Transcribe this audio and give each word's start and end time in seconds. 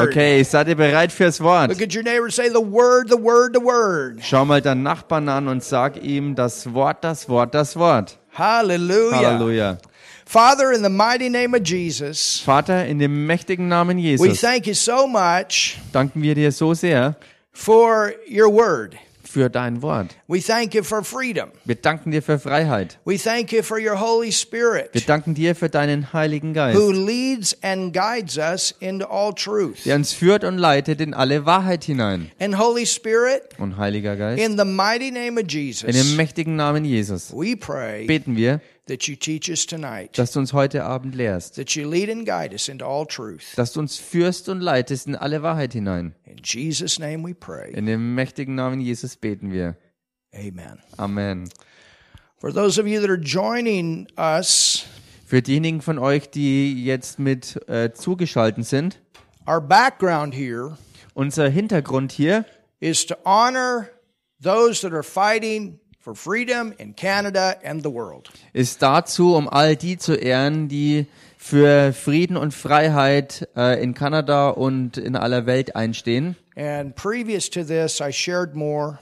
Okay, 0.00 0.42
seid 0.44 0.68
ihr 0.68 0.76
bereit 0.76 1.12
fürs 1.12 1.40
Wort? 1.40 1.70
Look 1.70 1.82
at 1.82 1.94
your 1.94 2.02
neighbor 2.02 2.24
and 2.24 2.32
say 2.32 2.48
the 2.48 2.60
word, 2.60 3.08
the 3.08 3.16
word, 3.16 3.54
the 3.54 3.64
word. 3.64 4.20
Schau 4.22 4.44
mal 4.44 4.60
deinen 4.60 4.82
Nachbarn 4.82 5.28
an 5.28 5.48
und 5.48 5.62
sag 5.64 6.02
ihm 6.02 6.34
das 6.34 6.72
Wort, 6.72 7.02
das 7.02 7.28
Wort, 7.28 7.54
das 7.54 7.76
Wort. 7.76 8.18
Hallelujah. 8.32 9.16
Halleluja. 9.16 9.78
Father, 10.24 10.72
in 10.72 10.82
the 10.82 10.90
mighty 10.90 11.30
name 11.30 11.54
of 11.54 11.62
Jesus, 11.64 12.40
Vater, 12.40 12.84
in 12.84 12.98
dem 12.98 13.26
mächtigen 13.26 13.66
Namen 13.66 13.96
we 13.96 14.02
Jesus 14.02 14.40
thank 14.42 14.66
you 14.66 14.74
so 14.74 15.06
much 15.06 15.78
danken 15.90 16.22
wir 16.22 16.34
dir 16.34 16.52
so 16.52 16.74
sehr 16.74 17.16
for 17.52 18.12
your 18.28 18.50
word. 18.50 18.98
Für 19.28 19.50
dein 19.50 19.82
Wort. 19.82 20.16
We 20.26 20.40
thank 20.40 20.74
you 20.74 20.82
for 20.82 21.04
freedom. 21.04 21.50
Wir 21.64 21.74
danken 21.76 22.10
dir 22.10 22.22
für 22.22 22.38
Freiheit. 22.38 22.98
We 23.04 23.18
thank 23.18 23.52
you 23.52 23.62
for 23.62 23.78
your 23.78 24.00
Holy 24.00 24.28
Wir 24.28 24.32
Spirit 24.32 25.08
danken 25.08 25.34
dir 25.34 25.54
für 25.54 25.68
deinen 25.68 26.12
Heiligen 26.12 26.54
Geist, 26.54 26.78
who 26.78 26.90
leads 26.90 27.56
and 27.62 27.92
guides 27.92 28.36
us 28.38 28.74
into 28.80 29.06
all 29.06 29.32
truth. 29.34 29.84
der 29.84 29.96
uns 29.96 30.12
führt 30.12 30.44
und 30.44 30.58
leitet 30.58 31.00
in 31.00 31.14
alle 31.14 31.46
Wahrheit 31.46 31.84
hinein. 31.84 32.30
And 32.40 32.58
Holy 32.58 32.86
Spirit, 32.86 33.42
Und 33.58 33.76
Heiliger 33.76 34.16
Geist, 34.16 34.42
in 34.42 34.58
the 34.58 34.64
mighty 34.64 35.10
name 35.10 35.32
of 35.40 35.40
in 35.40 35.46
dem 35.48 35.94
Jesus, 35.94 36.16
mächtigen 36.16 36.56
Namen 36.56 36.84
Jesus 36.84 37.32
we 37.32 37.56
pray 37.56 38.06
beten 38.06 38.36
wir, 38.36 38.60
that 38.88 39.06
you 39.06 39.14
teach 39.16 39.48
us 39.50 39.64
tonight, 39.66 40.18
dass 40.18 40.32
du 40.32 40.40
uns 40.40 40.52
heute 40.52 40.84
Abend 40.84 41.14
lehrst, 41.14 41.54
that 41.56 41.70
you 41.76 41.88
lead 41.88 42.10
and 42.10 42.26
guide 42.26 42.52
us 42.52 42.68
into 42.68 42.84
all 42.84 43.06
truth. 43.06 43.54
dass 43.56 43.72
du 43.72 43.80
uns 43.80 43.96
führst 43.96 44.48
und 44.48 44.60
leitest 44.60 45.06
in 45.06 45.14
alle 45.14 45.42
Wahrheit 45.42 45.72
hinein. 45.72 46.14
In 46.24 46.38
Jesus' 46.42 46.98
name 46.98 47.22
we 47.26 47.34
pray. 47.34 47.72
In 47.72 47.86
dem 47.86 48.14
mächtigen 48.14 48.54
Namen 48.54 48.80
Jesus 48.80 49.16
beten 49.16 49.52
wir. 49.52 49.76
Amen. 50.34 50.78
Amen. 50.96 51.48
For 52.40 52.52
those 52.52 52.80
of 52.80 52.86
you 52.86 53.00
that 53.00 53.10
are 53.10 53.18
joining 53.18 54.06
us, 54.16 54.84
Für 55.26 55.42
diejenigen 55.42 55.82
von 55.82 55.98
euch, 55.98 56.30
die 56.30 56.84
jetzt 56.84 57.18
mit 57.18 57.60
äh, 57.68 57.92
zugeschaltet 57.92 58.64
sind, 58.66 59.00
our 59.46 59.60
background 59.60 60.34
here 60.34 60.76
unser 61.14 61.48
Hintergrund 61.48 62.12
hier 62.12 62.44
is 62.80 63.04
to 63.04 63.14
honor 63.24 63.88
those 64.42 64.80
that 64.82 64.92
are 64.92 65.02
fighting 65.02 65.80
for 66.00 66.14
freedom 66.14 66.72
in 66.78 66.94
Canada 66.94 67.56
and 67.64 67.82
the 67.82 67.90
world. 67.92 68.30
ist 68.52 68.82
dazu, 68.82 69.34
um 69.34 69.48
all 69.48 69.76
die 69.76 69.98
zu 69.98 70.14
ehren, 70.14 70.68
die 70.68 71.06
für 71.36 71.92
Frieden 71.92 72.36
und 72.36 72.52
Freiheit 72.52 73.48
äh, 73.56 73.82
in 73.82 73.94
Kanada 73.94 74.48
und 74.50 74.96
in 74.98 75.16
aller 75.16 75.46
Welt 75.46 75.76
einstehen. 75.76 76.36
And 76.56 76.94
previous 76.94 77.48
to 77.50 77.62
this, 77.62 78.00
I 78.00 78.12
shared 78.12 78.54
more 78.54 78.98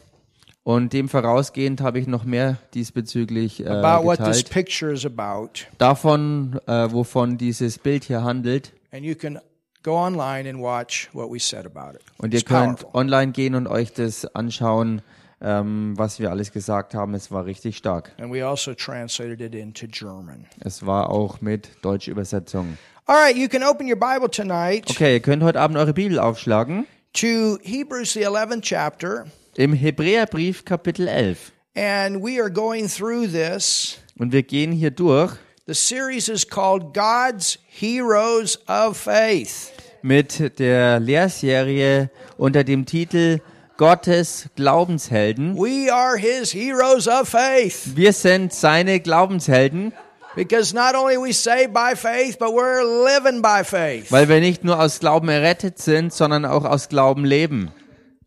Und 0.63 0.93
dem 0.93 1.09
vorausgehend 1.09 1.81
habe 1.81 2.01
ich 2.01 2.09
noch 2.09 2.25
mehr 2.25 2.59
diesbezüglich 2.75 3.65
äh, 3.65 3.69
about 3.69 4.05
what 4.05 4.19
this 4.19 4.39
geteilt. 4.39 4.51
picture 4.51 4.93
is 4.93 5.07
about. 5.07 5.51
Davon, 5.79 6.59
äh, 6.67 6.91
wovon 6.91 7.39
dieses 7.39 7.79
Bild 7.79 8.03
hier 8.05 8.25
handelt. 8.25 8.73
And 8.91 9.05
you 9.05 9.15
can 9.15 9.39
go 9.85 9.97
online 9.97 10.49
and 10.51 10.61
watch 10.61 11.09
what 11.13 11.31
we 11.31 11.39
said 11.39 11.67
about 11.67 11.97
it. 11.97 12.03
Und 12.19 12.35
ihr 12.35 12.43
könnt 12.43 12.85
online 12.95 13.31
gehen 13.31 13.55
und 13.55 13.69
euch 13.69 13.93
das 13.93 14.27
anschauen, 14.35 15.03
ähm, 15.41 15.95
was 15.97 16.19
wir 16.19 16.31
alles 16.31 16.53
gesagt 16.53 16.95
haben. 16.95 17.15
Es 17.15 17.31
war 17.31 17.45
richtig 17.45 17.77
stark. 17.77 18.13
And 18.19 18.33
we 18.33 18.45
also 18.47 18.75
translated 18.75 19.41
it 19.41 19.55
into 19.55 19.87
German. 19.87 20.47
Es 20.61 20.85
war 20.87 21.11
auch 21.11 21.41
mit 21.41 21.71
Deutschübersetzung. 21.83 22.79
All 23.07 23.17
right, 23.17 23.37
you 23.37 23.49
can 23.49 23.63
open 23.63 23.87
your 23.89 23.99
Bible 23.99 24.29
tonight 24.31 24.91
Okay, 24.91 25.15
ihr 25.15 25.21
könnt 25.21 25.43
heute 25.43 25.61
Abend 25.61 25.79
eure 25.79 25.93
Bibel 25.95 26.19
aufschlagen. 26.19 26.87
to 27.13 27.59
Hebrews, 27.63 28.13
the 28.15 28.27
11th 28.27 28.63
chapter. 28.63 29.27
Im 29.57 29.73
Hebräerbrief 29.73 30.65
Kapitel 30.65 31.07
11. 31.09 31.53
And 31.77 32.23
we 32.23 32.41
are 32.41 32.51
going 32.51 32.89
through 32.89 33.27
this. 33.31 33.99
Und 34.19 34.33
wir 34.33 34.43
gehen 34.43 34.73
hier 34.73 34.91
durch 34.91 35.35
The 35.67 35.75
series 35.75 36.29
is 36.29 36.47
called 36.49 36.95
God's 36.95 37.59
Heroes 37.69 38.59
of 38.69 38.97
Faith. 38.97 39.73
mit 40.03 40.59
der 40.59 41.01
Lehrserie 41.01 42.11
unter 42.37 42.63
dem 42.65 42.87
Titel 42.87 43.41
Gottes 43.77 44.49
Glaubenshelden. 44.57 45.57
We 45.57 45.91
are 45.93 46.17
his 46.17 46.53
heroes 46.53 47.07
of 47.07 47.29
faith 47.29 47.95
Wir 47.95 48.13
sind 48.13 48.53
seine 48.53 49.01
Glaubenshelden, 49.01 49.93
because 50.35 50.75
not 50.75 50.95
only 50.95 51.17
we 51.19 51.33
saved 51.33 51.73
by 51.73 51.95
faith, 51.95 52.39
but 52.39 52.51
we're 52.51 52.83
living 52.83 53.43
by 53.43 53.63
faith. 53.65 54.11
weil 54.11 54.29
wir 54.29 54.41
nicht 54.41 54.65
nur 54.65 54.81
aus 54.81 55.01
Glauben 55.01 55.29
errettet 55.29 55.79
sind, 55.79 56.13
sondern 56.13 56.45
auch 56.45 56.65
aus 56.65 56.89
Glauben 56.89 57.25
leben. 57.25 57.71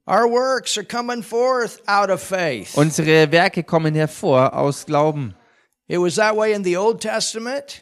Our 0.07 0.29
works 0.29 0.78
are 0.78 0.85
coming 0.85 1.22
forth 1.22 1.81
out 1.88 2.09
of 2.09 2.22
faith. 2.22 2.75
Unsere 2.75 3.31
Werke 3.31 3.63
kommen 3.63 3.94
hervor 3.94 4.53
aus 4.56 4.85
Glauben. 4.88 5.35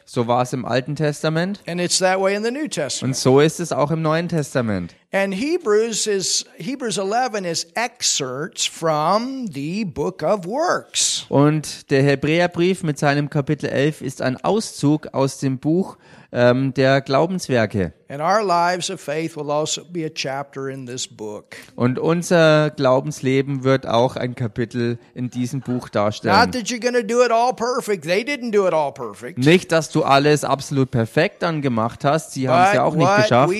So 0.06 0.26
war 0.26 0.42
es 0.42 0.52
im 0.54 0.64
Alten 0.64 0.96
Testament 0.96 1.60
and 1.66 1.78
it's 1.78 1.98
that 1.98 2.18
way 2.18 2.34
in 2.34 2.42
the 2.42 2.50
New 2.50 2.62
und 2.62 2.70
Testament. 2.70 3.16
so 3.16 3.40
ist 3.40 3.60
es 3.60 3.70
auch 3.70 3.90
im 3.90 4.00
Neuen 4.00 4.28
Testament. 4.28 4.94
And 5.12 5.34
Hebrews 5.34 6.06
is 6.06 6.46
Hebrews 6.56 6.96
11 6.96 7.44
is 7.44 7.66
excerpts 7.74 8.66
from 8.66 9.46
the 9.52 9.84
book 9.84 10.22
of 10.22 10.46
works. 10.46 11.26
Und 11.28 11.90
der 11.90 12.02
Hebräerbrief 12.02 12.82
mit 12.82 12.98
seinem 12.98 13.28
Kapitel 13.28 13.68
11 13.68 14.00
ist 14.00 14.22
ein 14.22 14.42
Auszug 14.42 15.08
aus 15.12 15.38
dem 15.38 15.58
Buch 15.58 15.98
ähm, 16.32 16.74
der 16.74 17.00
Glaubenswerke. 17.00 17.92
And 18.08 18.20
our 18.20 18.42
lives 18.42 18.90
of 18.90 19.00
faith 19.00 19.36
will 19.36 19.50
also 19.50 19.84
be 19.84 20.04
a 20.04 20.10
chapter 20.10 20.68
in 20.68 20.86
this 20.86 21.06
book. 21.06 21.56
Und 21.74 21.98
unser 21.98 22.70
Glaubensleben 22.70 23.64
wird 23.64 23.86
auch 23.86 24.16
ein 24.16 24.34
Kapitel 24.34 24.98
in 25.14 25.30
diesem 25.30 25.60
Buch 25.60 25.84
Not 25.84 25.94
darstellen. 25.94 26.50
that 26.52 26.68
you're 26.68 26.80
going 26.80 26.94
to 26.94 27.02
do 27.02 27.22
it 27.22 27.30
all 27.30 27.52
perfect. 27.54 28.04
They 28.04 28.22
didn't 28.22 28.52
do 28.52 28.66
it 28.66 28.74
all 28.74 28.92
perfect. 28.92 29.38
Nicht, 29.38 29.72
dass 29.72 29.90
du 29.90 30.04
alles 30.04 30.44
absolut 30.44 30.90
perfekt 30.90 31.42
dann 31.42 31.62
gemacht 31.62 32.04
hast, 32.04 32.32
sie 32.32 32.48
haben 32.48 32.68
es 32.68 32.74
ja 32.74 32.84
auch 32.84 32.94
nicht 32.94 33.16
geschafft. 33.16 33.52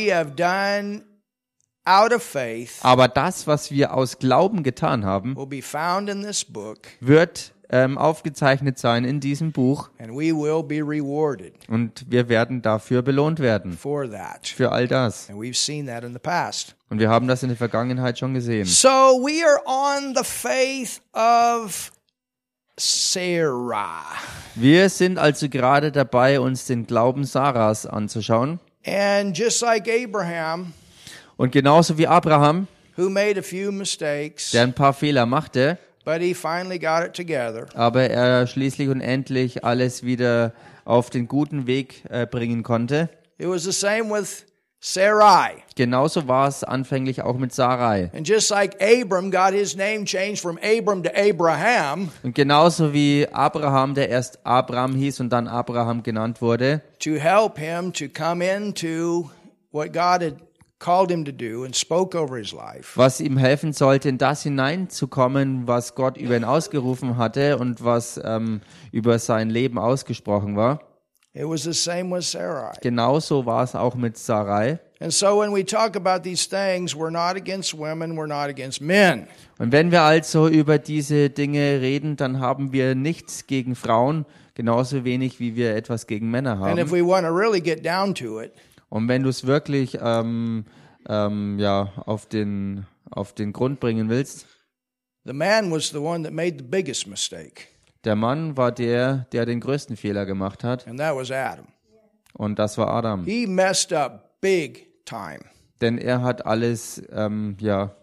Aber 2.83 3.09
das, 3.09 3.47
was 3.47 3.71
wir 3.71 3.95
aus 3.95 4.19
Glauben 4.19 4.63
getan 4.63 5.07
haben, 5.07 5.37
wird 7.01 7.53
ähm, 7.71 7.99
aufgezeichnet 7.99 8.79
sein 8.79 9.05
in 9.05 9.21
diesem 9.21 9.53
Buch 9.53 9.91
and 9.99 10.11
we 10.11 10.33
will 10.35 10.63
be 10.63 10.77
rewarded 10.81 11.53
und 11.69 12.07
wir 12.09 12.29
werden 12.29 12.63
dafür 12.63 13.03
belohnt 13.03 13.41
werden. 13.41 13.73
for 13.77 14.11
that. 14.11 14.47
Für 14.47 14.73
all 14.73 14.89
das. 14.89 15.29
And 15.29 15.39
we've 15.39 15.55
seen 15.57 15.87
that 15.87 16.03
in 16.05 16.13
the 16.13 16.19
past. 16.19 16.75
Und 16.91 16.99
wir 16.99 17.11
haben 17.11 17.29
das 17.29 17.43
in 17.43 17.49
der 17.51 17.59
Vergangenheit 17.59 18.19
schon 18.19 18.33
gesehen. 18.35 18.65
So 18.65 18.89
we 18.89 19.45
are 19.45 19.61
on 19.67 20.15
the 20.17 20.25
faith 20.25 21.01
of 21.13 21.93
Sarah. 22.79 24.05
Wir 24.55 24.89
sind 24.89 25.19
also 25.19 25.49
gerade 25.49 25.93
dabei, 25.93 26.41
uns 26.41 26.67
den 26.67 26.87
Glauben 26.87 27.25
Sarahs 27.25 27.87
anzuschauen. 27.87 28.61
And 28.87 29.37
just 29.37 29.61
like 29.61 29.89
Abraham, 29.89 30.73
Und 31.37 31.53
genauso 31.53 31.99
wie 31.99 32.07
Abraham, 32.07 32.67
who 32.97 33.11
made 33.11 33.39
a 33.39 33.43
few 33.43 33.71
mistakes, 33.71 34.53
der 34.53 34.63
ein 34.63 34.73
paar 34.73 34.93
Fehler 34.95 35.27
machte, 35.27 35.79
but 36.09 36.23
he 36.23 36.33
finally 36.33 36.79
got 36.79 37.05
it 37.05 37.13
together. 37.13 37.67
aber 37.75 38.09
er 38.09 38.47
schließlich 38.47 38.89
und 38.89 39.03
endlich 39.03 39.63
alles 39.63 40.03
wieder 40.03 40.55
auf 40.87 41.11
den 41.11 41.29
guten 41.29 41.67
Weg 41.67 42.03
äh, 42.09 42.27
bringen 42.27 42.63
konnte. 42.63 43.11
It 43.37 43.47
was 43.47 43.65
the 43.65 43.73
same 43.73 44.11
with 44.11 44.47
Sarai. 44.81 45.65
Genauso 45.77 46.27
war 46.27 46.49
es 46.49 46.65
anfänglich 46.65 47.21
auch 47.21 47.37
mit 47.37 47.53
Sarai. 47.53 48.11
And 48.17 48.27
just 48.27 48.49
like 48.49 48.81
Abram 48.81 49.31
got 49.31 49.53
his 49.53 49.77
name 49.77 50.07
changed 50.07 50.41
from 50.41 50.59
Abram 50.63 51.03
to 51.03 51.11
Abraham 51.15 52.09
Und 52.23 52.35
genauso 52.35 52.95
wie 52.95 53.27
Abraham, 53.31 53.93
der 53.93 54.09
erst 54.09 54.39
Abraham 54.47 54.95
hieß 54.95 55.21
und 55.21 55.29
dann 55.29 55.47
Abraham 55.47 56.03
genannt 56.03 56.41
wurde, 56.41 56.81
to 57.01 57.17
help 57.17 57.59
him 57.59 57.93
to 57.93 58.07
come 58.09 58.43
into 58.43 59.29
what 59.73 59.93
God 59.93 60.23
had 60.23 60.48
called 60.79 61.11
him 61.11 61.25
to 61.25 61.33
do 61.33 61.65
and 61.65 61.75
spoke 61.75 62.17
over 62.17 62.37
his 62.39 62.53
life. 62.53 62.97
was 62.97 63.21
ihm 63.21 63.37
helfen 63.37 63.73
sollte, 63.73 64.09
in 64.09 64.19
das 64.19 64.43
hineinzukommen, 64.45 65.67
was 65.67 65.95
Gott 65.95 66.17
über 66.17 66.37
ihn 66.37 66.45
ausgerufen 66.45 67.17
hatte 67.17 67.59
und 67.59 67.85
was 67.85 68.21
ähm, 68.25 68.61
über 68.93 69.19
sein 69.19 69.51
Leben 69.51 69.79
ausgesprochen 69.79 70.57
war. 70.57 70.81
It 71.35 71.45
was 71.49 71.63
the 71.63 71.73
same 71.73 72.11
with 72.17 72.31
Sarai. 72.31 72.73
Genauso 72.81 73.45
war 73.47 73.63
es 73.63 73.75
auch 73.75 73.95
mit 73.95 74.17
Sarai. 74.17 74.79
And 75.01 75.13
so 75.13 75.41
when 75.41 75.53
we 75.55 75.65
talk 75.65 75.95
about 75.95 76.23
these 76.25 76.49
things, 76.49 76.95
we're 76.97 77.11
not 77.11 77.37
against 77.37 77.79
women, 77.79 78.17
we're 78.17 78.27
not 78.27 78.49
against 78.49 78.81
men. 78.81 79.29
Und 79.59 79.71
wenn 79.71 79.93
wir 79.93 80.03
also 80.03 80.49
über 80.49 80.79
diese 80.79 81.31
Dinge 81.31 81.81
reden, 81.81 82.17
dann 82.17 82.41
haben 82.41 82.73
wir 82.73 82.95
nichts 82.97 83.47
gegen 83.47 83.77
Frauen, 83.77 84.25
genauso 84.55 85.05
wenig 85.05 85.39
wie 85.39 85.55
wir 85.55 85.77
etwas 85.77 86.09
gegen 86.09 86.31
Männer 86.31 86.61
And 86.63 86.79
if 86.81 86.87
haben. 86.87 86.91
we 86.93 87.07
want 87.07 87.25
to 87.27 87.33
really 87.33 87.61
get 87.61 87.85
down 87.87 88.15
to 88.17 88.41
it, 88.41 88.53
Und 88.89 89.07
wenn 89.07 89.23
du 89.23 89.29
es 89.29 89.47
wirklich 89.47 89.97
ähm, 90.03 90.65
ähm, 91.09 91.59
ja, 91.59 91.93
auf, 92.07 92.27
den, 92.27 92.87
auf 93.11 93.33
den 93.33 93.53
Grund 93.53 93.81
bringen 93.81 94.09
willst, 94.09 94.47
the 95.25 95.33
man 95.33 95.71
was 95.71 95.89
the 95.91 95.99
one 95.99 96.23
that 96.25 96.33
made 96.33 96.57
the 96.59 96.65
biggest 96.65 97.07
mistake, 97.07 97.65
der 98.05 98.15
Mann 98.17 98.57
war 98.57 98.73
der, 98.73 99.27
der 99.33 99.47
den 99.47 99.61
größten 99.61 99.97
Fehler 99.97 100.27
gemacht 100.27 100.65
hat. 100.65 100.87
and 100.87 100.99
that 100.99 101.15
was 101.17 101.31
Adam. 101.31 101.67
Und 102.35 102.59
das 102.59 102.79
war 102.79 102.89
Adam. 102.89 103.25
He 103.25 103.47
messed 103.47 103.93
up 103.93 104.41
big 104.41 105.05
time. 105.05 105.41
Denn 105.81 105.99
er 105.99 106.23
hat 106.23 106.47
alles 106.47 107.03
ähm, 107.13 107.57
ja, 107.61 107.95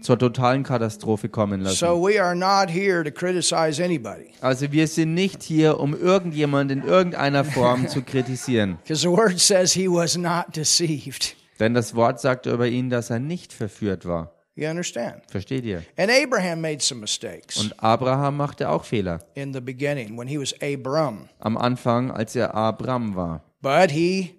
zur 0.00 0.18
totalen 0.18 0.62
Katastrophe 0.64 1.28
kommen 1.28 1.60
lassen. 1.60 1.76
So 1.76 2.00
we 2.00 2.20
are 2.22 2.34
not 2.36 2.68
here 2.70 3.02
to 3.04 3.10
criticize 3.10 3.82
anybody 3.82 4.30
Also 4.40 4.70
wir 4.70 4.86
sind 4.86 5.14
nicht 5.14 5.42
hier, 5.42 5.80
um 5.80 5.94
irgendjemand 5.94 6.70
in 6.70 6.82
irgendeiner 6.82 7.44
Form 7.44 7.88
zu 7.88 8.02
kritisieren. 8.02 8.78
because 8.84 9.00
the 9.02 9.08
word 9.08 9.38
says 9.40 9.72
he 9.72 9.88
was 9.88 10.16
not 10.16 10.54
deceived. 10.54 11.36
Denn 11.60 11.74
das 11.74 11.94
Wort 11.94 12.20
sagt 12.20 12.46
über 12.46 12.66
ihn, 12.66 12.90
dass 12.90 13.10
er 13.10 13.18
nicht 13.20 13.52
verführt 13.52 14.06
war. 14.06 14.32
You 14.56 14.68
understand? 14.68 15.22
Versteht 15.28 15.64
ihr? 15.64 15.82
And 15.96 16.10
Abraham 16.10 16.60
made 16.60 16.80
some 16.80 17.00
mistakes 17.00 17.56
Und 17.60 17.74
Abraham 17.82 18.36
machte 18.36 18.68
auch 18.68 18.84
Fehler. 18.84 19.18
in 19.34 19.52
the 19.52 19.60
beginning 19.60 20.16
when 20.16 20.28
he 20.28 20.38
was 20.38 20.54
Abram. 20.62 21.28
Am 21.40 21.56
Anfang, 21.56 22.10
als 22.12 22.36
er 22.36 22.54
Abram 22.54 23.16
war. 23.16 23.42
But 23.62 23.90
he, 23.90 24.34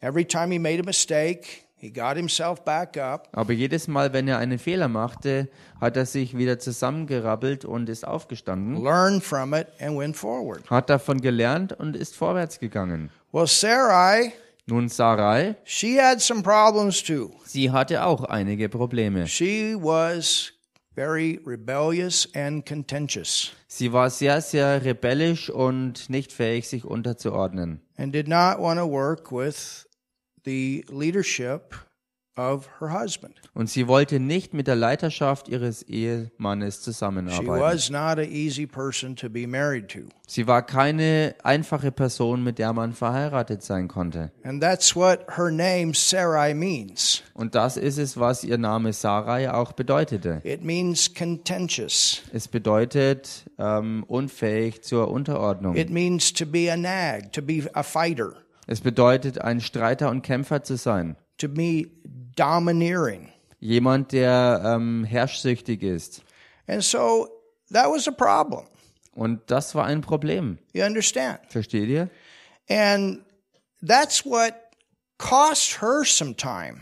every 0.00 0.24
time 0.24 0.50
he 0.52 0.58
made 0.58 0.78
a 0.80 0.84
mistake, 0.84 1.64
he 1.76 1.90
got 1.90 2.16
himself 2.16 2.62
back 2.64 2.96
up 2.96 3.28
Aber 3.32 3.52
jedes 3.52 3.88
Mal, 3.88 4.12
wenn 4.12 4.28
er 4.28 4.38
einen 4.38 4.58
Fehler 4.60 4.86
machte, 4.88 5.48
hat 5.80 5.96
er 5.96 6.06
sich 6.06 6.36
wieder 6.36 6.58
zusammengerappelt 6.60 7.64
und 7.64 7.88
ist 7.88 8.06
aufgestanden, 8.06 8.82
learned 8.82 9.22
from 9.24 9.52
it, 9.54 9.66
and 9.80 9.98
went 9.98 10.16
forward. 10.16 10.68
hat 10.70 10.90
davon 10.90 11.20
gelernt 11.20 11.72
und 11.72 11.96
ist 11.96 12.14
vorwärts 12.14 12.60
gegangen. 12.60 13.10
Well, 13.32 13.46
Sarai, 13.48 14.32
Nun 14.66 14.88
Sarai, 14.88 15.56
she 15.64 15.96
had 15.98 16.20
some 16.22 16.42
problems 16.42 17.02
too. 17.02 17.30
sie 17.44 17.70
hatte 17.70 18.04
auch 18.04 18.24
einige 18.24 18.68
Probleme. 18.70 19.26
She 19.26 19.74
was 19.76 20.52
very 20.94 21.38
rebellious 21.44 22.26
and 22.34 22.64
contentious 22.64 23.52
Sie 23.66 23.92
war 23.92 24.08
sehr, 24.08 24.40
sehr 24.40 24.84
rebellisch 24.84 25.50
und 25.50 26.08
nicht 26.08 26.32
fähig, 26.32 26.68
sich 26.68 26.84
unterzuordnen. 26.84 27.80
and 27.98 28.14
did 28.14 28.26
not 28.28 28.58
want 28.58 28.78
to 28.78 28.86
work 28.86 29.30
with 29.30 29.86
the 30.44 30.84
leadership 30.88 31.74
of 32.36 32.68
her 32.80 32.92
husband. 32.92 33.34
Und 33.54 33.70
sie 33.70 33.86
wollte 33.86 34.18
nicht 34.20 34.54
mit 34.54 34.66
der 34.66 34.76
Leiterschaft 34.76 35.48
ihres 35.48 35.82
Ehemannes 35.82 36.76
She 36.76 36.82
zusammenarbeiten. 36.82 37.60
was 37.60 37.90
not 37.90 38.18
an 38.18 38.30
easy 38.30 38.66
person 38.66 39.14
to 39.16 39.28
be 39.28 39.46
married 39.46 39.88
to. 39.88 40.00
Sie 40.26 40.46
war 40.46 40.62
keine 40.62 41.34
einfache 41.42 41.92
Person, 41.92 42.42
mit 42.42 42.58
der 42.58 42.72
man 42.72 42.92
verheiratet 42.92 43.62
sein 43.62 43.88
konnte. 43.88 44.32
And 44.42 44.62
that's 44.62 44.96
what 44.96 45.20
her 45.36 45.50
name 45.50 45.92
Sarai 45.94 46.54
means. 46.54 47.22
Und 47.34 47.54
das 47.54 47.76
ist 47.76 47.98
es, 47.98 48.18
was 48.18 48.42
ihr 48.44 48.58
Name 48.58 48.92
Sarai 48.92 49.52
auch 49.52 49.72
bedeutete. 49.72 50.40
It 50.44 50.64
means 50.64 51.12
contentious. 51.14 52.22
Es 52.32 52.48
bedeutet 52.48 53.44
ähm, 53.58 54.04
unfähig 54.08 54.82
zur 54.82 55.10
Unterordnung. 55.10 55.76
It 55.76 55.90
means 55.90 56.32
to 56.32 56.46
be 56.46 56.72
a 56.72 56.76
nag, 56.76 57.32
to 57.32 57.42
be 57.42 57.68
a 57.74 57.82
fighter, 57.82 58.32
Es 58.66 58.80
bedeutet, 58.80 59.40
ein 59.42 59.60
Streiter 59.60 60.08
und 60.10 60.22
Kämpfer 60.22 60.62
zu 60.62 60.76
sein. 60.76 61.16
To 61.38 61.48
be 61.48 61.90
domineering. 62.36 63.30
Jemand, 63.60 64.12
der 64.12 64.62
ähm, 64.64 65.04
herrschsüchtig 65.04 65.82
ist. 65.82 66.22
And 66.66 66.82
so 66.82 67.28
that 67.70 67.90
was 67.90 68.06
a 68.08 68.12
problem. 68.12 68.66
Und 69.12 69.42
das 69.46 69.74
war 69.74 69.84
ein 69.86 70.00
Problem. 70.00 70.58
You 70.72 70.84
understand? 70.84 71.40
Versteht 71.48 71.88
ihr? 71.88 72.10
And 72.68 73.24
that's 73.86 74.24
what 74.24 74.54
cost 75.18 75.80
her 75.80 76.04
some 76.04 76.34
time. 76.34 76.80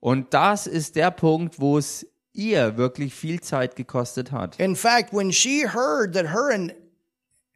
Und 0.00 0.32
das 0.32 0.66
ist 0.66 0.96
der 0.96 1.10
Punkt, 1.10 1.60
wo 1.60 1.78
es 1.78 2.06
ihr 2.32 2.76
wirklich 2.76 3.14
viel 3.14 3.40
Zeit 3.40 3.76
gekostet 3.76 4.30
hat. 4.32 4.58
In 4.60 4.76
fact, 4.76 5.12
when 5.12 5.32
she 5.32 5.66
heard 5.66 6.14
that 6.14 6.26
her 6.26 6.50
and 6.52 6.72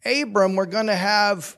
Abram 0.05 0.57
were 0.57 0.67
going 0.67 0.89
to 0.89 0.97
have 0.97 1.57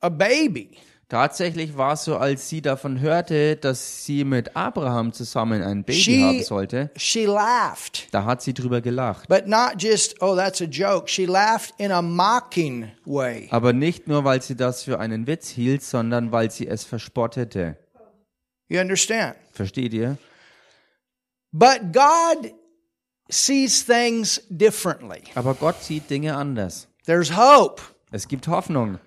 a 0.00 0.10
baby, 0.10 0.78
Tatsächlich 1.14 1.76
war 1.76 1.92
es 1.92 2.02
so, 2.02 2.16
als 2.16 2.48
sie 2.48 2.60
davon 2.60 2.98
hörte, 2.98 3.54
dass 3.54 4.04
sie 4.04 4.24
mit 4.24 4.56
Abraham 4.56 5.12
zusammen 5.12 5.62
ein 5.62 5.84
Baby 5.84 5.96
She- 6.00 6.24
haben 6.24 6.42
sollte, 6.42 6.90
she 6.96 7.24
laughed. 7.24 8.08
da 8.10 8.24
hat 8.24 8.42
sie 8.42 8.52
drüber 8.52 8.80
gelacht. 8.80 9.28
But 9.28 9.46
not 9.46 9.74
just, 9.80 10.20
oh, 10.20 10.34
that's 10.34 10.60
a 10.60 10.64
joke. 10.64 11.08
She 11.08 11.24
laughed 11.26 11.72
in 11.78 11.92
a 11.92 12.02
mocking 12.02 12.90
way. 13.04 13.46
Aber 13.52 13.72
nicht 13.72 14.08
nur, 14.08 14.24
weil 14.24 14.42
sie 14.42 14.56
das 14.56 14.82
für 14.82 14.98
einen 14.98 15.28
Witz 15.28 15.50
hielt, 15.50 15.84
sondern 15.84 16.32
weil 16.32 16.50
sie 16.50 16.66
es 16.66 16.82
verspottete. 16.82 17.76
You 18.66 18.80
understand? 18.80 19.36
Versteht 19.52 19.94
ihr? 19.94 20.18
But 21.52 21.92
God 21.92 22.52
sees 23.28 23.86
things 23.86 24.42
differently. 24.48 25.22
Aber 25.36 25.54
Gott 25.54 25.80
sieht 25.80 26.10
Dinge 26.10 26.34
anders. 26.36 26.88
There's 27.06 27.36
hope 27.36 27.80
Es 28.10 28.26
gibt 28.26 28.48
Hoffnung 28.48 28.98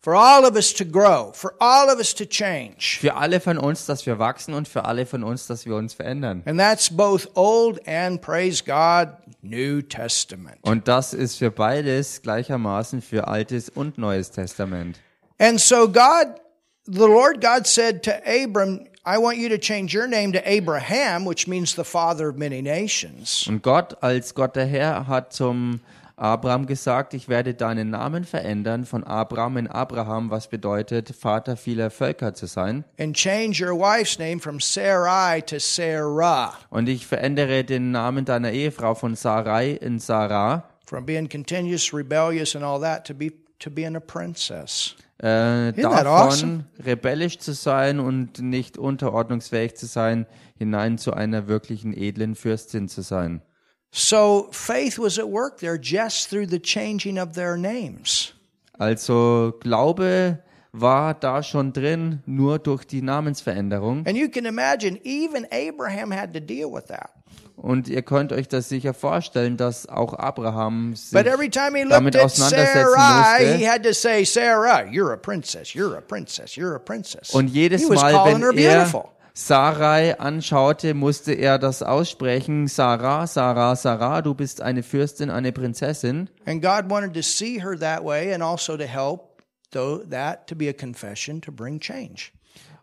for 0.00 0.14
all 0.14 0.46
of 0.46 0.56
us 0.56 0.72
to 0.72 0.84
grow, 0.84 1.32
for 1.34 1.54
all 1.60 1.90
of 1.90 1.98
us 1.98 2.14
to 2.14 2.24
change. 2.24 2.98
für 3.00 3.16
alle 3.16 3.40
von 3.40 3.58
uns, 3.58 3.86
dass 3.86 4.06
wir 4.06 4.18
wachsen 4.18 4.54
und 4.54 4.68
für 4.68 4.84
alle 4.84 5.06
von 5.06 5.24
uns, 5.24 5.46
dass 5.46 5.66
wir 5.66 5.74
uns 5.74 5.94
verändern. 5.94 6.42
And 6.46 6.58
that's 6.58 6.88
both 6.88 7.28
Old 7.34 7.80
and, 7.86 8.20
praise 8.20 8.62
God, 8.62 9.08
New 9.42 9.82
Testament. 9.82 10.58
Und 10.62 10.88
das 10.88 11.14
ist 11.14 11.38
für 11.38 11.50
beides 11.50 12.22
gleichermaßen 12.22 13.02
für 13.02 13.28
Altes 13.28 13.68
und 13.68 13.98
Neues 13.98 14.30
Testament. 14.30 14.98
And 15.38 15.60
so 15.60 15.88
God, 15.88 16.40
the 16.86 17.06
Lord 17.06 17.40
God 17.40 17.66
said 17.66 18.02
to 18.04 18.12
Abram, 18.26 18.86
I 19.04 19.16
want 19.18 19.38
you 19.38 19.48
to 19.48 19.58
change 19.58 19.94
your 19.94 20.06
name 20.06 20.32
to 20.32 20.40
Abraham, 20.44 21.24
which 21.24 21.48
means 21.48 21.74
the 21.74 21.84
father 21.84 22.28
of 22.28 22.36
many 22.36 22.60
nations. 22.60 23.46
Und 23.48 23.62
Gott 23.62 23.96
als 24.02 24.34
Gott 24.34 24.54
der 24.54 24.66
Herr 24.66 25.06
hat 25.06 25.32
zum 25.32 25.80
Abraham 26.18 26.66
gesagt, 26.66 27.14
ich 27.14 27.28
werde 27.28 27.54
deinen 27.54 27.90
Namen 27.90 28.24
verändern 28.24 28.84
von 28.84 29.04
Abraham 29.04 29.56
in 29.56 29.66
Abraham, 29.68 30.30
was 30.30 30.48
bedeutet 30.48 31.14
Vater 31.14 31.56
vieler 31.56 31.90
Völker 31.90 32.34
zu 32.34 32.46
sein. 32.46 32.84
And 32.98 33.14
change 33.14 33.64
your 33.64 33.78
wife's 33.78 34.18
name 34.18 34.40
from 34.40 34.60
Sarai 34.60 35.40
to 35.42 35.58
Sarah, 35.58 36.52
Und 36.70 36.88
ich 36.88 37.06
verändere 37.06 37.64
den 37.64 37.90
Namen 37.92 38.24
deiner 38.24 38.50
Ehefrau 38.50 38.94
von 38.94 39.14
Sarai 39.14 39.72
in 39.72 39.98
Sarah, 39.98 40.64
from 40.86 41.04
being 41.06 41.28
continuous, 41.28 41.92
rebellious, 41.92 42.56
and 42.56 42.64
all 42.64 42.80
that 42.80 43.06
to 43.06 43.14
be 43.14 43.30
to 43.60 43.70
being 43.70 43.94
a 43.96 44.00
princess. 44.00 44.96
äh, 45.18 45.72
davon 45.72 46.06
awesome? 46.06 46.64
rebellisch 46.84 47.38
zu 47.38 47.52
sein 47.52 47.98
und 48.00 48.40
nicht 48.40 48.78
unterordnungsfähig 48.78 49.74
zu 49.74 49.86
sein, 49.86 50.26
hinein 50.56 50.96
zu 50.96 51.12
einer 51.12 51.48
wirklichen 51.48 51.92
edlen 51.96 52.34
Fürstin 52.36 52.88
zu 52.88 53.02
sein. 53.02 53.42
So 53.90 54.48
faith 54.52 54.98
was 54.98 55.18
at 55.18 55.28
work 55.28 55.58
there 55.58 55.78
just 55.78 56.28
through 56.28 56.48
the 56.48 56.60
changing 56.60 57.18
of 57.18 57.34
their 57.34 57.56
names. 57.56 58.34
Also 58.78 59.54
Glaube 59.60 60.38
war 60.72 61.14
da 61.14 61.42
schon 61.42 61.72
drin, 61.72 62.22
nur 62.26 62.58
durch 62.58 62.84
die 62.84 63.02
Namensveränderung. 63.02 64.06
And 64.06 64.16
you 64.16 64.28
can 64.28 64.44
imagine, 64.46 65.00
even 65.04 65.46
Abraham 65.50 66.12
had 66.12 66.32
to 66.34 66.40
deal 66.40 66.70
with 66.72 66.86
that. 66.88 67.10
Und 67.56 67.88
ihr 67.88 68.02
könnt 68.02 68.32
euch 68.32 68.46
das 68.46 68.68
sicher 68.68 68.94
vorstellen, 68.94 69.56
dass 69.56 69.88
auch 69.88 70.14
Abraham 70.14 70.94
sich 70.94 71.12
But 71.12 71.26
every 71.26 71.48
time 71.50 71.76
he 71.76 71.82
looked 71.82 71.96
damit 71.96 72.14
at 72.14 72.22
auseinandersetzen 72.26 72.92
Sarai, 72.94 73.38
he 73.40 73.50
musste. 73.52 73.66
had 73.68 73.82
to 73.82 73.92
say, 73.92 74.24
Sarah, 74.24 74.84
you're 74.88 75.12
a 75.12 75.16
princess, 75.16 75.74
you're 75.74 75.96
a 75.96 76.00
princess, 76.00 76.54
you're 76.54 76.76
a 76.76 76.78
princess. 76.78 77.30
Und 77.34 77.48
jedes 77.48 77.88
Mal, 77.88 78.12
calling 78.12 78.38
her 78.38 78.50
wenn 78.50 78.58
er 78.58 78.74
beautiful. 78.76 79.10
Sarai 79.40 80.18
anschaute, 80.18 80.94
musste 80.94 81.32
er 81.32 81.60
das 81.60 81.84
aussprechen. 81.84 82.66
Sarah, 82.66 83.28
Sarah, 83.28 83.76
Sarah, 83.76 84.20
du 84.20 84.34
bist 84.34 84.60
eine 84.60 84.82
Fürstin, 84.82 85.30
eine 85.30 85.52
Prinzessin. 85.52 86.28
And 86.44 86.60
God 86.60 86.90
wanted 86.90 87.14
to 87.14 87.22
see 87.22 87.62
her 87.62 87.78
that 87.78 88.04
way 88.04 88.34
and 88.34 88.42
also 88.42 88.76
to 88.76 88.82
help 88.82 89.40
though 89.70 89.98
that 90.10 90.48
to 90.48 90.56
be 90.56 90.68
a 90.68 90.72
confession 90.72 91.40
to 91.42 91.52
bring 91.52 91.78
change. 91.78 92.32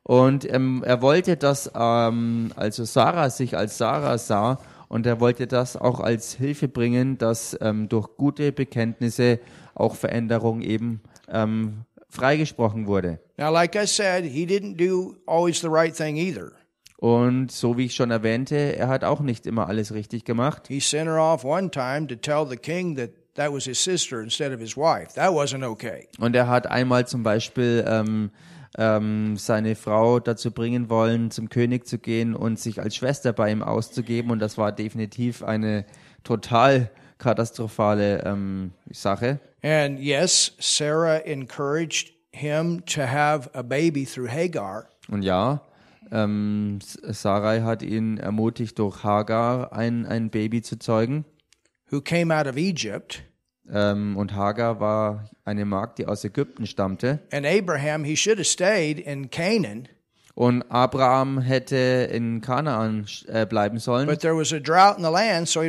Und 0.03 0.49
ähm, 0.49 0.81
er 0.85 1.01
wollte, 1.01 1.35
dass 1.35 1.69
ähm, 1.75 2.53
also 2.55 2.85
Sarah 2.85 3.29
sich 3.29 3.57
als 3.57 3.77
Sarah 3.77 4.17
sah 4.17 4.57
und 4.87 5.05
er 5.05 5.19
wollte 5.19 5.47
das 5.47 5.75
auch 5.75 5.99
als 5.99 6.35
Hilfe 6.35 6.69
bringen, 6.69 7.17
dass 7.17 7.57
ähm, 7.59 7.89
durch 7.89 8.07
gute 8.15 8.53
Bekenntnisse 8.53 9.41
auch 9.73 9.95
Veränderung 9.95 10.61
eben 10.61 11.01
ähm, 11.27 11.81
freigesprochen 12.15 12.87
wurde. 12.87 13.19
Now, 13.37 13.51
like 13.51 13.75
I 13.75 13.85
said, 13.85 14.23
he 14.25 14.45
didn't 14.45 14.77
do 14.77 15.17
always 15.27 15.61
the 15.61 15.67
right 15.69 15.95
thing 15.95 16.17
either. 16.17 16.53
Und 16.97 17.51
so 17.51 17.77
wie 17.77 17.85
ich 17.85 17.95
schon 17.95 18.09
erwähnte, 18.09 18.55
er 18.55 18.87
hat 18.87 19.03
auch 19.03 19.19
nicht 19.19 19.45
immer 19.45 19.67
alles 19.67 19.93
richtig 19.93 20.23
gemacht. 20.23 20.67
He 20.67 20.79
sent 20.79 21.07
her 21.07 21.19
off 21.19 21.43
one 21.43 21.69
time 21.69 22.07
to 22.07 22.15
tell 22.15 22.47
the 22.49 22.57
king 22.57 22.95
that 22.95 23.11
that 23.35 23.51
was 23.51 23.65
his 23.65 23.83
sister 23.83 24.21
instead 24.21 24.53
of 24.53 24.59
his 24.59 24.75
wife. 24.75 25.13
That 25.15 25.31
wasn't 25.31 25.65
okay. 25.65 26.07
Und 26.19 26.35
er 26.35 26.47
hat 26.47 26.67
einmal 26.67 27.05
zum 27.05 27.23
Beispiel 27.23 27.85
ähm, 27.87 28.31
ähm, 28.77 29.37
seine 29.37 29.75
Frau 29.75 30.19
dazu 30.19 30.51
bringen 30.51 30.89
wollen, 30.89 31.31
zum 31.31 31.49
König 31.49 31.85
zu 31.85 31.99
gehen 31.99 32.35
und 32.35 32.59
sich 32.59 32.81
als 32.81 32.95
Schwester 32.95 33.33
bei 33.33 33.51
ihm 33.51 33.61
auszugeben. 33.61 34.31
Und 34.31 34.39
das 34.39 34.57
war 34.57 34.71
definitiv 34.71 35.43
eine 35.43 35.85
total 36.23 36.89
katastrophale 37.17 38.23
ähm, 38.25 38.71
Sache. 38.91 39.39
And 39.63 39.99
yes, 39.99 40.53
Sarah 40.59 41.17
encouraged 41.25 42.13
him 42.31 42.83
to 42.85 43.01
have 43.01 43.49
a 43.53 43.61
baby 43.63 44.05
through 44.05 44.29
Hagar. 44.29 44.87
Und 45.09 45.21
ja, 45.23 45.61
ähm, 46.11 46.79
Sarai 46.81 47.61
hat 47.61 47.81
ihn 47.81 48.17
ermutigt, 48.17 48.77
durch 48.79 49.03
Hagar 49.03 49.73
ein, 49.73 50.05
ein 50.05 50.29
Baby 50.29 50.61
zu 50.61 50.77
zeugen. 50.77 51.25
who 51.91 52.01
came 52.01 52.31
out 52.35 52.47
of 52.47 52.57
Egypt, 52.57 53.23
Ähm, 53.71 54.15
und 54.17 54.35
Hagar 54.35 54.79
war 54.79 55.29
eine 55.43 55.65
Magd, 55.65 55.97
die 55.97 56.05
aus 56.05 56.23
Ägypten 56.23 56.67
stammte. 56.67 57.19
and 57.31 57.45
Abraham, 57.47 58.03
he 58.03 58.15
should 58.15 58.37
have 58.37 58.45
stayed 58.45 58.99
in 58.99 59.29
Canaan, 59.31 59.87
Und 60.35 60.63
Abraham 60.69 61.39
hätte 61.41 61.75
in 62.11 62.41
Kanaan 62.41 63.07
äh, 63.27 63.45
bleiben 63.47 63.79
sollen. 63.79 64.05
but 64.07 64.19
there 64.19 64.35
was 64.37 64.53
a 64.53 64.59
drought 64.59 64.97
in 64.97 65.03
the 65.03 65.09
land, 65.09 65.47
so 65.47 65.61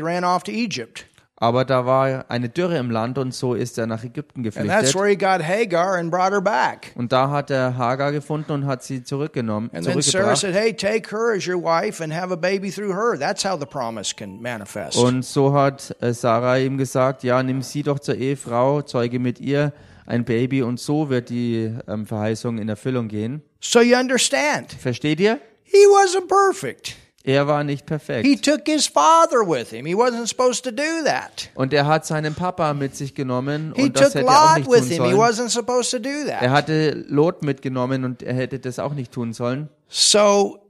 Aber 1.38 1.66
da 1.66 1.84
war 1.84 2.24
eine 2.28 2.48
Dürre 2.48 2.78
im 2.78 2.90
Land 2.90 3.18
und 3.18 3.34
so 3.34 3.52
ist 3.54 3.76
er 3.76 3.86
nach 3.86 4.02
Ägypten 4.02 4.42
geflüchtet. 4.42 4.94
where 4.94 5.06
he 5.06 5.16
got 5.16 5.42
Hagar 5.46 5.96
and 5.96 6.10
brought 6.10 6.32
her 6.32 6.40
back. 6.40 6.92
Und 6.94 7.12
da 7.12 7.28
hat 7.30 7.50
er 7.50 7.76
Hagar 7.76 8.10
gefunden 8.12 8.52
und 8.52 8.66
hat 8.66 8.82
sie 8.82 9.04
zurückgenommen, 9.04 9.68
And 9.74 9.84
then 9.84 10.00
Sarah 10.00 10.34
zurückgebracht. 10.34 10.36
said, 10.38 10.54
Hey, 10.54 10.72
take 10.72 11.10
her 11.14 11.34
as 11.36 11.46
your 11.46 11.62
wife 11.62 12.02
and 12.02 12.10
have 12.14 12.32
a 12.32 12.36
baby 12.36 12.70
through 12.70 12.94
her. 12.94 13.18
That's 13.18 13.44
how 13.44 13.60
the 13.60 13.66
promise 13.66 14.14
can 14.16 14.40
manifest. 14.40 14.96
Und 14.96 15.26
so 15.26 15.52
hat 15.52 15.94
äh, 16.00 16.14
Sarah 16.14 16.56
ihm 16.56 16.78
gesagt, 16.78 17.22
ja, 17.22 17.42
nimm 17.42 17.60
sie 17.60 17.82
doch 17.82 17.98
zur 17.98 18.14
Ehefrau, 18.14 18.80
zeuge 18.80 19.18
mit 19.18 19.38
ihr 19.38 19.74
ein 20.06 20.24
Baby 20.24 20.62
und 20.62 20.80
so 20.80 21.10
wird 21.10 21.28
die 21.28 21.70
ähm, 21.86 22.06
Verheißung 22.06 22.56
in 22.58 22.68
Erfüllung 22.70 23.08
gehen. 23.08 23.42
So 23.60 23.80
you 23.82 23.98
understand, 23.98 24.72
Versteht 24.72 25.20
ihr? 25.20 25.38
he 25.64 25.78
wasn't 25.88 26.28
perfect. 26.28 26.94
Er 27.26 27.48
war 27.48 27.64
nicht 27.64 27.80
He 27.80 27.86
perfekt. 27.86 28.44
took 28.44 28.60
his 28.66 28.86
father 28.86 29.40
with 29.46 29.70
him. 29.70 29.84
He 29.84 29.94
wasn't 29.96 30.28
supposed 30.28 30.64
to 30.64 30.70
do 30.70 30.82
that. 31.04 31.50
Und 31.56 31.72
er 31.72 31.86
hat 31.86 32.06
seinen 32.06 32.34
Papa 32.34 32.72
mit 32.72 32.94
sich 32.96 33.14
genommen 33.16 33.72
He 33.74 33.82
und 33.82 33.96
das 33.96 34.12
took 34.12 34.22
hätte 34.22 34.28
er 34.28 34.42
auch 34.44 34.56
Lot 34.56 34.58
nicht 34.58 34.70
with 34.70 34.80
tun 34.80 34.88
him. 34.90 35.04
He 35.04 35.10
sollen. 35.10 35.20
wasn't 35.20 35.48
supposed 35.50 35.90
to 35.90 35.98
do 35.98 36.08
Er 36.28 36.50
hatte 36.52 37.04
Lot 37.08 37.42
mitgenommen 37.42 38.04
und 38.04 38.22
er 38.22 38.34
hätte 38.34 38.60
das 38.60 38.78
auch 38.78 38.94
nicht 38.94 39.10
tun 39.10 39.32
sollen. 39.32 39.68
So 39.88 40.60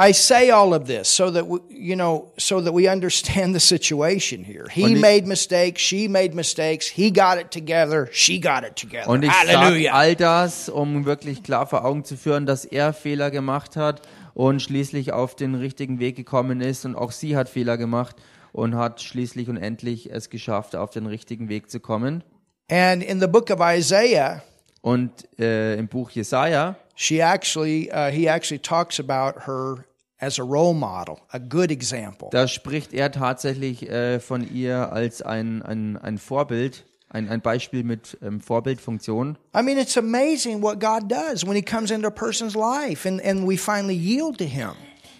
I 0.00 0.12
say 0.12 0.52
all 0.52 0.74
of 0.74 0.84
this 0.84 1.08
so 1.16 1.28
that 1.30 1.44
we, 1.48 1.58
you 1.70 1.96
know, 1.96 2.32
so 2.36 2.60
that 2.60 2.72
we 2.72 2.88
understand 2.88 3.52
the 3.52 3.58
situation 3.58 4.44
here. 4.44 4.66
He 4.70 4.92
ich- 4.92 5.00
made 5.00 5.26
mistakes, 5.26 5.80
she 5.82 6.06
made 6.06 6.34
mistakes, 6.36 6.86
he 6.86 7.10
got 7.10 7.36
it 7.40 7.50
together, 7.50 8.08
she 8.12 8.38
got 8.38 8.62
it 8.62 8.76
together. 8.76 9.08
Und 9.08 9.24
ich 9.24 9.32
sage 9.32 9.92
all 9.92 10.14
das, 10.14 10.68
um 10.68 11.04
wirklich 11.04 11.42
klar 11.42 11.66
vor 11.66 11.84
Augen 11.84 12.04
zu 12.04 12.16
führen, 12.16 12.46
dass 12.46 12.64
er 12.64 12.92
Fehler 12.92 13.32
gemacht 13.32 13.74
hat 13.74 14.02
und 14.34 14.60
schließlich 14.62 15.12
auf 15.12 15.34
den 15.36 15.54
richtigen 15.54 15.98
Weg 15.98 16.16
gekommen 16.16 16.60
ist 16.60 16.84
und 16.84 16.94
auch 16.94 17.12
sie 17.12 17.36
hat 17.36 17.48
Fehler 17.48 17.76
gemacht 17.76 18.16
und 18.52 18.74
hat 18.74 19.00
schließlich 19.00 19.48
und 19.48 19.56
endlich 19.56 20.10
es 20.10 20.30
geschafft, 20.30 20.76
auf 20.76 20.90
den 20.90 21.06
richtigen 21.06 21.48
Weg 21.48 21.70
zu 21.70 21.80
kommen. 21.80 22.24
And 22.70 23.02
in 23.02 23.20
the 23.20 23.26
book 23.26 23.50
of 23.50 23.60
Isaiah, 23.60 24.42
Und 24.80 25.10
äh, 25.38 25.76
im 25.76 25.88
Buch 25.88 26.10
Jesaja, 26.10 26.76
she 26.94 27.18
actually 27.20 27.90
uh, 27.92 28.10
he 28.10 28.26
actually 28.28 28.60
talks 28.60 29.00
about 29.00 29.40
her 29.46 29.84
as 30.20 30.38
a 30.38 30.42
role 30.42 30.74
model, 30.74 31.16
a 31.30 31.38
good 31.38 31.70
example. 31.70 32.28
da 32.30 32.46
spricht 32.48 32.92
er 32.92 33.10
tatsächlich 33.10 33.88
äh, 33.88 34.20
von 34.20 34.48
ihr 34.52 34.92
als 34.92 35.22
ein, 35.22 35.62
ein, 35.62 35.96
ein 35.96 36.18
Vorbild, 36.18 36.84
ein, 37.10 37.28
ein 37.28 37.40
Beispiel 37.40 37.84
mit 37.84 38.18
ähm, 38.22 38.40
Vorbildfunktion. 38.40 39.38
I 39.54 39.62
mean, 39.62 39.78
it's 39.78 39.96
amazing 39.96 40.62
what 40.62 40.80
God 40.80 41.10
does 41.10 41.46
when 41.46 41.54
He 41.54 41.62
comes 41.62 41.90
into 41.90 42.08
a 42.08 42.10
person's 42.10 42.54
life 42.54 43.08
and, 43.08 43.22
and 43.24 43.48
we 43.48 43.56
finally 43.56 43.96
yield 43.96 44.38
to 44.38 44.44
Him. 44.44 44.72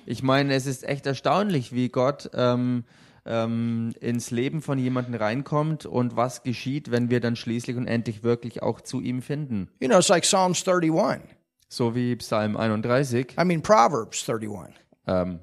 Ich 0.06 0.22
meine, 0.22 0.54
es 0.54 0.66
ist 0.66 0.84
echt 0.84 1.06
erstaunlich, 1.06 1.72
wie 1.72 1.90
Gott 1.90 2.30
ähm, 2.32 2.84
ähm, 3.26 3.92
ins 4.00 4.30
Leben 4.30 4.62
von 4.62 4.78
jemandem 4.78 5.14
reinkommt 5.14 5.84
und 5.84 6.16
was 6.16 6.42
geschieht, 6.42 6.90
wenn 6.90 7.10
wir 7.10 7.20
dann 7.20 7.36
schließlich 7.36 7.76
und 7.76 7.86
endlich 7.86 8.22
wirklich 8.22 8.62
auch 8.62 8.80
zu 8.80 9.00
ihm 9.00 9.20
finden. 9.20 9.68
You 9.80 9.88
know, 9.88 9.98
it's 9.98 10.08
like 10.08 10.22
Psalms 10.22 10.66
31. 10.66 11.22
So 11.68 11.94
wie 11.94 12.16
Psalm 12.16 12.56
31, 12.56 13.36
I 13.38 13.44
mean, 13.44 13.60
Proverbs 13.60 14.26
31. 14.28 14.74
ähm, 15.06 15.40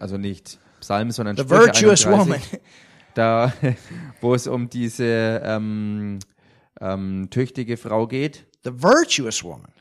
also 0.00 0.16
nicht 0.16 0.58
Psalm, 0.80 1.10
sondern 1.10 1.36
The 1.36 1.42
Sprüche 1.42 1.66
virtuous 1.66 2.06
31, 2.06 2.08
woman. 2.08 2.40
da, 3.16 3.52
wo 4.20 4.34
es 4.34 4.46
um 4.46 4.68
diese 4.68 5.40
ähm, 5.44 6.18
ähm, 6.80 7.28
tüchtige 7.30 7.76
Frau 7.76 8.06
geht, 8.06 8.46
The 8.64 8.82
virtuous 8.82 9.44
woman. 9.44 9.72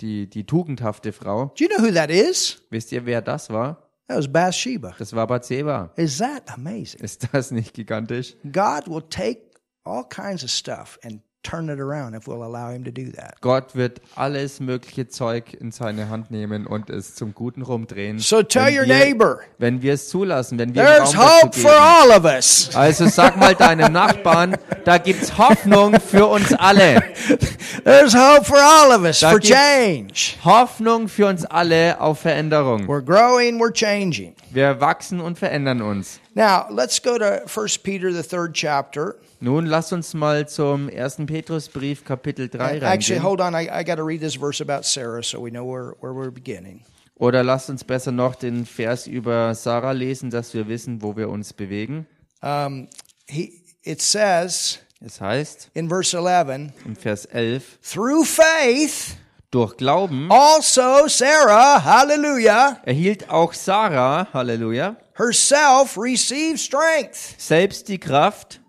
die, 0.00 0.28
die 0.30 0.44
tugendhafte 0.44 1.12
Frau. 1.12 1.52
Do 1.58 1.64
you 1.64 1.68
know 1.68 1.84
who 1.84 1.92
that 1.92 2.10
is? 2.10 2.62
Wisst 2.70 2.92
ihr, 2.92 3.04
wer 3.06 3.20
das 3.20 3.50
war? 3.50 3.90
That 4.06 4.18
was 4.18 4.32
Bathsheba. 4.32 4.94
Das 4.98 5.12
war 5.14 5.26
Bathseba. 5.26 5.92
Is 5.96 6.18
that 6.18 6.50
amazing? 6.50 7.00
Ist 7.00 7.28
das 7.32 7.50
nicht 7.50 7.74
gigantisch? 7.74 8.36
God 8.44 8.86
will 8.86 9.02
take 9.02 9.50
all 9.84 10.04
kinds 10.08 10.44
of 10.44 10.50
stuff 10.50 10.98
and 11.02 11.20
turn 11.42 11.68
it 11.68 11.80
around 11.80 12.14
if 12.14 12.26
we'll 12.26 12.42
allow 12.42 12.70
Him 12.70 12.84
to 12.84 12.90
do 12.90 13.10
that. 13.12 13.40
Gott 13.40 13.74
wird 13.74 14.00
alles 14.16 14.60
mögliche 14.60 15.08
Zeug 15.08 15.54
in 15.54 15.70
seine 15.70 16.08
Hand 16.08 16.30
nehmen 16.30 16.66
und 16.66 16.90
es 16.90 17.14
zum 17.14 17.34
Guten 17.34 17.62
rumdrehen. 17.62 18.18
So 18.18 18.42
tell 18.42 18.66
wenn 18.66 18.78
your 18.78 18.86
wir, 18.86 18.98
neighbor, 18.98 19.40
Wenn 19.58 19.82
wir 19.82 19.94
es 19.94 20.08
zulassen, 20.08 20.58
wenn 20.58 20.74
wir 20.74 20.82
there's 20.82 21.16
hope 21.16 21.58
for 21.58 21.70
all 21.72 22.10
of 22.10 22.24
us. 22.24 22.70
Also 22.74 23.06
sag 23.06 23.36
mal 23.38 23.54
deinem 23.54 23.92
Nachbarn, 23.92 24.56
da 24.84 24.98
gibt's 24.98 25.36
Hoffnung 25.38 25.98
für 26.00 26.26
uns 26.26 26.52
alle. 26.54 27.02
There's 27.84 28.14
hope 28.14 28.44
for 28.44 28.58
all 28.58 28.92
of 28.92 29.02
us 29.04 29.20
Da 29.20 29.30
for 29.30 29.40
change. 29.40 30.36
Hoffnung 30.44 31.08
für 31.08 31.26
uns 31.26 31.44
alle 31.44 32.00
auf 32.00 32.20
Veränderung. 32.20 32.86
We're 32.86 33.02
growing, 33.02 33.60
we're 33.60 33.72
changing. 33.72 34.34
Wir 34.50 34.80
wachsen 34.80 35.20
und 35.20 35.38
verändern 35.38 35.82
uns. 35.82 36.20
Now, 36.34 36.66
let's 36.70 37.00
go 37.00 37.18
to 37.18 37.42
1 37.46 37.68
Peter, 37.82 38.12
the 38.12 38.22
third 38.22 38.54
chapter. 38.54 39.16
Nun 39.40 39.66
lass 39.66 39.92
uns 39.92 40.14
mal 40.14 40.46
zum 40.48 40.88
1. 40.88 41.26
Petrusbrief 41.26 42.04
Kapitel 42.04 42.48
3 42.48 42.78
Actually, 42.80 43.18
reingehen. 43.18 43.22
hold 43.22 43.40
on. 43.40 43.54
I, 43.54 43.68
I 43.80 43.82
got 43.84 43.96
to 43.96 44.04
read 44.04 44.20
this 44.20 44.36
verse 44.36 44.60
about 44.60 44.84
Sarah 44.84 45.22
so 45.22 45.40
we 45.40 45.50
know 45.50 45.64
where, 45.64 45.94
where 46.00 46.12
we're 46.12 46.30
beginning. 46.30 46.84
Oder 47.16 47.42
lasst 47.42 47.68
uns 47.70 47.82
besser 47.82 48.12
noch 48.12 48.36
den 48.36 48.64
Vers 48.64 49.06
über 49.08 49.54
Sarah 49.54 49.92
lesen, 49.92 50.30
dass 50.30 50.54
wir 50.54 50.68
wissen, 50.68 51.02
wo 51.02 51.16
wir 51.16 51.28
uns 51.28 51.52
bewegen. 51.52 52.06
Um, 52.42 52.88
he, 53.26 53.62
it 53.82 54.00
says 54.00 54.78
Es 55.00 55.20
heißt 55.20 55.70
in 55.74 55.88
verse 55.88 56.16
11, 56.16 56.72
in 56.84 56.96
Vers 56.96 57.24
11, 57.26 57.78
through 57.82 58.24
faith, 58.24 59.16
durch 59.50 59.76
Glauben 59.76 60.30
also 60.30 61.08
Sarah, 61.08 61.82
hallelujah, 61.82 62.80
erhielt 62.84 63.30
auch 63.30 63.52
Sarah, 63.54 64.28
Halleluja, 64.32 64.96
herself 65.14 65.96
received 65.96 66.58
strength 66.60 67.16
selbst 67.38 67.88
die 67.88 67.98
Kraft, 67.98 68.60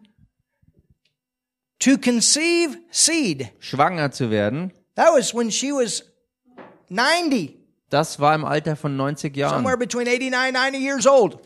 to 1.80 1.98
conceive 1.98 2.78
seed. 2.92 3.50
schwanger 3.60 4.12
zu 4.12 4.32
werden. 4.32 4.72
That 4.96 5.14
was 5.16 5.34
when 5.34 5.52
she 5.52 5.72
was 5.72 6.04
90, 6.90 7.58
Das 7.90 8.20
war 8.20 8.34
im 8.36 8.46
Alter 8.46 8.76
von 8.76 8.96
90 8.96 9.34
somewhere 9.36 9.62
Jahren. 9.64 9.80
between 9.80 10.06
89 10.06 10.54
90 10.54 10.82
years 10.82 11.08
old. 11.08 11.38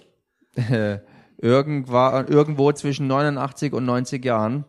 Irgendwo 1.38 2.72
zwischen 2.72 3.08
89 3.08 3.74
und 3.74 3.86
90 3.86 4.24
Jahren. 4.24 4.66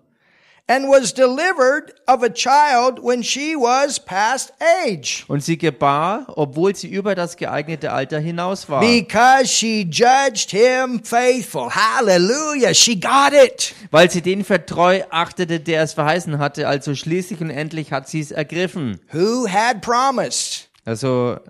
And 0.66 0.88
was 0.88 1.12
delivered 1.12 1.92
of 2.06 2.22
a 2.22 2.30
child 2.30 2.98
when 3.02 3.22
she 3.22 3.54
was 3.54 4.00
past 4.00 4.54
age. 4.82 5.26
Und 5.28 5.44
sie 5.44 5.58
gebar, 5.58 6.24
obwohl 6.36 6.74
sie 6.74 6.88
über 6.88 7.14
das 7.14 7.36
geeignete 7.36 7.92
Alter 7.92 8.18
hinaus 8.18 8.70
war. 8.70 8.80
Because 8.80 9.48
she 9.48 9.82
judged 9.82 10.52
him 10.52 11.04
faithful. 11.04 11.68
Hallelujah. 11.68 12.72
She 12.72 12.98
got 12.98 13.34
it. 13.34 13.74
Weil 13.90 14.10
sie 14.10 14.22
den 14.22 14.42
für 14.42 14.64
treu 14.64 15.02
achtete, 15.10 15.60
der 15.60 15.82
es 15.82 15.92
verheißen 15.92 16.38
hatte. 16.38 16.66
Also 16.66 16.94
schließlich 16.94 17.42
und 17.42 17.50
endlich 17.50 17.92
hat 17.92 18.08
sie 18.08 18.20
es 18.20 18.30
ergriffen. 18.30 19.00
Who 19.12 19.46
had 19.46 19.82
promised? 19.82 20.70
Also 20.86 21.40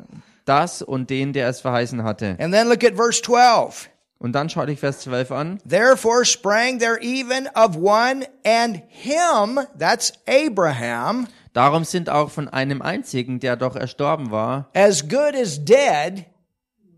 das 0.44 0.82
und 0.82 1.08
den, 1.10 1.32
der 1.32 1.48
es 1.48 1.60
verheißen 1.60 2.02
hatte. 2.02 2.36
And 2.40 2.52
then 2.52 2.68
look 2.68 2.82
at 2.82 2.96
verse 2.96 3.22
12. 3.22 3.90
Und 4.18 4.32
dann 4.32 4.48
schau 4.48 4.64
dich 4.64 4.80
Vers 4.80 5.00
12 5.00 5.30
an. 5.32 5.58
Therefore 5.68 6.24
sprang 6.24 6.78
there 6.78 6.98
even 7.00 7.48
of 7.54 7.76
one 7.76 8.24
and 8.44 8.82
him, 8.88 9.60
that's 9.78 10.12
Abraham, 10.26 11.26
Darum 11.54 11.84
sind 11.84 12.10
auch 12.10 12.32
von 12.32 12.48
einem 12.48 12.82
einzigen, 12.82 13.38
der 13.38 13.54
doch 13.54 13.76
erstorben 13.76 14.32
war, 14.32 14.68
as 14.74 15.08
good 15.08 15.36
as 15.40 15.64
dead, 15.64 16.24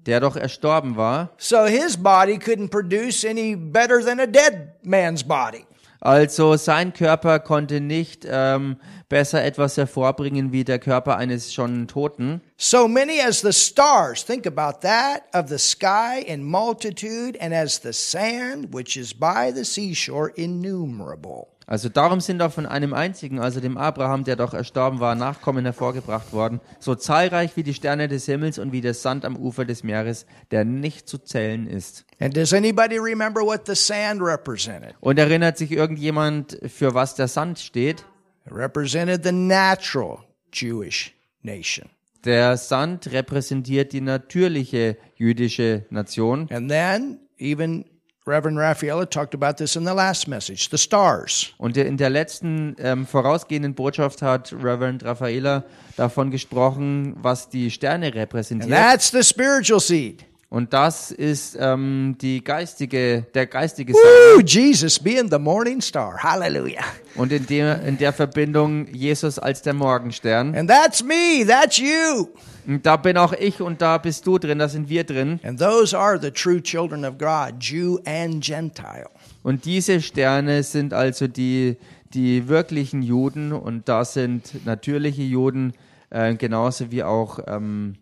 der 0.07 0.21
doch 0.21 0.35
erstorben 0.35 0.97
war, 0.97 1.31
so 1.37 1.67
his 1.67 1.99
body 1.99 2.39
couldn't 2.39 2.71
produce 2.71 3.23
any 3.23 3.55
better 3.55 4.03
than 4.03 4.19
a 4.19 4.27
dead 4.27 4.73
man's 4.83 5.23
body. 5.23 5.67
Also 6.01 6.57
sein 6.57 6.93
Körper 6.93 7.39
konnte 7.41 7.81
nicht 7.81 8.27
ähm, 8.29 8.77
besser 9.09 9.45
etwas 9.45 9.77
hervorbringen 9.77 10.53
wie 10.53 10.65
der 10.65 10.79
Körper 10.79 11.17
eines 11.17 11.53
schon 11.53 11.89
Toten. 11.89 12.41
So 12.57 12.89
many 12.89 13.21
as 13.21 13.41
the 13.41 13.53
stars, 13.53 14.25
think 14.25 14.47
about 14.47 14.81
that, 14.83 15.23
of 15.33 15.49
the 15.49 15.59
sky 15.59 16.21
in 16.27 16.45
multitude, 16.45 17.39
and 17.41 17.53
as 17.55 17.81
the 17.81 17.93
sand 17.93 18.73
which 18.73 18.97
is 18.97 19.15
by 19.15 19.53
the 19.55 19.65
seashore 19.65 20.33
innumerable. 20.37 21.56
Also 21.67 21.89
darum 21.89 22.21
sind 22.21 22.41
auch 22.43 22.53
von 22.53 22.65
einem 22.65 22.95
einzigen, 22.95 23.41
also 23.41 23.59
dem 23.59 23.77
Abraham, 23.77 24.23
der 24.23 24.37
doch 24.37 24.55
erstorben 24.55 25.01
war, 25.01 25.17
Nachkommen 25.17 25.65
hervorgebracht 25.65 26.33
worden, 26.33 26.61
so 26.79 26.95
zahlreich 26.95 27.57
wie 27.57 27.65
die 27.65 27.75
Sterne 27.75 28.07
des 28.07 28.27
Himmels 28.27 28.61
und 28.61 28.71
wie 28.71 28.81
der 28.81 28.95
Sand 28.95 29.25
am 29.25 29.37
Ufer 29.37 29.65
des 29.65 29.83
Meeres, 29.83 30.27
der 30.53 30.65
nicht 30.65 31.09
zu 31.09 31.19
zählen 31.19 31.67
ist. 31.67 32.05
And 32.21 32.37
does 32.37 32.53
anybody 32.53 32.99
remember 32.99 33.41
what 33.41 33.67
the 33.67 33.75
sand 33.75 34.23
represented? 34.23 34.95
Und 35.01 35.19
erinnert 35.19 35.59
sich 35.59 35.73
irgendjemand, 35.73 36.57
für 36.69 36.95
was 36.95 37.17
der 37.17 37.27
Sand 37.27 37.59
steht? 37.59 38.05
It 38.47 38.53
represented 38.53 39.25
the 39.25 39.33
natural 39.33 40.19
Jewish 40.53 41.13
nation. 41.43 41.91
Der 42.25 42.57
Sand 42.57 43.11
repräsentiert 43.13 43.93
die 43.93 44.01
natürliche 44.01 44.97
jüdische 45.17 45.87
Nation. 45.91 46.49
And 46.51 46.71
then 46.71 47.19
even 47.39 47.85
Reverend 48.27 48.59
Raffaella 48.59 49.09
talked 49.09 49.35
about 49.35 49.57
this 49.59 49.77
in 49.77 49.85
the 49.85 49.95
last 49.95 50.27
message, 50.27 50.69
the 50.71 50.79
stars. 50.79 51.53
Und 51.59 51.77
in 51.77 51.97
der 51.97 52.11
letzten 52.11 52.75
ähm, 52.81 53.07
vorausgehenden 53.07 53.75
Botschaft 53.75 54.21
hat 54.21 54.53
Reverend 54.53 55.05
Raffaela 55.05 55.65
davon 55.97 56.33
gesprochen, 56.33 57.15
was 57.23 57.49
die 57.49 57.71
Sterne 57.71 58.07
And 58.07 58.17
repräsentiert. 58.17 58.71
that's 58.71 59.13
the 59.13 59.23
spiritual 59.23 59.79
seed. 59.81 60.25
Und 60.49 60.73
das 60.73 61.11
ist 61.11 61.57
ähm, 61.61 62.17
die 62.21 62.43
geistige, 62.43 63.27
der 63.35 63.47
geistige 63.47 63.93
Sache. 63.93 64.05
Woo, 64.37 64.41
Jesus 64.41 64.99
being 64.99 65.29
the 65.31 65.39
morning 65.39 65.81
star. 65.81 66.17
Hallelujah. 66.23 66.85
Und 67.17 67.33
in 67.33 67.47
der, 67.47 67.83
in 67.83 67.99
der 67.99 68.13
Verbindung 68.13 68.87
Jesus 68.93 69.39
als 69.39 69.63
der 69.63 69.75
Morgenstern. 69.75 70.55
And 70.57 70.69
that's 70.69 71.03
me, 71.03 71.45
that's 71.47 71.79
you. 71.79 72.29
Und 72.67 72.85
da 72.85 72.97
bin 72.97 73.17
auch 73.17 73.33
ich 73.33 73.61
und 73.61 73.81
da 73.81 73.99
bist 73.99 74.27
du 74.27 74.39
drin, 74.39 74.59
da 74.59 74.69
sind 74.69 74.89
wir 74.89 75.05
drin. 75.05 75.39
And 75.45 75.59
those 75.59 75.97
are 75.97 76.21
the 76.21 76.31
true 76.31 76.61
children 76.61 77.05
of 77.05 77.17
God, 77.19 77.61
Jew 77.61 77.99
and 78.05 78.43
Gentile. 78.45 79.07
Und 79.43 79.65
diese 79.65 80.01
Sterne 80.03 80.63
sind 80.63 80.93
also 80.93 81.29
die, 81.29 81.77
die 82.13 82.49
wirklichen 82.49 83.03
Juden 83.03 83.53
und 83.53 83.89
da 83.89 84.05
sind 84.05 84.67
natürliche 84.67 85.23
Juden 85.23 85.75
äh, 86.11 86.35
genauso 86.35 86.91
wie 86.91 87.05
auch 87.05 87.39
ähm, 87.47 87.97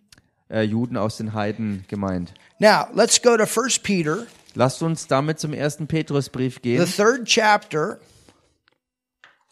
äh, 0.48 0.62
Juden 0.62 0.96
aus 0.96 1.18
den 1.18 1.34
Heiden 1.34 1.84
gemeint. 1.88 2.32
Now, 2.58 2.86
let's 2.94 3.20
go 3.20 3.36
to 3.36 3.44
1 3.44 3.80
Peter, 3.80 4.26
Lasst 4.54 4.82
uns 4.82 5.08
damit 5.08 5.40
zum 5.40 5.52
ersten 5.52 5.88
Petrusbrief 5.88 6.54
the 6.54 6.60
gehen, 6.60 6.86
third 6.86 7.24
chapter, 7.24 7.98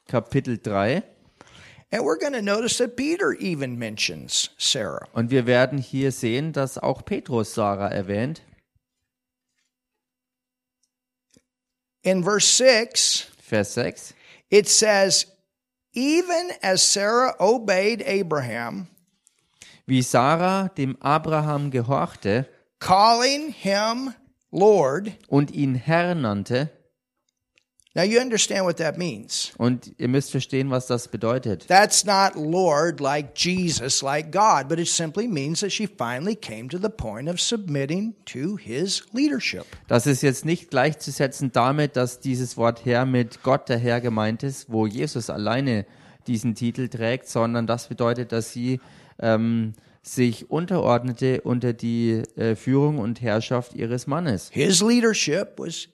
Kapitel 0.06 0.58
3. 0.58 1.02
Und 5.12 5.30
wir 5.30 5.46
werden 5.46 5.78
hier 5.78 6.10
sehen, 6.10 6.52
dass 6.52 6.78
auch 6.78 7.04
Petrus 7.04 7.54
Sarah 7.54 7.88
erwähnt. 7.88 8.42
In 12.02 12.24
verse 12.24 12.46
6, 12.56 13.26
Vers 13.40 13.74
6. 13.74 14.14
it 14.50 14.68
says, 14.68 15.26
Even 15.94 16.50
as 16.62 16.82
Sarah 16.82 17.34
obeyed 17.38 18.02
Abraham, 18.06 18.88
Wie 19.86 20.02
Sarah 20.02 20.68
dem 20.76 20.96
Abraham 21.02 21.70
gehorchte 21.70 22.48
calling 22.80 23.52
him 23.52 24.14
Lord. 24.50 25.12
und 25.28 25.50
ihn 25.50 25.74
Herr 25.74 26.14
nannte. 26.14 26.70
Now, 27.94 28.04
you 28.04 28.20
understand 28.20 28.64
what 28.64 28.78
that 28.78 28.96
means. 28.96 29.52
Und 29.58 29.92
ihr 29.98 30.08
müsst 30.08 30.30
verstehen, 30.30 30.70
was 30.70 30.86
das 30.86 31.08
bedeutet. 31.08 31.66
That's 31.68 32.06
not 32.06 32.36
Lord 32.36 33.00
like 33.00 33.34
Jesus, 33.36 34.00
like 34.00 34.32
God, 34.32 34.68
but 34.68 34.78
it 34.78 34.88
simply 34.88 35.28
means 35.28 35.60
that 35.60 35.72
she 35.72 35.86
finally 35.86 36.34
came 36.34 36.70
to 36.70 36.78
the 36.78 36.88
point 36.88 37.28
of 37.28 37.38
submitting 37.38 38.14
to 38.24 38.56
his 38.56 39.02
leadership. 39.12 39.66
Das 39.88 40.06
ist 40.06 40.22
jetzt 40.22 40.46
nicht 40.46 40.70
gleichzusetzen 40.70 41.52
damit, 41.52 41.96
dass 41.96 42.20
dieses 42.20 42.56
Wort 42.56 42.86
Herr 42.86 43.04
mit 43.04 43.42
Gott 43.42 43.68
der 43.68 43.78
Herr 43.78 44.00
gemeint 44.00 44.42
ist, 44.42 44.72
wo 44.72 44.86
Jesus 44.86 45.28
alleine 45.28 45.84
diesen 46.26 46.54
Titel 46.54 46.88
trägt, 46.88 47.28
sondern 47.28 47.66
das 47.66 47.88
bedeutet, 47.88 48.32
dass 48.32 48.54
sie 48.54 48.80
ähm, 49.18 49.74
sich 50.02 50.50
unterordnete 50.50 51.42
unter 51.42 51.72
die 51.72 52.22
äh, 52.36 52.56
Führung 52.56 52.98
und 52.98 53.20
Herrschaft 53.20 53.74
ihres 53.74 54.06
Mannes. 54.06 54.48
His 54.50 54.80
leadership 54.80 55.58
was 55.58 55.88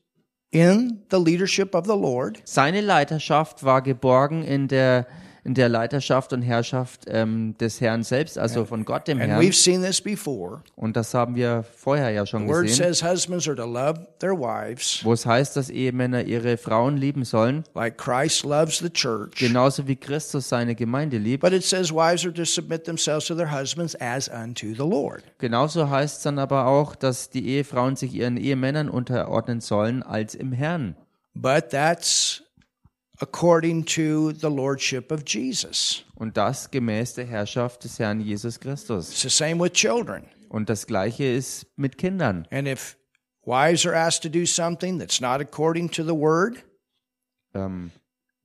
in 0.50 1.02
the 1.10 1.18
leadership 1.18 1.74
of 1.74 1.86
the 1.86 1.96
Lord, 1.96 2.40
Seine 2.44 2.80
Leiterschaft 2.80 3.64
war 3.64 3.82
geborgen 3.82 4.42
in 4.42 4.68
der, 4.68 5.06
in 5.48 5.54
der 5.54 5.70
Leiterschaft 5.70 6.34
und 6.34 6.42
Herrschaft 6.42 7.06
ähm, 7.08 7.56
des 7.56 7.80
Herrn 7.80 8.02
selbst, 8.02 8.38
also 8.38 8.66
von 8.66 8.84
Gott 8.84 9.08
dem 9.08 9.18
and 9.18 9.30
Herrn. 9.30 9.40
we've 9.40 9.54
seen 9.54 9.82
this 9.82 9.98
before. 9.98 10.60
Und 10.76 10.94
das 10.94 11.14
haben 11.14 11.36
wir 11.36 11.64
vorher 11.74 12.10
ja 12.10 12.26
schon 12.26 12.46
gesehen, 12.46 12.68
says 12.68 13.02
husbands 13.02 13.48
are 13.48 13.56
to 13.56 13.64
love 13.64 14.06
their 14.18 14.38
wives 14.38 15.00
wo 15.04 15.14
es 15.14 15.24
heißt, 15.24 15.56
dass 15.56 15.70
Ehemänner 15.70 16.24
ihre 16.24 16.58
Frauen 16.58 16.98
lieben 16.98 17.24
sollen, 17.24 17.64
like 17.74 17.96
Christ 17.96 18.44
loves 18.44 18.78
the 18.80 18.90
church. 18.90 19.36
genauso 19.38 19.88
wie 19.88 19.96
Christus 19.96 20.50
seine 20.50 20.74
Gemeinde 20.74 21.16
liebt. 21.16 21.42
But 21.42 21.54
it 21.54 21.64
says 21.64 21.90
wives 21.90 22.26
are 22.26 22.34
to 22.34 22.44
submit 22.44 22.84
themselves 22.84 23.24
to 23.28 23.34
their 23.34 23.50
husbands 23.50 23.96
as 23.96 24.28
unto 24.28 24.74
the 24.74 24.86
Lord. 24.86 25.22
Genauso 25.38 25.88
heißt 25.88 26.18
es 26.18 26.22
dann 26.24 26.38
aber 26.38 26.66
auch, 26.66 26.94
dass 26.94 27.30
die 27.30 27.48
Ehefrauen 27.48 27.96
sich 27.96 28.12
ihren 28.12 28.36
Ehemännern 28.36 28.90
unterordnen 28.90 29.62
sollen 29.62 30.02
als 30.02 30.34
im 30.34 30.52
Herrn. 30.52 30.94
But 31.34 31.70
that's 31.70 32.42
according 33.20 33.84
to 33.84 34.32
the 34.32 34.48
lordship 34.48 35.10
of 35.10 35.22
Jesus. 35.26 36.04
Und 36.14 36.36
das 36.36 36.70
gemäß 36.70 37.14
der 37.14 37.26
Herrschaft 37.26 37.84
des 37.84 37.98
Herrn 37.98 38.20
Jesus 38.20 38.58
Christus. 38.58 39.10
It's 39.10 39.22
the 39.22 39.28
same 39.28 39.62
with 39.62 39.72
children. 39.72 40.24
Und 40.48 40.68
das 40.68 40.86
Gleiche 40.86 41.24
ist 41.24 41.66
mit 41.76 41.98
Kindern. 41.98 42.46
And 42.50 42.66
if 42.66 42.96
wives 43.44 43.86
are 43.86 43.94
asked 43.94 44.22
to 44.22 44.28
do 44.28 44.46
something 44.46 44.98
that's 44.98 45.20
not 45.20 45.40
according 45.40 45.90
to 45.90 46.02
the 46.02 46.14
word, 46.14 46.64
Ähm, 47.54 47.90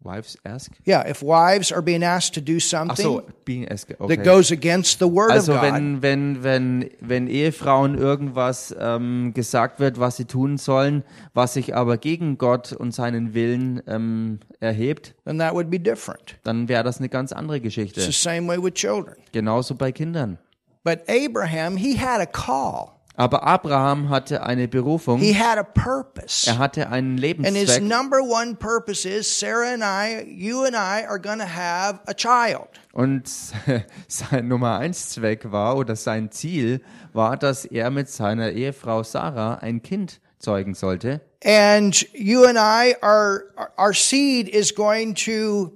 wives 0.04 0.38
ask? 0.44 0.72
yeah, 0.86 1.08
if 1.08 1.22
wives 1.24 1.72
are 1.72 1.82
being 1.82 2.04
asked 2.04 2.34
to 2.36 2.42
do 2.42 2.58
Ach 2.58 2.62
so, 2.62 2.78
something 2.78 3.22
being 3.46 3.68
asked. 3.68 3.88
that 3.90 4.00
Okay. 4.02 4.18
goes 4.24 4.52
against 4.52 5.00
the 5.00 5.06
word 5.06 5.32
Also 5.32 5.54
of 5.54 5.62
God, 5.62 5.74
wenn, 5.74 6.02
wenn, 6.02 6.44
wenn, 6.44 6.90
wenn 7.00 7.28
Ehefrauen 7.28 7.98
irgendwas 7.98 8.76
ähm, 8.80 9.34
gesagt 9.34 9.80
wird, 9.80 10.00
was 10.00 10.18
sie 10.18 10.26
tun 10.26 10.58
sollen, 10.58 11.04
was 11.34 11.54
sich 11.54 11.76
aber 11.76 11.98
gegen 11.98 12.38
Gott 12.38 12.74
und 12.74 12.94
seinen 12.94 13.34
Willen 13.34 13.82
ähm, 13.88 14.40
erhebt, 14.60 15.16
then 15.26 15.40
that 15.40 15.54
would 15.54 15.70
be 15.70 15.80
different. 15.80 16.36
dann 16.44 16.68
wäre 16.68 16.84
das 16.84 17.00
eine 17.00 17.10
ganz 17.10 17.32
andere 17.32 17.58
It's 17.58 17.64
Geschichte. 17.64 18.02
the 18.02 18.12
same 18.12 18.48
way 18.48 18.58
with 18.62 18.74
children. 18.74 19.16
Genauso 19.32 19.76
bei 19.76 19.92
Kindern. 19.92 20.38
But 20.84 21.00
Abraham, 21.08 21.78
he 21.78 21.98
had 21.98 22.20
a 22.20 22.26
call. 22.26 22.93
Aber 23.16 23.44
Abraham 23.44 24.10
hatte 24.10 24.44
eine 24.44 24.68
Berufung, 24.68 25.20
He 25.20 25.34
had 25.38 25.58
a 25.60 25.64
purpose. 25.64 26.48
er 26.50 26.58
hatte 26.58 26.90
einen 26.90 27.12
And 27.12 27.20
his 27.20 27.78
Lebenszweck 27.78 27.84
number 27.84 28.22
one 28.24 28.56
purpose 28.56 29.08
is 29.08 29.28
Sarah 29.28 29.74
and 29.74 29.84
I, 29.84 30.24
you 30.28 30.64
and 30.64 30.76
I 30.76 31.06
are 31.06 31.20
going 31.20 31.38
to 31.40 31.46
have 31.46 32.00
a 32.08 32.14
child. 32.14 32.70
und 32.94 33.28
sein 34.08 34.48
Nummer 34.48 34.80
eins 34.80 35.10
Zweck 35.10 35.52
war 35.52 35.78
oder 35.78 35.96
sein 35.96 36.32
Ziel 36.32 36.82
war, 37.14 37.38
dass 37.38 37.66
er 37.66 37.92
mit 37.92 38.10
seiner 38.10 38.52
Ehefrau 38.52 39.04
Sarah 39.04 39.56
ein 39.62 39.84
Kind 39.84 40.20
zeugen 40.40 40.74
sollte. 40.74 41.22
And 41.46 41.96
you 42.14 42.46
and 42.46 42.58
I 42.58 42.96
are 43.02 43.44
our 43.78 43.94
seed 43.94 44.50
is 44.50 44.74
going 44.74 45.14
to 45.26 45.72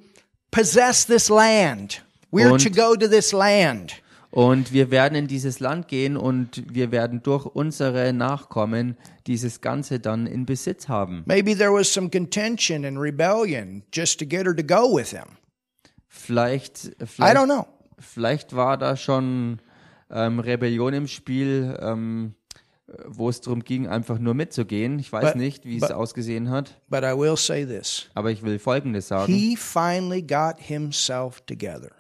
possess 0.50 1.06
this 1.06 1.30
land. 1.30 2.02
We're 2.32 2.58
to 2.58 2.69
go 2.69 2.95
to 2.95 3.08
this 3.08 3.32
land. 3.32 3.93
Und 4.30 4.74
wir 4.74 4.92
werden 4.92 5.16
in 5.16 5.28
dieses 5.28 5.60
Land 5.62 5.88
gehen 5.88 6.18
und 6.18 6.62
wir 6.74 6.92
werden 6.92 7.24
durch 7.24 7.46
unsere 7.46 8.12
Nachkommen 8.13 8.98
dieses 9.26 9.62
Ganze 9.62 10.00
dann 10.00 10.28
in 10.28 10.46
Besitz 10.46 10.90
haben. 10.90 11.24
Maybe 11.26 11.56
there 11.58 11.72
was 11.74 11.92
some 11.94 12.10
contention 12.10 12.84
and 12.86 12.98
rebellion 13.00 13.84
just 13.94 14.20
to 14.20 14.26
get 14.26 14.46
her 14.46 14.56
to 14.56 14.63
go 14.63 14.94
with 14.96 15.12
him. 15.12 15.38
Vielleicht, 16.08 16.86
I 17.02 17.06
vielleicht, 17.06 17.38
don't 17.38 17.46
know. 17.46 17.66
vielleicht 18.00 18.56
war 18.56 18.78
da 18.78 18.96
schon 18.98 19.60
ähm, 20.10 20.40
Rebellion 20.40 20.94
im 20.94 21.08
Spiel, 21.08 21.78
ähm, 21.82 22.34
wo 23.06 23.30
es 23.30 23.42
darum 23.42 23.63
ging, 23.63 23.88
einfach 23.88 24.18
nur 24.20 24.34
mitzugehen. 24.34 25.00
Ich 25.00 25.12
weiß 25.12 25.34
But- 25.34 25.36
nicht, 25.36 25.66
wie 25.66 25.76
es 25.78 25.82
but- 25.82 25.92
ausgesehen 25.92 26.50
hat, 26.50 26.82
But 26.90 27.04
I 27.04 27.18
will 27.18 27.36
say 27.38 27.66
this. 27.66 28.10
aber 28.13 28.32
ich 28.32 28.44
will 28.44 28.60
Folgendes 28.60 29.08
sagen. 29.10 29.32
He 29.32 29.56
finally 29.58 30.22
got 30.22 30.56
himself 30.60 31.42
together. 31.42 31.92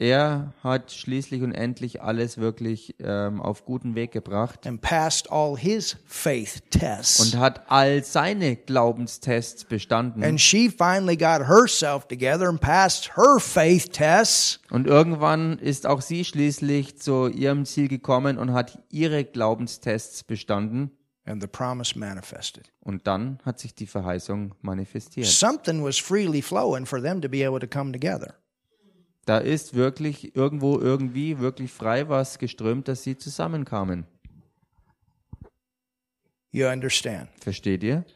Er 0.00 0.52
hat 0.62 0.92
schließlich 0.92 1.42
und 1.42 1.50
endlich 1.50 2.00
alles 2.00 2.38
wirklich 2.38 2.94
ähm, 3.00 3.42
auf 3.42 3.64
guten 3.64 3.96
Weg 3.96 4.12
gebracht 4.12 4.64
and 4.64 4.80
passed 4.80 5.28
all 5.32 5.58
his 5.58 5.96
faith 6.06 6.62
tests. 6.70 7.18
und 7.18 7.40
hat 7.40 7.68
all 7.68 8.04
seine 8.04 8.54
Glaubenstests 8.54 9.64
bestanden. 9.64 10.22
and 10.22 10.40
she 10.40 10.70
finally 10.70 11.16
got 11.16 11.48
herself 11.48 12.06
together 12.06 12.48
and 12.48 12.60
passed 12.60 13.16
her 13.16 13.40
faith 13.40 13.90
tests. 13.90 14.60
Und 14.70 14.86
irgendwann 14.86 15.58
ist 15.58 15.84
auch 15.84 16.00
sie 16.00 16.24
schließlich 16.24 17.00
zu 17.00 17.26
ihrem 17.26 17.64
Ziel 17.64 17.88
gekommen 17.88 18.38
und 18.38 18.52
hat 18.52 18.78
ihre 18.90 19.24
Glaubenstests 19.24 20.22
bestanden. 20.22 20.92
And 21.24 21.42
the 21.42 21.48
promise 21.48 21.98
manifested. 21.98 22.72
Und 22.80 23.08
dann 23.08 23.40
hat 23.44 23.58
sich 23.58 23.74
die 23.74 23.88
Verheißung 23.88 24.54
manifestiert. 24.62 25.26
Something 25.26 25.82
was 25.84 25.98
freely 25.98 26.40
flowing 26.40 26.86
for 26.86 27.02
them 27.02 27.20
to 27.20 27.28
be 27.28 27.44
able 27.44 27.58
to 27.58 27.66
come 27.66 27.90
together. 27.90 28.34
Da 29.28 29.36
ist 29.36 29.74
wirklich 29.74 30.34
irgendwo 30.34 30.78
irgendwie 30.78 31.38
wirklich 31.38 31.70
frei 31.70 32.08
was 32.08 32.38
geströmt, 32.38 32.88
dass 32.88 33.02
sie 33.02 33.18
zusammenkamen. 33.18 34.06
You 36.50 36.66
understand? 36.68 37.28
Versteht 37.38 37.82
ihr? 37.82 38.06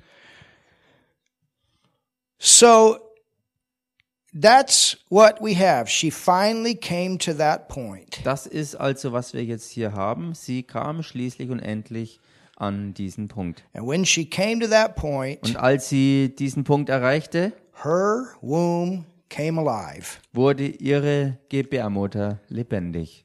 So 2.38 2.96
that's 4.32 4.96
what 5.10 5.38
we 5.42 5.54
have. 5.54 5.86
She 5.86 6.10
finally 6.10 6.74
came 6.74 7.18
to 7.18 7.34
that 7.34 7.68
point. 7.68 8.24
Das 8.24 8.46
ist 8.46 8.76
also, 8.76 9.12
was 9.12 9.34
wir 9.34 9.44
jetzt 9.44 9.70
hier 9.70 9.92
haben. 9.92 10.34
Sie 10.34 10.62
kam 10.62 11.02
schließlich 11.02 11.50
und 11.50 11.58
endlich 11.58 12.20
an 12.56 12.94
diesen 12.94 13.28
Punkt. 13.28 13.64
And 13.74 13.86
when 13.86 14.06
she 14.06 14.24
came 14.24 14.60
to 14.60 14.68
that 14.68 14.96
point, 14.96 15.42
Und 15.42 15.56
als 15.58 15.90
sie 15.90 16.34
diesen 16.34 16.64
Punkt 16.64 16.88
erreichte, 16.88 17.52
her 17.82 18.28
womb 18.40 19.04
came 19.32 19.58
alive. 19.60 20.18
wurde 20.32 20.66
ihre 20.66 21.38
Gebärmutter 21.48 22.38
lebendig. 22.48 23.24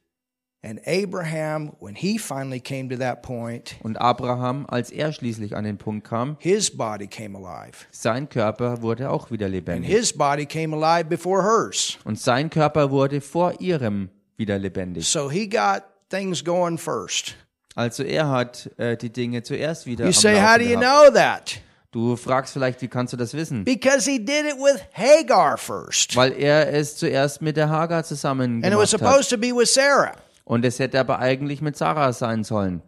And 0.64 0.80
Abraham, 0.88 1.72
when 1.80 1.96
he 1.96 2.18
finally 2.18 2.60
came 2.60 2.90
to 2.90 2.98
that 2.98 3.22
point, 3.22 3.76
Und 3.84 4.02
Abraham, 4.02 4.66
als 4.68 4.90
er 4.92 5.14
schließlich 5.14 5.56
an 5.56 5.64
den 5.64 5.78
Punkt 5.78 6.08
kam, 6.08 6.36
his 6.40 6.76
body 6.76 7.08
came 7.08 7.38
alive. 7.38 7.86
sein 7.92 8.28
Körper 8.28 8.82
wurde 8.82 9.10
auch 9.12 9.30
wieder 9.32 9.46
And 9.46 9.56
lebendig. 9.56 9.92
his 9.96 10.12
body 10.12 10.46
came 10.46 10.76
alive 10.76 11.06
before 11.08 11.44
hers. 11.44 11.98
Und 12.06 12.20
sein 12.20 12.50
Körper 12.50 12.90
wurde 12.92 13.22
vor 13.22 13.62
ihrem 13.62 14.10
wieder 14.36 14.58
lebendig. 14.58 15.08
So 15.08 15.30
he 15.30 15.48
got 15.48 15.84
things 16.10 16.44
going 16.44 16.78
first. 16.78 17.36
Also 17.76 18.02
er 18.04 18.28
hat 18.30 18.72
äh, 18.78 18.98
die 18.98 19.12
Dinge 19.12 19.44
zuerst 19.44 19.86
wieder 19.86 20.06
You 20.06 20.10
am 20.10 20.14
say, 20.14 20.34
how 20.42 20.58
do 20.58 20.64
Laufen 20.64 20.70
you 20.72 20.80
gehabt. 20.80 21.06
know 21.06 21.14
that? 21.14 21.62
Du 21.92 22.16
fragst 22.18 22.54
vielleicht, 22.54 22.82
wie 22.82 22.88
kannst 22.90 23.14
du 23.14 23.18
das 23.18 23.34
wissen? 23.34 23.64
Because 23.64 24.10
he 24.10 24.20
did 24.20 24.46
it 24.46 24.58
with 24.58 24.82
Hagar 24.94 25.58
first. 25.58 26.16
Weil 26.16 26.34
er 26.34 26.72
es 26.74 26.98
zuerst 26.98 27.42
mit 27.42 27.56
der 27.58 27.70
Hagar 27.70 28.04
zusammen 28.04 28.64
And 28.64 28.74
it 28.74 28.78
was 28.78 28.92
gemacht 28.92 29.04
hat. 29.16 29.24
supposed 29.24 29.30
to 29.30 29.38
be 29.38 29.56
with 29.56 29.74
Sarah. 29.74 30.16
Und 30.44 30.66
es 30.66 30.80
hätte 30.80 31.00
aber 31.00 31.20
eigentlich 31.20 31.62
mit 31.62 31.78
Sarah 31.78 32.12
sein 32.14 32.44
sollen. 32.44 32.82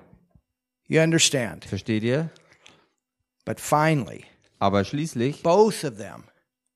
You 0.87 1.01
understand? 1.01 1.65
Versteht 1.65 2.03
ihr? 2.03 2.29
But 3.45 3.59
finally, 3.59 4.25
Aber 4.59 4.83
schließlich 4.83 5.41
both 5.43 5.83
of 5.83 5.97
them 5.97 6.23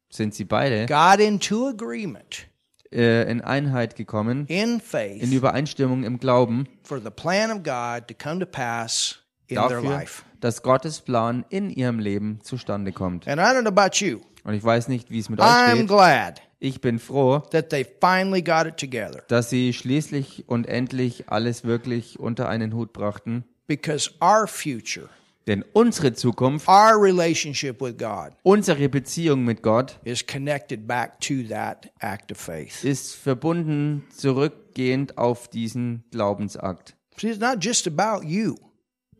sind 0.09 0.33
sie 0.33 0.45
beide 0.45 0.86
got 0.86 1.19
into 1.19 1.67
agreement 1.67 2.47
äh, 2.91 3.29
in 3.29 3.41
Einheit 3.41 3.95
gekommen, 3.95 4.45
in 4.47 4.75
in 4.75 4.79
faith 4.79 5.23
Übereinstimmung 5.23 6.03
im 6.03 6.19
Glauben 6.19 6.67
for 6.83 6.99
the 7.01 7.09
plan 7.09 7.51
of 7.51 7.63
God 7.63 8.07
to 8.07 8.13
come 8.17 8.39
to 8.39 8.45
pass 8.45 9.19
in 9.47 9.57
their 9.57 9.69
dafür, 9.69 9.89
life. 9.89 10.23
Dass 10.43 10.62
Gottes 10.62 10.99
Plan 11.01 11.45
in 11.49 11.69
ihrem 11.69 11.99
Leben 11.99 12.39
zustande 12.43 12.91
kommt. 12.91 13.27
And 13.27 13.39
I 13.39 13.43
don't 13.45 13.62
know 13.62 13.69
about 13.69 13.95
you. 14.03 14.19
Und 14.43 14.53
ich 14.56 14.63
weiß 14.63 14.89
nicht, 14.89 15.10
wie 15.10 15.19
es 15.19 15.29
mit 15.29 15.39
euch 15.39 15.45
I'm 15.45 15.75
steht. 15.75 15.88
glad 15.88 16.41
Ich 16.60 16.82
bin 16.82 16.99
froh, 16.99 17.39
that 17.51 17.69
they 17.69 17.86
finally 18.01 18.41
got 18.41 18.65
it 18.65 18.77
together 18.77 19.21
dass 19.29 19.49
sie 19.49 19.71
schließlich 19.73 20.43
und 20.47 20.67
endlich 20.67 21.29
alles 21.29 21.63
wirklich 21.63 22.19
unter 22.19 22.49
einen 22.49 22.73
Hut 22.73 22.91
brachten. 22.93 23.45
because 23.67 24.12
our 24.21 24.45
future, 24.47 25.08
Denn 25.47 25.63
unsere 25.73 26.13
Zukunft, 26.13 26.67
our 26.67 27.01
relationship 27.01 27.79
with 27.82 27.97
God 27.97 28.32
unsere 28.43 28.89
Beziehung 28.89 29.45
mit 29.45 29.62
Gott 29.63 29.97
is 30.03 30.25
connected 30.27 30.86
back 30.88 31.19
to 31.21 31.36
that 31.49 31.89
act 31.99 32.32
of 32.34 32.38
faith. 32.38 32.84
ist 32.84 33.15
verbunden 33.15 34.03
zurückgehend 34.13 35.17
auf 35.17 35.47
diesen 35.47 36.03
Glaubensakt. 36.12 36.95
See, 37.17 37.29
it's 37.29 37.39
not 37.39 37.63
just 37.63 37.88
about 37.88 38.25
you. 38.25 38.56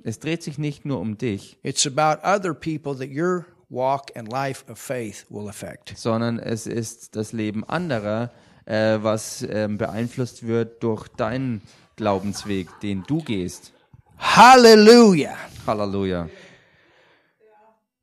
Es 0.04 0.20
dreht 0.20 0.44
sich 0.44 0.58
nicht 0.58 0.86
nur 0.86 1.00
um 1.00 1.18
dich, 1.18 1.58
It's 1.64 1.88
about 1.88 2.26
other 2.28 2.54
people 2.54 2.96
that 2.98 3.10
your 3.10 3.46
walk 3.70 4.12
and 4.16 4.30
life 4.32 4.64
of 4.70 4.78
faith 4.78 5.26
will 5.30 5.48
affect. 5.48 5.94
sondern 5.98 6.40
es 6.40 6.68
ist 6.68 7.16
das 7.16 7.32
Leben 7.32 7.64
anderer, 7.64 8.32
äh, 8.66 8.98
was 9.02 9.46
ähm, 9.50 9.78
beeinflusst 9.78 10.46
wird 10.46 10.84
durch 10.84 11.08
deinen 11.10 11.62
Glaubensweg, 11.96 12.68
den 12.82 13.04
du 13.08 13.20
gehst. 13.24 13.72
Hallelujah. 14.18 15.36
Halleluja. 15.66 16.30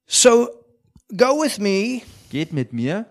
So 0.06 0.48
go 1.16 1.42
with 1.42 1.58
me 1.58 2.02
Geht 2.30 2.52
mit 2.52 2.72
mir 2.72 3.06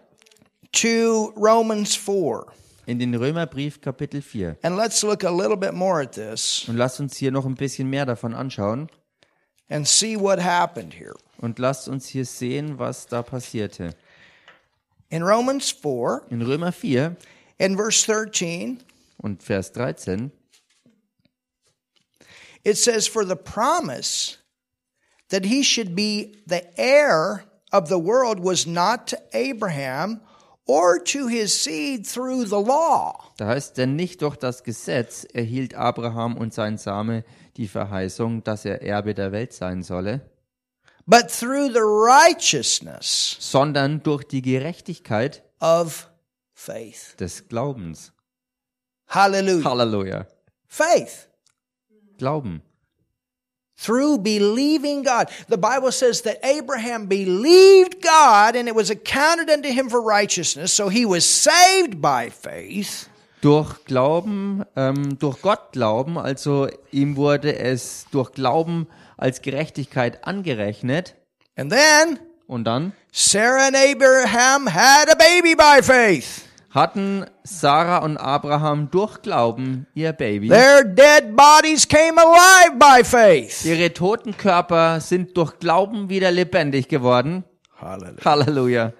to 0.72 1.34
Romans 1.36 1.96
4 1.96 2.46
in 2.90 2.98
den 2.98 3.14
Römerbrief 3.14 3.82
Kapitel 3.82 4.20
4 4.22 4.58
and 4.64 4.76
let's 4.76 5.04
look 5.04 5.24
a 5.24 5.30
little 5.30 5.56
bit 5.56 5.74
more 5.74 6.02
at 6.02 6.14
this 6.14 6.68
und 6.68 6.76
lasst 6.76 7.00
uns 7.00 7.16
hier 7.18 7.32
noch 7.32 7.46
ein 7.46 7.54
bisschen 7.54 7.88
mehr 7.88 8.06
davon 8.06 8.34
anschauen 8.34 8.90
and 9.70 9.88
see 9.88 10.16
what 10.18 10.40
happened 10.40 10.96
here. 10.96 11.14
und 11.38 11.60
lasst 11.60 11.88
uns 11.88 12.08
hier 12.08 12.26
sehen, 12.26 12.80
was 12.80 13.06
da 13.06 13.22
passierte. 13.22 13.92
In 15.10 15.22
Romans 15.22 15.72
4 15.72 16.24
In 16.32 16.42
Römer 16.42 16.72
4 16.72 17.16
in 17.60 17.78
verse 17.78 18.04
13, 18.06 18.80
und 19.18 19.44
Vers 19.44 19.72
13 19.74 20.32
it 22.64 22.76
says, 22.78 23.08
For 23.08 23.24
the 23.24 23.36
promise 23.36 24.38
that 25.30 25.46
he 25.46 25.62
should 25.64 25.96
be 25.96 26.38
the 26.48 26.64
heir 26.80 27.44
of 27.72 27.88
the 27.88 28.00
world 28.00 28.40
was 28.40 28.66
not 28.66 29.06
to 29.08 29.18
Abraham 29.34 30.22
or 30.70 31.04
to 31.04 31.28
his 31.28 31.52
seed 31.64 32.06
through 32.06 32.46
the 32.46 32.64
law, 32.64 33.14
Da 33.38 33.48
heißt 33.48 33.78
denn 33.78 33.96
nicht 33.96 34.22
durch 34.22 34.36
das 34.36 34.64
Gesetz 34.64 35.26
erhielt 35.34 35.74
Abraham 35.74 36.38
und 36.38 36.54
sein 36.54 36.78
Same 36.78 37.24
die 37.58 37.68
Verheißung, 37.68 38.44
dass 38.44 38.66
er 38.66 38.84
Erbe 38.84 39.16
der 39.16 39.32
Welt 39.32 39.52
sein 39.52 39.82
solle, 39.82 40.22
but 41.08 41.28
through 41.30 41.72
the 41.74 41.80
righteousness 41.80 43.36
sondern 43.40 44.04
durch 44.04 44.24
die 44.26 44.44
Gerechtigkeit 44.44 45.42
of 45.60 46.10
faith. 46.54 47.16
des 47.20 47.48
Glaubens. 47.48 48.14
Hallelujah. 49.08 49.64
Halleluja. 49.66 50.28
Faith. 50.68 51.30
Glauben. 52.20 52.62
Through 53.82 54.20
believing 54.20 55.04
God. 55.04 55.30
The 55.48 55.58
Bible 55.58 55.92
says 55.92 56.22
that 56.24 56.44
Abraham 56.44 57.06
believed 57.06 58.02
God 58.02 58.56
and 58.56 58.68
it 58.68 58.76
was 58.76 58.90
accounted 58.90 59.50
unto 59.50 59.70
him 59.70 59.90
for 59.90 60.02
righteousness. 60.02 60.74
So 60.74 60.90
he 60.90 61.06
was 61.06 61.26
saved 61.26 62.02
by 62.02 62.30
faith. 62.30 63.08
Durch 63.42 63.86
Glauben, 63.86 64.66
ähm, 64.76 65.18
durch 65.18 65.42
Gott 65.42 65.72
glauben, 65.72 66.18
also 66.18 66.68
ihm 66.92 67.16
wurde 67.16 67.58
es 67.58 68.06
durch 68.12 68.34
Glauben 68.34 68.88
als 69.16 69.42
Gerechtigkeit 69.42 70.26
angerechnet. 70.28 71.16
And 71.56 71.72
then 71.72 72.20
Und 72.50 72.66
dann 72.66 72.94
Sarah 73.12 73.68
and 73.68 73.76
Abraham 73.76 74.66
had 74.66 75.08
a 75.08 75.16
baby 75.16 75.54
by 75.54 75.82
faith. 75.84 76.49
Hatten 76.70 77.26
Sarah 77.44 78.00
und 78.00 78.18
Abraham 78.18 78.92
durch 78.92 79.22
Glauben 79.22 79.88
ihr 79.96 80.14
Baby. 80.14 80.50
Their 80.50 80.84
dead 80.84 81.36
bodies 81.36 81.88
came 81.88 82.18
alive 82.18 82.78
by 82.78 83.04
faith. 83.04 83.66
Ihre 83.66 83.94
toten 83.94 84.38
Körper 84.38 85.00
sind 85.00 85.36
durch 85.36 85.58
Glauben 85.60 86.10
wieder 86.10 86.32
lebendig 86.32 86.88
geworden. 86.88 87.44
Hallelujah. 87.80 88.26
Halleluja. 88.26 88.94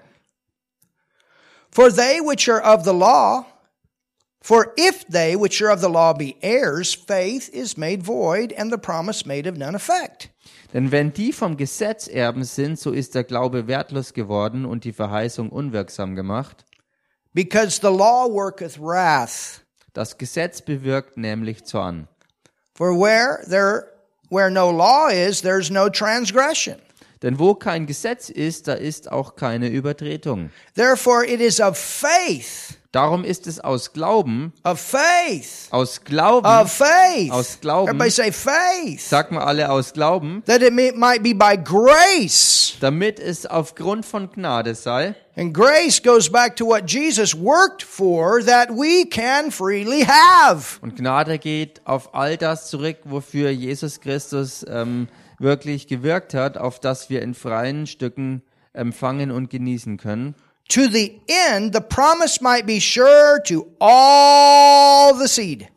For 1.72 1.94
they 1.94 2.20
which 2.20 2.50
are 2.50 2.64
of 2.64 2.84
the 2.84 2.94
law, 2.94 3.46
for 4.42 4.74
if 4.76 5.06
they 5.08 5.36
which 5.36 5.62
are 5.62 5.72
of 5.72 5.82
the 5.82 5.90
law 5.90 6.14
be 6.14 6.36
heirs, 6.42 6.96
faith 6.96 7.48
is 7.50 7.78
made 7.78 8.04
void 8.04 8.54
and 8.58 8.72
the 8.72 8.78
promise 8.78 9.28
made 9.28 9.48
of 9.48 9.58
none 9.58 9.76
effect. 9.76 10.32
Denn 10.74 10.92
wenn 10.92 11.14
die 11.14 11.32
vom 11.32 11.58
Gesetz 11.58 12.08
Erben 12.08 12.44
sind, 12.44 12.80
so 12.80 12.92
ist 12.92 13.16
der 13.16 13.24
Glaube 13.24 13.68
wertlos 13.68 14.14
geworden 14.14 14.66
und 14.66 14.84
die 14.84 14.94
Verheißung 14.94 15.50
unwirksam 15.50 16.16
gemacht. 16.16 16.66
Because 17.40 17.80
the 17.80 17.90
law 17.90 18.28
worketh 18.28 18.78
wrath. 18.78 19.62
Das 19.94 20.18
Gesetz 20.18 20.60
bewirkt 20.62 21.16
nämlich 21.16 21.64
Zorn. 21.64 22.10
For 22.76 22.94
where 22.94 23.46
there 23.48 23.94
where 24.30 24.50
no 24.50 24.70
law 24.70 25.08
is, 25.08 25.42
there's 25.42 25.72
no 25.72 25.88
transgression. 25.88 26.82
Denn 27.22 27.40
wo 27.40 27.56
kein 27.56 27.86
Gesetz 27.86 28.30
ist, 28.30 28.68
da 28.68 28.74
ist 28.74 29.10
auch 29.10 29.38
keine 29.38 29.70
Übertretung. 29.70 30.50
Therefore 30.76 31.26
it 31.26 31.40
is 31.40 31.62
of 31.62 31.78
faith, 31.78 32.78
Darum 32.92 33.24
ist 33.24 33.46
es 33.46 33.60
aus 33.60 33.94
Glauben, 33.94 34.52
of 34.64 34.80
faith, 34.80 35.68
aus 35.70 36.04
Glauben, 36.04 36.48
of 36.48 36.72
faith. 36.72 37.30
Aus 37.32 37.60
Glauben. 37.62 37.90
Everybody 37.90 38.10
say 38.10 38.32
faith. 38.32 39.00
sag 39.02 39.32
mal 39.32 39.44
alle 39.44 39.70
aus 39.70 39.94
Glauben, 39.94 40.42
That 40.48 40.64
it 40.64 40.74
may, 40.74 40.92
might 40.94 41.22
be 41.22 41.36
by 41.36 41.56
grace. 41.56 42.74
damit 42.80 43.20
es 43.20 43.46
aufgrund 43.46 44.08
von 44.08 44.32
Gnade 44.32 44.74
sei. 44.74 45.14
And 45.36 45.54
grace 45.54 46.02
goes 46.02 46.32
back 46.32 46.56
to 46.56 46.66
what 46.66 46.90
Jesus 46.90 47.36
worked 47.36 47.84
for 47.84 48.44
that 48.44 48.70
we 48.72 49.06
can 49.08 49.52
freely 49.52 50.04
have. 50.04 50.80
Und 50.82 50.96
Gnade 50.96 51.38
geht 51.38 51.82
auf 51.86 52.16
all 52.16 52.38
das 52.38 52.72
zurück, 52.72 52.98
wofür 53.04 53.52
Jesus 53.52 54.02
Christus 54.02 54.66
ähm, 54.68 55.08
wirklich 55.38 55.86
gewirkt 55.86 56.34
hat, 56.34 56.58
auf 56.58 56.80
das 56.80 57.12
wir 57.12 57.22
in 57.22 57.36
freien 57.36 57.86
Stücken 57.86 58.42
empfangen 58.74 59.30
und 59.30 59.52
genießen 59.52 59.98
können. 59.98 60.34
To 60.70 60.88
the 60.88 61.20
end, 61.28 61.74
the 61.74 61.82
promise 61.82 62.42
might 62.42 62.68
be 62.68 62.80
sure 62.80 63.42
to 63.48 63.66
all 63.82 65.16
the 65.16 65.28
seed. 65.28 65.68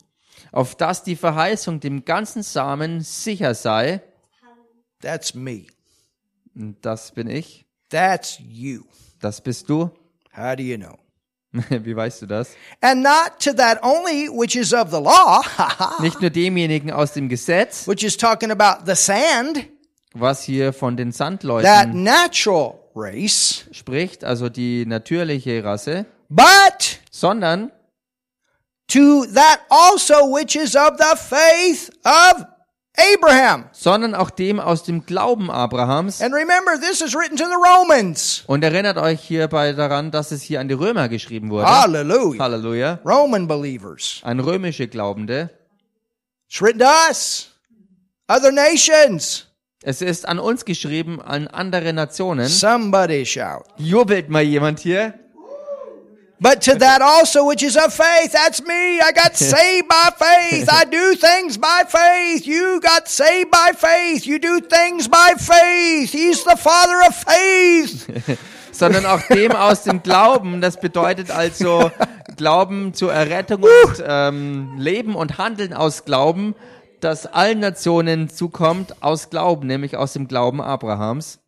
Auf 0.53 0.75
das 0.75 1.03
die 1.03 1.17
Verheißung 1.17 1.81
dem 1.81 2.05
ganzen 2.05 2.43
Samen 2.43 3.01
sicher 3.01 3.55
sei. 3.55 4.03
That's 5.01 5.35
me. 5.35 5.67
Das 6.55 7.13
bin 7.13 7.31
ich. 7.31 7.65
That's 7.89 8.39
you. 8.39 8.83
Das 9.19 9.41
bist 9.41 9.71
du. 9.71 9.91
How 10.37 10.55
do 10.57 10.63
you 10.63 10.77
know? 10.77 10.99
Wie 11.53 11.97
weißt 11.97 12.23
du 12.23 12.27
das? 12.27 12.51
And 12.83 13.03
not 13.03 13.39
to 13.41 13.53
that 13.55 13.83
only 13.83 14.29
which 14.29 14.57
is 14.57 14.75
of 14.75 14.91
the 14.91 15.01
law, 15.01 15.43
Nicht 16.01 16.21
nur 16.21 16.31
demjenigen 16.31 16.91
aus 16.91 17.13
dem 17.13 17.29
Gesetz, 17.29 17.87
which 17.87 18.03
is 18.03 18.17
talking 18.17 18.51
about 18.51 18.85
the 18.87 18.95
sand, 18.95 19.67
was 20.15 20.43
hier 20.43 20.73
von 20.73 20.97
den 20.97 21.11
that 21.11 21.17
Sandleuten 21.17 22.03
natural 22.03 22.82
race, 22.95 23.65
spricht, 23.73 24.25
also 24.25 24.49
die 24.49 24.87
natürliche 24.87 25.63
Rasse, 25.65 26.07
but 26.29 26.99
sondern 27.11 27.71
to 28.89 29.25
that 29.35 29.61
also 29.71 30.33
which 30.35 30.57
is 30.57 30.75
of 30.75 30.99
the 30.99 31.17
faith 31.17 31.91
of 32.05 32.47
Abraham. 33.15 33.65
sondern 33.73 34.15
auch 34.15 34.29
dem 34.31 34.61
aus 34.61 34.83
dem 34.83 35.07
Glauben 35.07 35.51
Abrahams. 35.51 36.21
And 36.21 36.35
remember, 36.35 36.79
this 36.79 37.01
is 37.01 37.15
written 37.15 37.37
to 37.37 37.45
the 37.45 37.57
Romans. 37.57 38.45
Und 38.47 38.63
erinnert 38.63 38.99
euch 38.99 39.21
hierbei 39.23 39.73
daran, 39.73 40.11
dass 40.11 40.31
es 40.31 40.43
hier 40.43 40.61
an 40.61 40.69
die 40.69 40.75
Römer 40.75 41.09
geschrieben 41.09 41.49
wurde. 41.51 41.67
Hallelujah. 41.67 42.43
Halleluja. 42.43 42.99
Roman 43.05 43.49
believers. 43.49 44.21
An 44.23 44.41
römische 44.41 44.89
Glaubende. 44.89 45.51
It's 46.49 46.61
written 46.61 46.81
to 46.81 46.87
us, 47.09 47.49
other 48.29 48.53
nations. 48.53 49.47
Es 49.85 50.01
ist 50.01 50.29
an 50.29 50.39
uns 50.39 50.65
geschrieben, 50.65 51.21
an 51.21 51.49
andere 51.49 51.93
Nationen. 51.93 52.47
Somebody 52.47 53.27
shout. 53.27 53.65
Jubelt 53.79 54.29
mal 54.29 54.43
jemand 54.43 54.81
hier. 54.81 55.15
But 56.39 56.61
to 56.65 56.75
that 56.75 57.01
also 57.01 57.49
which 57.49 57.63
is 57.63 57.77
of 57.77 57.95
faith, 57.95 58.33
that's 58.33 58.61
me. 58.63 59.01
I 59.01 59.13
got 59.13 59.37
saved 59.37 59.87
by 59.89 60.11
faith. 60.17 60.69
I 60.69 60.85
do 60.85 61.15
things 61.15 61.57
by 61.57 61.85
faith. 61.87 62.47
You 62.47 62.81
got 62.81 63.09
saved 63.09 63.51
by 63.51 63.73
faith. 63.77 64.27
You 64.27 64.41
do 64.41 64.61
things 64.61 65.09
by 65.09 65.35
faith. 65.39 66.11
He's 66.11 66.43
the 66.43 66.57
father 66.57 67.01
of 67.07 67.15
faith. 67.15 68.39
sondern 68.73 69.07
auch 69.07 69.21
dem 69.29 69.53
aus 69.53 69.85
dem 69.85 70.03
Glauben. 70.03 70.61
Das 70.61 70.81
bedeutet 70.81 71.31
also 71.31 71.93
Glauben 72.37 72.95
zur 72.95 73.13
Errettung 73.13 73.63
und 73.63 74.05
ähm, 74.05 74.75
Leben 74.79 75.15
und 75.15 75.39
Handeln 75.39 75.73
aus 75.73 76.05
Glauben, 76.05 76.55
das 77.03 77.27
allen 77.27 77.61
Nationen 77.61 78.29
zukommt 78.29 79.03
aus 79.03 79.31
Glauben, 79.31 79.67
nämlich 79.67 79.97
aus 79.97 80.13
dem 80.13 80.29
Glauben 80.29 80.61
Abrahams. 80.61 81.39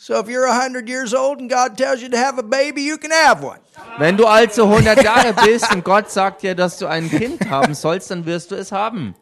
So 0.00 0.14
if 0.14 0.28
you're 0.28 0.48
100 0.48 0.88
years 0.88 1.12
old 1.12 1.40
and 1.40 1.50
God 1.50 1.76
tells 1.76 2.00
you 2.00 2.08
to 2.08 2.16
have 2.16 2.38
a 2.38 2.42
baby, 2.42 2.86
you 2.86 2.96
can 2.98 3.10
have 3.10 3.44
one. 3.44 3.58
Wenn 3.98 4.16
du 4.16 4.26
also 4.26 4.64
100 4.64 5.02
Jahre 5.02 5.34
bist 5.34 5.74
und 5.74 5.84
Gott 5.84 6.10
sagt 6.10 6.42
dir, 6.42 6.54
dass 6.54 6.78
du 6.78 6.86
ein 6.86 7.10
Kind 7.10 7.50
haben 7.50 7.74
sollst, 7.74 8.10
dann 8.10 8.24
wirst 8.24 8.52
du 8.52 8.54
es 8.54 8.70
haben. 8.70 9.16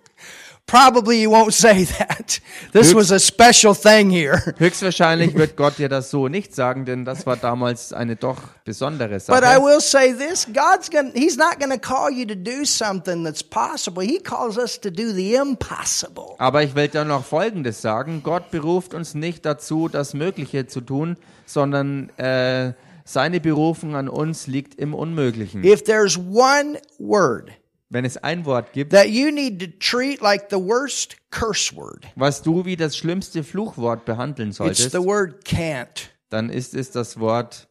Probably 0.67 1.23
you 1.23 1.31
won't 1.31 1.55
say 1.55 1.85
that. 1.85 2.41
This 2.73 2.93
was 2.93 3.13
a 3.13 3.21
special 3.21 3.73
thing 3.73 4.11
here. 4.11 4.43
Höchstwahrscheinlich 4.59 5.35
wird 5.37 5.57
Gott 5.57 5.79
dir 5.79 5.89
das 5.89 6.11
so 6.11 6.27
nicht 6.27 6.57
sagen, 6.57 6.85
denn 6.85 7.05
das 7.05 7.25
war 7.25 7.37
damals 7.37 7.93
eine 7.93 8.17
doch 8.17 8.39
besondere 8.65 9.11
But 9.11 9.45
I 9.45 9.55
Sache. 9.55 9.63
will 9.63 9.81
say 9.81 10.13
this, 10.13 10.45
God's 10.47 10.91
going 10.91 11.13
he's 11.15 11.37
not 11.37 11.61
going 11.61 11.71
to 11.71 11.79
call 11.79 12.11
you 12.11 12.27
to 12.27 12.35
do 12.35 12.65
something 12.65 13.23
that's 13.23 13.45
possible. 13.45 14.03
He 14.03 14.19
calls 14.19 14.59
us 14.59 14.81
to 14.81 14.91
do 14.91 15.13
the 15.13 15.37
impossible. 15.37 16.35
Aber 16.39 16.65
ich 16.65 16.75
will 16.75 16.89
dann 16.89 17.09
noch 17.09 17.25
Folgendes 17.25 17.81
sagen. 17.81 18.23
Gott 18.25 18.51
beruft 18.51 18.93
uns 18.93 19.15
nicht 19.15 19.47
dazu, 19.47 19.89
das 19.89 20.15
Mögliche 20.15 20.67
zu 20.67 20.81
tun, 20.81 21.17
sondern 21.47 22.11
äh, 22.19 22.73
seine 23.05 23.39
Berufung 23.39 23.95
an 23.95 24.09
uns 24.09 24.49
liegt 24.49 24.75
im 24.75 24.95
Unmöglichen. 24.95 25.63
If 25.63 25.85
there's 25.85 26.19
one 26.19 26.81
word 26.99 27.53
Wenn 27.89 28.05
es 28.05 28.17
ein 28.17 28.45
Wort 28.45 28.73
gibt, 28.73 28.93
that 28.93 29.09
you 29.09 29.31
need 29.31 29.61
to 29.61 29.67
treat 29.79 30.21
like 30.21 30.47
the 30.51 30.57
worst 30.57 31.17
curse 31.31 31.75
word, 31.77 32.05
was 32.17 32.43
du 32.43 32.65
wie 32.65 32.77
das 32.77 32.97
schlimmste 32.97 33.45
Fluchwort 33.45 34.05
behandeln 34.05 34.49
it's 34.49 34.59
solltest, 34.59 34.91
the 34.93 34.99
word 34.99 35.45
can't. 35.47 36.09
dann 36.31 36.51
ist 36.51 36.75
es 36.75 36.91
das 36.91 37.21
Wort 37.21 37.69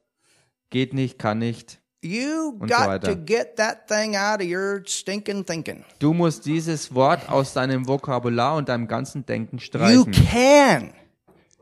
geht 0.69 0.93
nicht, 0.93 1.19
kann 1.19 1.39
nicht. 1.39 1.80
You 2.01 2.56
Und 2.60 2.69
so 2.69 2.75
got 2.78 2.88
weiter. 2.88 3.08
to 3.13 3.17
get 3.25 3.56
that 3.58 3.88
thing 3.88 4.15
out 4.15 4.39
of 4.39 4.47
your 4.47 4.84
stinking 4.86 5.43
thinking. 5.45 5.84
Du 5.99 6.13
musst 6.13 6.45
dieses 6.45 6.93
Wort 6.93 7.28
aus 7.30 7.54
deinem 7.54 7.88
Vokabular 7.88 8.56
und 8.58 8.69
deinem 8.69 8.88
ganzen 8.88 9.25
Denken 9.25 9.58
You 9.58 9.63
streichen. 9.63 10.12
can 10.12 10.93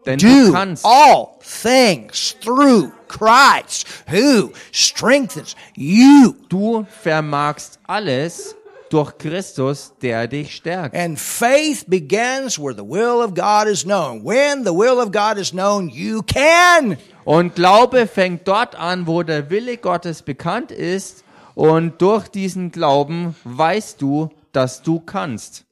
Denn 0.06 0.20
du 0.20 0.48
do 0.48 0.52
kannst 0.52 0.86
all 0.86 1.30
things 1.39 2.36
through 2.42 2.92
Christ 3.08 3.88
who 4.12 4.52
strengthens 4.72 5.56
you. 5.76 6.36
Du 6.50 6.86
vermagst 7.02 7.80
alles 7.88 8.56
durch 8.89 9.18
Christus, 9.18 9.94
der 10.02 10.28
dich 10.28 10.56
stärkt. 10.56 10.96
And 10.96 11.20
faith 11.20 11.86
begins 11.88 12.60
where 12.60 12.76
the 12.76 12.84
will 12.84 13.24
of 13.24 13.34
God 13.34 13.68
is 13.68 13.84
known. 13.84 14.24
When 14.24 14.63
the 14.63 14.72
will 14.72 15.00
of 15.00 15.12
God 15.12 15.38
is 15.38 15.52
known, 15.52 15.89
you 15.89 16.22
can. 16.22 16.98
Und 17.26 17.56
Glaube 17.56 18.06
fängt 18.08 18.48
dort 18.48 18.76
an, 18.76 19.08
wo 19.08 19.24
der 19.24 19.50
Wille 19.50 19.78
Gottes 19.78 20.22
bekannt 20.22 20.72
ist. 20.72 21.24
Und 21.56 22.02
durch 22.02 22.28
diesen 22.28 22.72
Glauben 22.72 23.36
weißt 23.44 24.02
du, 24.02 24.30
dass 24.52 24.82
du 24.82 25.00
kannst. 25.00 25.66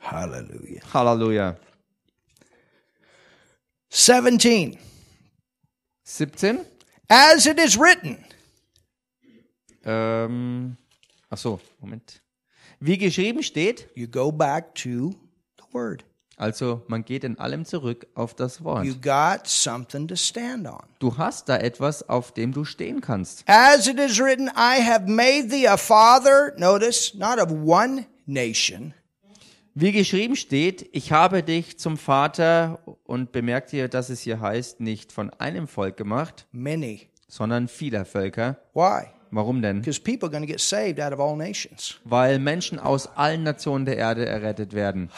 Hallelujah. 0.00 0.80
Halleluja. 0.92 1.56
17. 3.90 4.78
17. 6.04 6.64
As 7.08 7.46
it 7.46 7.58
is 7.58 7.76
written. 7.78 8.24
Ähm, 9.84 10.76
ach 11.28 11.38
so, 11.38 11.60
Moment. 11.80 12.22
Wie 12.78 12.98
geschrieben 12.98 13.42
steht, 13.42 13.88
You 13.94 14.06
go 14.06 14.30
back 14.32 14.74
to 14.76 15.14
the 15.58 15.64
word. 15.72 16.04
also 16.36 16.82
man 16.88 17.04
geht 17.04 17.24
in 17.24 17.38
allem 17.38 17.64
zurück 17.64 18.06
auf 18.14 18.34
das 18.34 18.62
Wort. 18.64 18.84
You 18.86 18.94
got 18.94 19.46
something 19.46 20.06
to 20.08 20.16
stand 20.16 20.66
on. 20.66 20.82
Du 20.98 21.18
hast 21.18 21.48
da 21.48 21.56
etwas, 21.58 22.08
auf 22.08 22.32
dem 22.32 22.52
du 22.52 22.64
stehen 22.64 23.00
kannst. 23.00 23.42
As 23.46 23.86
it 23.86 23.98
is 23.98 24.18
written, 24.20 24.48
I 24.48 24.80
have 24.82 25.06
made 25.06 25.48
thee 25.50 25.66
a 25.66 25.76
father, 25.76 26.54
notice, 26.56 27.14
not 27.14 27.38
of 27.38 27.50
one 27.50 28.06
nation, 28.26 28.94
Wie 29.80 29.92
geschrieben 29.92 30.36
steht, 30.36 30.90
ich 30.92 31.10
habe 31.10 31.42
dich 31.42 31.78
zum 31.78 31.96
Vater 31.96 32.80
und 33.04 33.32
bemerkt 33.32 33.72
ihr, 33.72 33.88
dass 33.88 34.10
es 34.10 34.20
hier 34.20 34.38
heißt, 34.38 34.78
nicht 34.80 35.10
von 35.10 35.30
einem 35.30 35.66
Volk 35.66 35.96
gemacht, 35.96 36.46
many. 36.52 37.08
sondern 37.28 37.66
vieler 37.66 38.04
Völker. 38.04 38.58
Why? 38.74 39.06
Warum 39.30 39.62
denn? 39.62 39.80
Because 39.80 39.98
people 39.98 40.28
are 40.28 40.30
going 40.30 40.42
to 40.42 40.46
get 40.46 40.60
saved 40.60 41.00
out 41.00 41.14
of 41.14 41.18
all 41.18 41.34
nations. 41.34 41.98
Weil 42.04 42.38
Menschen 42.38 42.78
aus 42.78 43.06
allen 43.16 43.42
Nationen 43.42 43.86
der 43.86 43.96
Erde 43.96 44.26
errettet 44.26 44.74
werden. 44.74 45.08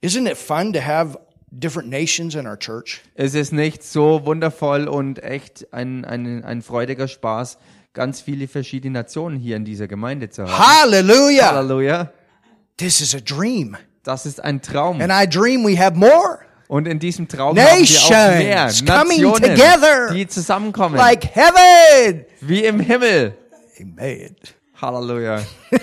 Isn't 0.00 0.30
it 0.30 0.36
fun 0.36 0.72
to 0.72 0.80
have 0.80 1.18
different 1.50 1.90
nations 1.90 2.36
in 2.36 2.46
our 2.46 2.56
church? 2.56 3.00
Es 3.16 3.34
ist 3.34 3.52
nicht 3.52 3.82
so 3.82 4.24
wundervoll 4.24 4.86
und 4.86 5.20
echt 5.20 5.66
ein, 5.72 6.04
ein, 6.04 6.44
ein 6.44 6.62
freudiger 6.62 7.08
Spaß, 7.08 7.58
ganz 7.92 8.20
viele 8.20 8.46
verschiedene 8.46 8.92
Nationen 8.92 9.36
hier 9.36 9.56
in 9.56 9.64
dieser 9.64 9.88
Gemeinde 9.88 10.30
zu 10.30 10.44
haben. 10.44 10.56
Hallelujah. 10.56 11.56
Halleluja. 11.56 12.12
This 12.76 13.00
is 13.00 13.14
a 13.14 13.20
dream. 13.20 13.76
Das 14.02 14.26
ist 14.26 14.42
ein 14.42 14.60
Traum. 14.60 15.00
And 15.00 15.12
I 15.12 15.26
dream 15.28 15.64
we 15.64 15.78
have 15.78 15.96
more. 15.96 16.40
Und 16.68 16.88
in 16.88 16.98
diesem 16.98 17.28
Traum 17.28 17.56
haben 17.56 17.56
wir 17.56 18.02
auch 18.02 18.10
mehr 18.10 18.64
Nations 18.66 18.82
Nationen, 18.82 19.42
together. 19.42 20.10
die 20.12 20.26
zusammenkommen, 20.26 20.96
Like 20.96 21.24
heaven. 21.34 22.24
wie 22.40 22.64
im 22.64 22.80
Himmel. 22.80 23.36
Amen. 23.80 24.34
Halleluja. 24.80 25.42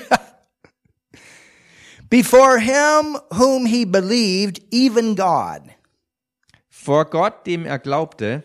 Before 2.10 2.60
him 2.60 3.18
whom 3.38 3.66
he 3.66 3.86
believed, 3.86 4.62
even 4.72 5.16
God, 5.16 5.62
Vor 6.70 7.06
Gott, 7.06 7.46
dem 7.48 7.66
er 7.66 7.80
glaubte, 7.80 8.44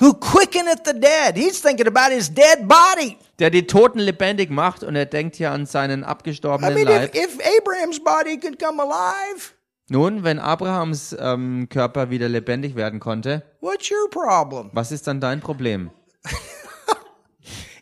who 0.00 0.14
quickeneth 0.14 0.84
the 0.84 0.94
dead. 0.94 1.36
He's 1.36 1.60
thinking 1.60 1.86
about 1.86 2.10
his 2.12 2.28
dead 2.28 2.66
body. 2.66 3.18
der 3.38 3.50
die 3.50 3.66
Toten 3.66 4.00
lebendig 4.00 4.50
macht 4.50 4.82
und 4.82 4.96
er 4.96 5.06
denkt 5.06 5.36
hier 5.36 5.50
an 5.50 5.66
seinen 5.66 6.02
I 6.02 6.06
abgestorbenen 6.06 6.74
mean, 6.74 6.86
Leib. 6.86 7.14
if, 7.14 7.36
if 7.36 7.58
Abraham's 7.58 7.98
body 8.02 8.38
could 8.38 8.58
come 8.58 8.82
alive, 8.82 9.52
Nun, 9.88 10.22
wenn 10.22 10.38
Abrahams 10.38 11.16
ähm, 11.18 11.68
Körper 11.68 12.10
wieder 12.10 12.28
lebendig 12.28 12.76
werden 12.76 13.00
konnte, 13.00 13.42
what's 13.60 13.90
your 13.90 14.08
problem? 14.10 14.70
was 14.72 14.92
ist 14.92 15.06
dann 15.06 15.20
dein 15.20 15.40
Problem? 15.40 15.90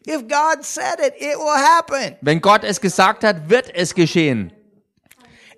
If 0.06 0.26
God 0.26 0.64
said 0.64 1.00
it, 1.00 1.12
it 1.18 1.36
will 1.36 1.54
happen. 1.54 2.16
Wenn 2.22 2.40
Gott 2.40 2.64
es 2.64 2.80
gesagt 2.80 3.24
hat, 3.24 3.50
wird 3.50 3.70
es 3.74 3.94
geschehen. 3.94 4.50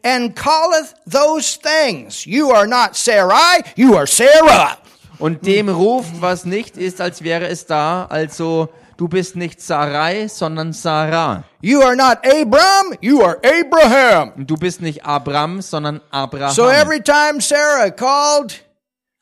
And 0.03 0.35
calleth 0.35 0.95
those 1.07 1.57
things. 1.57 2.25
You 2.25 2.51
are 2.51 2.67
not 2.67 2.97
Sarai, 2.97 3.63
you 3.77 3.95
are 3.97 4.09
Sarah. 4.09 4.80
Und 5.21 5.47
dem 5.47 5.69
ruft, 5.69 6.21
was 6.21 6.45
nicht 6.45 6.77
ist, 6.77 7.01
als 7.01 7.23
wäre 7.23 7.47
es 7.47 7.67
da. 7.67 8.07
Also, 8.07 8.71
du 8.97 9.09
bist 9.09 9.37
nicht 9.37 9.61
Sarai, 9.61 10.29
sondern 10.29 10.73
Sarah. 10.73 11.45
You 11.61 11.83
are 11.83 11.95
not 11.95 12.19
Abram, 12.25 12.97
you 13.01 13.23
are 13.23 13.39
Abraham. 13.45 14.47
Du 14.47 14.57
bist 14.57 14.81
nicht 14.81 15.05
Abram, 15.05 15.61
sondern 15.63 16.01
Abraham. 16.11 16.55
So 16.55 16.69
every 16.69 17.01
time 17.03 17.41
Sarah 17.41 17.91
called 17.91 18.55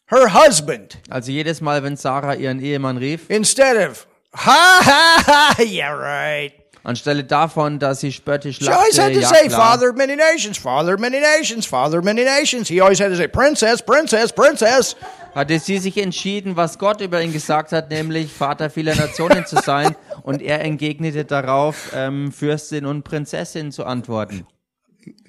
her 0.06 0.32
husband, 0.32 0.98
also 1.10 1.30
jedes 1.32 1.60
Mal, 1.60 1.82
wenn 1.82 1.96
Sarah 1.96 2.34
ihren 2.34 2.60
Ehemann 2.60 2.96
rief, 2.96 3.28
instead 3.28 3.76
of, 3.76 4.06
ha 4.32 4.80
ha 4.80 5.22
ha, 5.26 5.62
yeah, 5.62 5.92
right. 5.92 6.52
Anstelle 6.88 7.24
davon, 7.24 7.78
dass 7.78 8.00
sie 8.00 8.12
spöttisch 8.12 8.58
She 8.58 8.70
always 8.70 8.98
had 8.98 9.12
lachte, 9.12 9.14
to 9.14 9.20
ja 9.20 9.28
say, 9.28 9.48
klar, 9.48 9.72
Father 9.72 9.90
of 9.90 9.96
many 9.96 10.16
nations, 10.16 10.58
Father 10.58 10.94
of 10.94 11.00
many 11.00 11.20
nations, 11.20 11.66
Father 11.66 11.98
of 11.98 12.04
many 12.04 12.24
nations. 12.24 12.68
He 12.68 12.80
always 12.80 13.00
had 13.00 13.10
to 13.10 13.16
say, 13.16 13.28
Princess, 13.28 13.82
Princess, 13.82 14.32
Princess. 14.32 14.96
hatte 15.34 15.58
sie 15.60 15.78
sich 15.78 15.96
entschieden, 15.98 16.56
was 16.56 16.78
Gott 16.78 17.00
über 17.00 17.22
ihn 17.22 17.32
gesagt 17.32 17.72
hat, 17.72 17.90
nämlich 17.90 18.32
Vater 18.32 18.70
vieler 18.70 18.96
Nationen 18.96 19.46
zu 19.46 19.56
sein. 19.56 19.94
Und 20.22 20.42
er 20.42 20.62
entgegnete 20.62 21.24
darauf, 21.24 21.92
ähm, 21.94 22.32
Fürstin 22.32 22.84
und 22.84 23.04
Prinzessin 23.04 23.70
zu 23.70 23.84
antworten. 23.84 24.46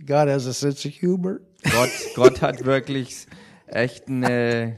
God 0.05 0.27
has 0.27 0.47
a 0.47 0.53
sense 0.53 0.87
of 0.87 0.93
humor. 1.01 1.39
Gott, 1.71 1.89
Gott 2.15 2.41
hat 2.41 2.65
wirklich 2.65 3.27
echt 3.67 4.07
eine 4.07 4.77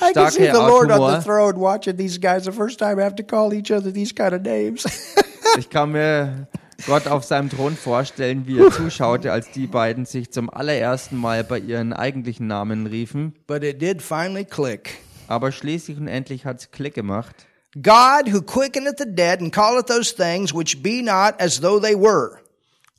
I 0.00 0.12
can 0.12 0.30
see 0.30 0.46
the 0.46 0.52
Lord 0.54 0.90
on 0.90 1.18
the 1.18 1.20
throne 1.22 1.58
watching 1.58 1.96
these 1.96 2.18
guys 2.18 2.44
the 2.44 2.52
first 2.52 2.78
time 2.78 2.98
have 2.98 3.14
to 3.16 3.22
call 3.22 3.52
each 3.52 3.70
other 3.70 3.92
these 3.92 4.12
kind 4.12 4.34
of 4.34 4.42
names. 4.42 4.86
Ich 5.58 5.68
kann 5.70 5.92
mir 5.92 6.48
Gott 6.86 7.06
auf 7.06 7.24
seinem 7.24 7.50
Thron 7.50 7.76
vorstellen, 7.76 8.46
wie 8.46 8.58
er 8.58 8.70
zuschaute, 8.70 9.32
als 9.32 9.50
die 9.50 9.66
beiden 9.66 10.06
sich 10.06 10.32
zum 10.32 10.48
allerersten 10.50 11.16
Mal 11.16 11.44
bei 11.44 11.58
ihren 11.58 11.92
eigentlichen 11.92 12.46
Namen 12.46 12.86
riefen. 12.86 13.34
but 13.46 13.62
it 13.62 13.80
did 13.80 14.02
finally 14.02 14.44
click. 14.44 14.98
Aber 15.28 15.52
schließlich 15.52 15.98
und 15.98 16.08
endlich 16.08 16.44
hat's 16.44 16.70
Klick 16.70 16.94
gemacht. 16.94 17.46
God 17.80 18.32
who 18.32 18.42
quickeneth 18.42 18.98
the 18.98 19.06
dead 19.06 19.40
and 19.40 19.52
calleth 19.52 19.86
those 19.86 20.14
things 20.14 20.52
which 20.54 20.82
be 20.82 21.02
not 21.02 21.34
as 21.38 21.60
though 21.60 21.80
they 21.80 21.94
were. 21.94 22.38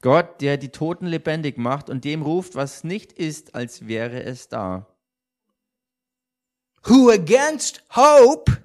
Gott, 0.02 0.42
der 0.42 0.58
die 0.58 0.70
Toten 0.70 1.06
lebendig 1.06 1.58
macht 1.58 1.89
und 1.89 2.04
dem 2.04 2.22
ruft, 2.24 2.56
was 2.56 2.84
nicht 2.84 3.13
ist, 3.13 3.56
als 3.56 3.88
wäre 3.88 4.24
es 4.24 4.50
da. 4.50 4.88
Who 6.86 7.10
against 7.10 7.84
hope 7.96 8.62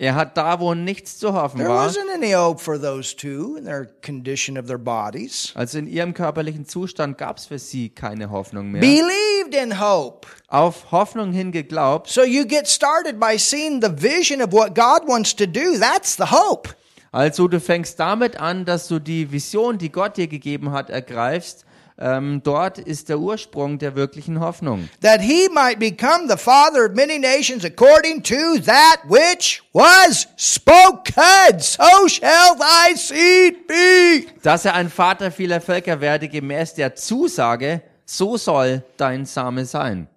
Er 0.00 0.14
hat 0.14 0.38
da, 0.38 0.58
wo 0.60 0.72
nichts 0.72 1.18
zu 1.18 1.34
hoffen 1.34 1.58
There 1.58 1.68
war, 1.68 1.86
wasn't 1.86 2.10
any 2.14 2.32
hope 2.32 2.58
for 2.58 2.80
those 2.80 3.14
two 3.14 3.56
in 3.58 3.66
their 3.66 3.86
condition 4.00 4.56
of 4.56 4.66
their 4.66 4.78
bodies. 4.78 5.52
also 5.54 5.76
in 5.76 5.86
ihrem 5.86 6.14
körperlichen 6.14 6.66
Zustand 6.66 7.18
gab 7.18 7.36
es 7.36 7.44
für 7.44 7.58
sie 7.58 7.90
keine 7.90 8.30
Hoffnung 8.30 8.70
mehr. 8.70 8.80
Believed 8.80 9.54
in 9.54 9.78
hope. 9.78 10.26
Auf 10.48 10.90
Hoffnung 10.90 11.32
hin 11.32 11.52
geglaubt. 11.52 12.08
So 12.08 12.24
you 12.24 12.46
get 12.46 12.66
started 12.66 13.20
by 13.20 13.36
seeing 13.38 13.82
the 13.82 13.90
vision 13.90 14.40
of 14.40 14.54
what 14.54 14.74
God 14.74 15.06
wants 15.06 15.36
to 15.36 15.44
do. 15.46 15.76
That's 15.78 16.16
the 16.16 16.30
hope. 16.30 16.70
Also 17.12 17.46
du 17.46 17.60
fängst 17.60 18.00
damit 18.00 18.40
an, 18.40 18.64
dass 18.64 18.88
du 18.88 19.00
die 19.00 19.30
Vision, 19.30 19.76
die 19.76 19.92
Gott 19.92 20.16
dir 20.16 20.28
gegeben 20.28 20.72
hat, 20.72 20.88
ergreifst. 20.88 21.66
Ähm, 22.02 22.40
dort 22.42 22.78
ist 22.78 23.10
der 23.10 23.18
Ursprung 23.18 23.78
der 23.78 23.94
wirklichen 23.94 24.40
Hoffnung. 24.40 24.88
That 25.02 25.20
he 25.20 25.48
might 25.50 25.78
become 25.78 26.28
the 26.28 26.38
father 26.38 26.86
of 26.86 26.94
many 26.94 27.18
nations 27.18 27.62
according 27.62 28.22
to 28.22 28.58
that 28.64 29.02
which 29.06 29.62
was 29.74 30.26
spoken. 30.38 31.60
So 31.60 32.08
shall 32.08 32.56
thy 32.56 32.96
seed 32.96 33.66
be. 33.66 34.26
Dass 34.42 34.64
er 34.64 34.74
ein 34.74 34.88
Vater 34.88 35.30
vieler 35.30 35.60
Völker 35.60 36.00
werde, 36.00 36.28
gemäß 36.28 36.72
der 36.74 36.94
Zusage, 36.94 37.82
so 38.06 38.38
soll 38.38 38.82
dein 38.96 39.26
Same 39.26 39.66
sein. 39.66 40.08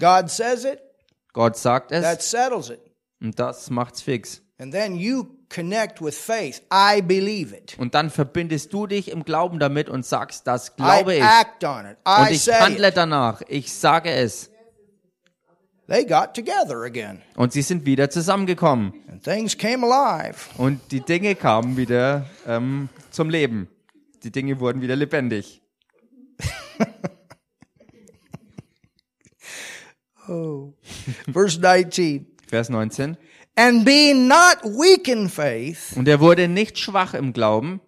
God 0.00 0.28
says 0.28 0.64
it, 0.64 0.80
Gott 1.32 1.56
sagt 1.56 1.90
that 1.92 2.18
es 2.18 2.28
settles 2.28 2.70
it. 2.70 2.80
und 3.22 3.38
das 3.38 3.70
macht's 3.70 4.02
fix. 4.02 4.42
And 4.58 4.72
then 4.72 4.96
you 4.96 5.26
connect 5.54 6.00
with 6.00 6.18
faith. 6.18 6.62
I 6.72 7.00
believe 7.00 7.54
it. 7.54 7.76
Und 7.78 7.94
dann 7.94 8.10
verbindest 8.10 8.72
du 8.72 8.86
dich 8.86 9.10
im 9.10 9.24
Glauben 9.24 9.58
damit 9.58 9.88
und 9.88 10.04
sagst, 10.04 10.46
das 10.46 10.76
glaube 10.76 11.14
I 11.14 11.18
ich. 11.18 11.22
act 11.22 11.64
on 11.64 11.86
it. 11.86 11.96
Und 12.04 12.30
I 12.30 12.32
ich 12.32 12.42
say 12.42 12.54
handle 12.54 12.88
it. 12.88 12.96
danach. 12.96 13.42
Ich 13.48 13.72
sage 13.72 14.10
es. 14.10 14.50
They 15.86 16.06
got 16.06 16.32
together 16.34 16.82
again. 16.82 17.20
Und 17.36 17.52
sie 17.52 17.62
sind 17.62 17.84
wieder 17.84 18.08
zusammengekommen. 18.08 18.94
And 19.10 19.22
things 19.22 19.56
came 19.56 19.86
alive. 19.86 20.38
Und 20.56 20.80
die 20.90 21.00
Dinge 21.00 21.34
kamen 21.34 21.76
wieder 21.76 22.26
ähm, 22.46 22.88
zum 23.10 23.28
Leben. 23.28 23.68
Die 24.22 24.32
Dinge 24.32 24.58
wurden 24.60 24.80
wieder 24.80 24.96
lebendig. 24.96 25.60
Verse 31.30 31.60
19. 31.60 32.26
Vers 32.46 32.70
19. 32.70 33.18
And 33.56 33.84
being 33.84 34.26
not 34.26 34.64
weak 34.64 35.06
in 35.08 35.28
faith, 35.28 35.96
Und 35.96 36.08
er 36.08 36.18
wurde 36.20 36.48
nicht 36.48 36.78
schwach 36.78 37.14
im 37.14 37.32
Glauben. 37.32 37.80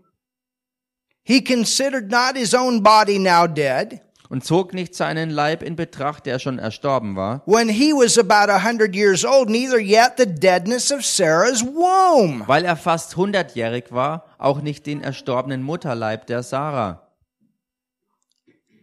he 1.24 1.42
considered 1.42 2.08
not 2.10 2.36
his 2.36 2.54
own 2.54 2.82
body 2.84 3.18
now 3.18 3.46
dead, 3.48 4.00
und 4.28 4.44
zog 4.44 4.74
nicht 4.74 4.94
seinen 4.94 5.30
Leib 5.30 5.62
in 5.62 5.74
Betracht, 5.76 6.26
der 6.26 6.38
schon 6.38 6.58
erstorben 6.60 7.16
war, 7.16 7.42
when 7.46 7.68
he 7.68 7.92
was 7.92 8.16
about 8.18 8.50
a 8.50 8.62
hundred 8.62 8.94
years 8.94 9.24
old, 9.24 9.48
neither 9.48 9.78
yet 9.80 10.14
the 10.18 10.26
deadness 10.26 10.92
of 10.92 11.04
Sarah's 11.04 11.64
womb. 11.64 12.46
weil 12.46 12.64
er 12.64 12.76
fast 12.76 13.16
hundertjährig 13.16 13.86
war, 13.90 14.24
auch 14.38 14.60
nicht 14.60 14.86
den 14.86 15.02
erstorbenen 15.02 15.62
Mutterleib 15.62 16.26
der 16.28 16.42
Sarah. 16.44 17.02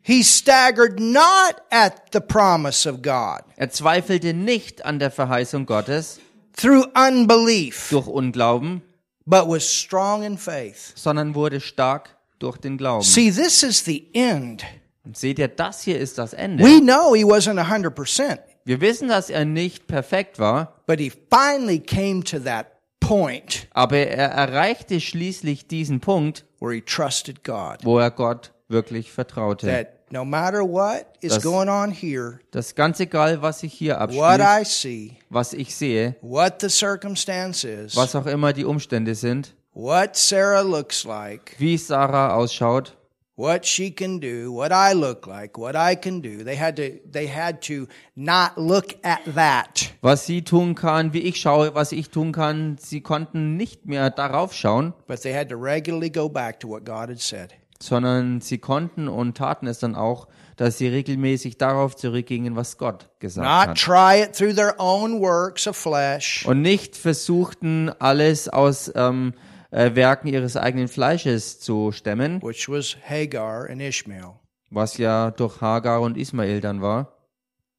He 0.02 0.22
staggered 0.22 1.00
not 1.00 1.56
at 1.69 1.93
the 2.12 2.19
promise 2.19 2.86
of 2.89 3.02
God. 3.02 3.41
Er 3.56 3.69
zweifelte 3.69 4.34
nicht 4.34 4.84
an 4.84 5.00
der 5.00 5.12
Verheißung 5.12 5.65
Gottes 5.65 6.19
through 6.56 6.86
unbelief, 6.96 7.89
durch 7.89 8.08
Unglauben, 8.08 8.82
but 9.26 9.48
was 9.48 9.63
strong 9.72 10.24
in 10.24 10.38
faith. 10.38 10.94
sondern 10.96 11.36
wurde 11.36 11.60
stark 11.62 12.16
durch 12.39 12.58
den 12.58 12.78
Glauben. 12.78 13.04
See, 13.04 13.32
this 13.32 13.63
is 13.63 13.84
the 13.86 14.08
end. 14.13 14.63
Und 15.06 15.18
seht 15.18 15.38
ihr, 15.39 15.50
das 15.50 15.82
hier 15.84 16.00
ist 16.00 16.18
das 16.18 16.34
Ende. 16.34 16.63
We 16.63 16.80
know 16.80 17.13
he 17.13 17.26
wasn't 17.26 17.60
a 17.60 17.70
hundred 17.70 17.96
percent, 17.96 18.39
Wir 18.66 18.80
wissen, 18.80 19.10
dass 19.10 19.30
er 19.30 19.44
nicht 19.46 19.88
perfekt 19.88 20.39
war, 20.39 20.82
but 20.88 21.00
he 21.00 21.10
finally 21.32 21.80
came 21.80 22.24
to 22.24 22.39
that 22.39 22.68
point 23.02 23.68
aber 23.72 23.98
er 23.98 24.30
erreichte 24.30 25.02
schließlich 25.02 25.68
diesen 25.68 26.00
Punkt, 26.00 26.46
where 26.62 26.74
he 26.74 26.80
trusted 26.82 27.44
God. 27.44 27.80
wo 27.84 28.00
er 28.00 28.12
Gott 28.12 28.54
wirklich 28.70 29.12
vertraute. 29.12 29.68
That 29.68 30.03
no 30.13 30.23
matter 30.23 30.62
what 30.63 31.08
is 31.21 31.34
Das- 31.34 31.43
going 31.43 31.67
on 31.67 31.91
here, 31.91 32.39
Das 32.52 32.76
ganz 32.76 32.99
egal, 32.99 33.41
was 33.41 33.60
sich 33.62 33.73
hier 33.73 33.95
what 34.12 34.39
abspielt, 34.39 34.41
I 34.41 34.63
see, 34.63 35.17
was 35.30 35.54
ich 35.54 35.76
sehe, 35.76 36.15
what 36.21 36.62
the 36.62 36.69
circumstance 36.69 37.67
is, 37.67 37.95
was 37.95 38.15
auch 38.15 38.28
immer 38.28 38.54
die 38.54 38.63
Umstände 38.65 39.15
sind, 39.15 39.56
what 39.73 40.15
Sarah 40.15 40.62
looks 40.62 41.04
like, 41.04 41.56
wie 41.58 41.78
Sarah 41.78 42.36
ausschaut, 42.36 42.95
what 43.36 43.65
she 43.65 43.89
can 43.89 44.19
do, 44.21 44.52
what 44.54 44.71
I 44.71 44.93
look 44.93 45.26
like, 45.26 45.58
what 45.58 45.76
I 45.76 45.95
can 45.95 46.21
do. 46.21 46.43
They 46.43 46.56
had 46.56 46.76
to 46.76 46.99
they 47.12 47.28
had 47.28 47.62
to 47.67 47.88
not 48.15 48.52
look 48.56 48.95
at 49.04 49.21
that. 49.34 49.89
was 50.02 50.28
sie 50.28 50.43
tun 50.43 50.76
kann, 50.76 51.13
wie 51.13 51.21
ich 51.21 51.41
schaue, 51.41 51.73
was 51.73 51.91
ich 51.91 52.12
tun 52.12 52.32
kann. 52.32 52.78
Sie 52.80 53.02
konnten 53.02 53.58
nicht 53.58 53.88
mehr 53.88 54.12
darauf 54.12 54.54
schauen, 54.54 54.93
But 55.08 55.23
they 55.23 55.34
had 55.34 55.49
to 55.49 55.56
regularly 55.56 56.12
go 56.12 56.30
back 56.30 56.60
to 56.60 56.67
what 56.69 56.86
God 56.86 57.10
had 57.10 57.19
said. 57.19 57.54
Sondern 57.81 58.41
sie 58.41 58.57
konnten 58.59 59.07
und 59.07 59.38
taten 59.38 59.67
es 59.67 59.79
dann 59.79 59.95
auch, 59.95 60.27
dass 60.55 60.77
sie 60.77 60.88
regelmäßig 60.88 61.57
darauf 61.57 61.95
zurückgingen, 61.95 62.55
was 62.55 62.77
Gott 62.77 63.09
gesagt 63.19 63.45
Not 63.47 63.67
hat. 63.69 63.77
try 63.77 64.23
it 64.23 64.33
through 64.36 64.53
their 64.53 64.75
own 64.79 65.19
works 65.19 65.67
of 65.67 65.75
flesh, 65.75 66.45
Und 66.47 66.62
nicht 66.62 66.95
versuchten, 66.95 67.89
alles 67.99 68.47
aus 68.49 68.91
ähm, 68.95 69.33
äh, 69.71 69.95
Werken 69.95 70.27
ihres 70.27 70.55
eigenen 70.55 70.88
Fleisches 70.88 71.59
zu 71.59 71.91
stemmen, 71.91 72.41
which 72.41 72.69
was 72.69 72.95
Hagar 73.09 73.67
and 73.69 73.81
Ishmael, 73.81 74.36
was 74.69 74.97
ja 74.97 75.31
durch 75.31 75.59
Hagar 75.62 76.01
und 76.01 76.17
Ismael 76.17 76.62
dann 76.62 76.81
war, 76.81 77.17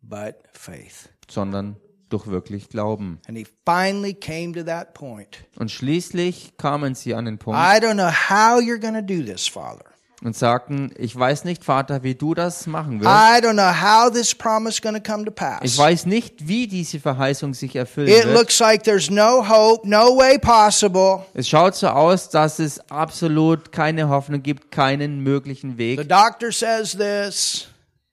but 0.02 0.34
faith. 0.52 1.08
sondern 1.30 1.76
durch 2.14 2.26
wirklich 2.28 2.68
Glauben. 2.68 3.20
And 3.28 3.36
he 3.36 3.46
finally 3.66 4.14
came 4.14 4.52
to 4.54 4.62
that 4.64 4.94
point. 4.94 5.38
Und 5.58 5.70
schließlich 5.70 6.56
kamen 6.56 6.94
sie 6.94 7.14
an 7.14 7.24
den 7.24 7.38
Punkt 7.38 7.58
I 7.58 7.78
don't 7.80 7.94
know 7.94 8.10
how 8.10 8.60
you're 8.60 8.78
going 8.80 8.94
to 8.94 9.02
do 9.02 9.22
this, 9.22 9.46
Father. 9.48 9.84
und 10.22 10.34
sagten, 10.34 10.90
ich 10.96 11.14
weiß 11.14 11.44
nicht, 11.44 11.64
Vater, 11.64 12.02
wie 12.02 12.14
du 12.14 12.32
das 12.32 12.66
machen 12.66 13.00
wirst. 13.00 13.10
I 13.10 13.44
don't 13.44 13.52
know 13.54 13.64
how 13.82 14.10
this 14.10 14.34
promise 14.34 14.76
is 14.76 14.80
going 14.80 14.94
to 14.94 15.02
come 15.12 15.24
to 15.24 15.30
Ich 15.30 15.36
pass. 15.36 15.76
weiß 15.78 16.06
nicht, 16.06 16.48
wie 16.48 16.66
diese 16.66 16.98
Verheißung 16.98 17.52
sich 17.52 17.76
erfüllen 17.76 18.08
It 18.08 18.24
wird. 18.24 18.34
looks 18.38 18.58
like 18.58 18.84
there's 18.84 19.10
no 19.10 19.46
hope, 19.46 19.86
no 19.86 20.16
way 20.16 20.38
possible. 20.38 21.26
Es 21.34 21.48
schaut 21.48 21.74
so 21.74 21.88
aus, 21.88 22.30
dass 22.30 22.58
es 22.58 22.78
absolut 22.90 23.70
keine 23.72 24.08
Hoffnung 24.08 24.42
gibt, 24.42 24.70
keinen 24.70 25.20
möglichen 25.20 25.72
The 25.72 25.78
Weg. 25.78 26.08
doctor 26.08 26.50
says 26.52 26.92
this. 26.96 27.68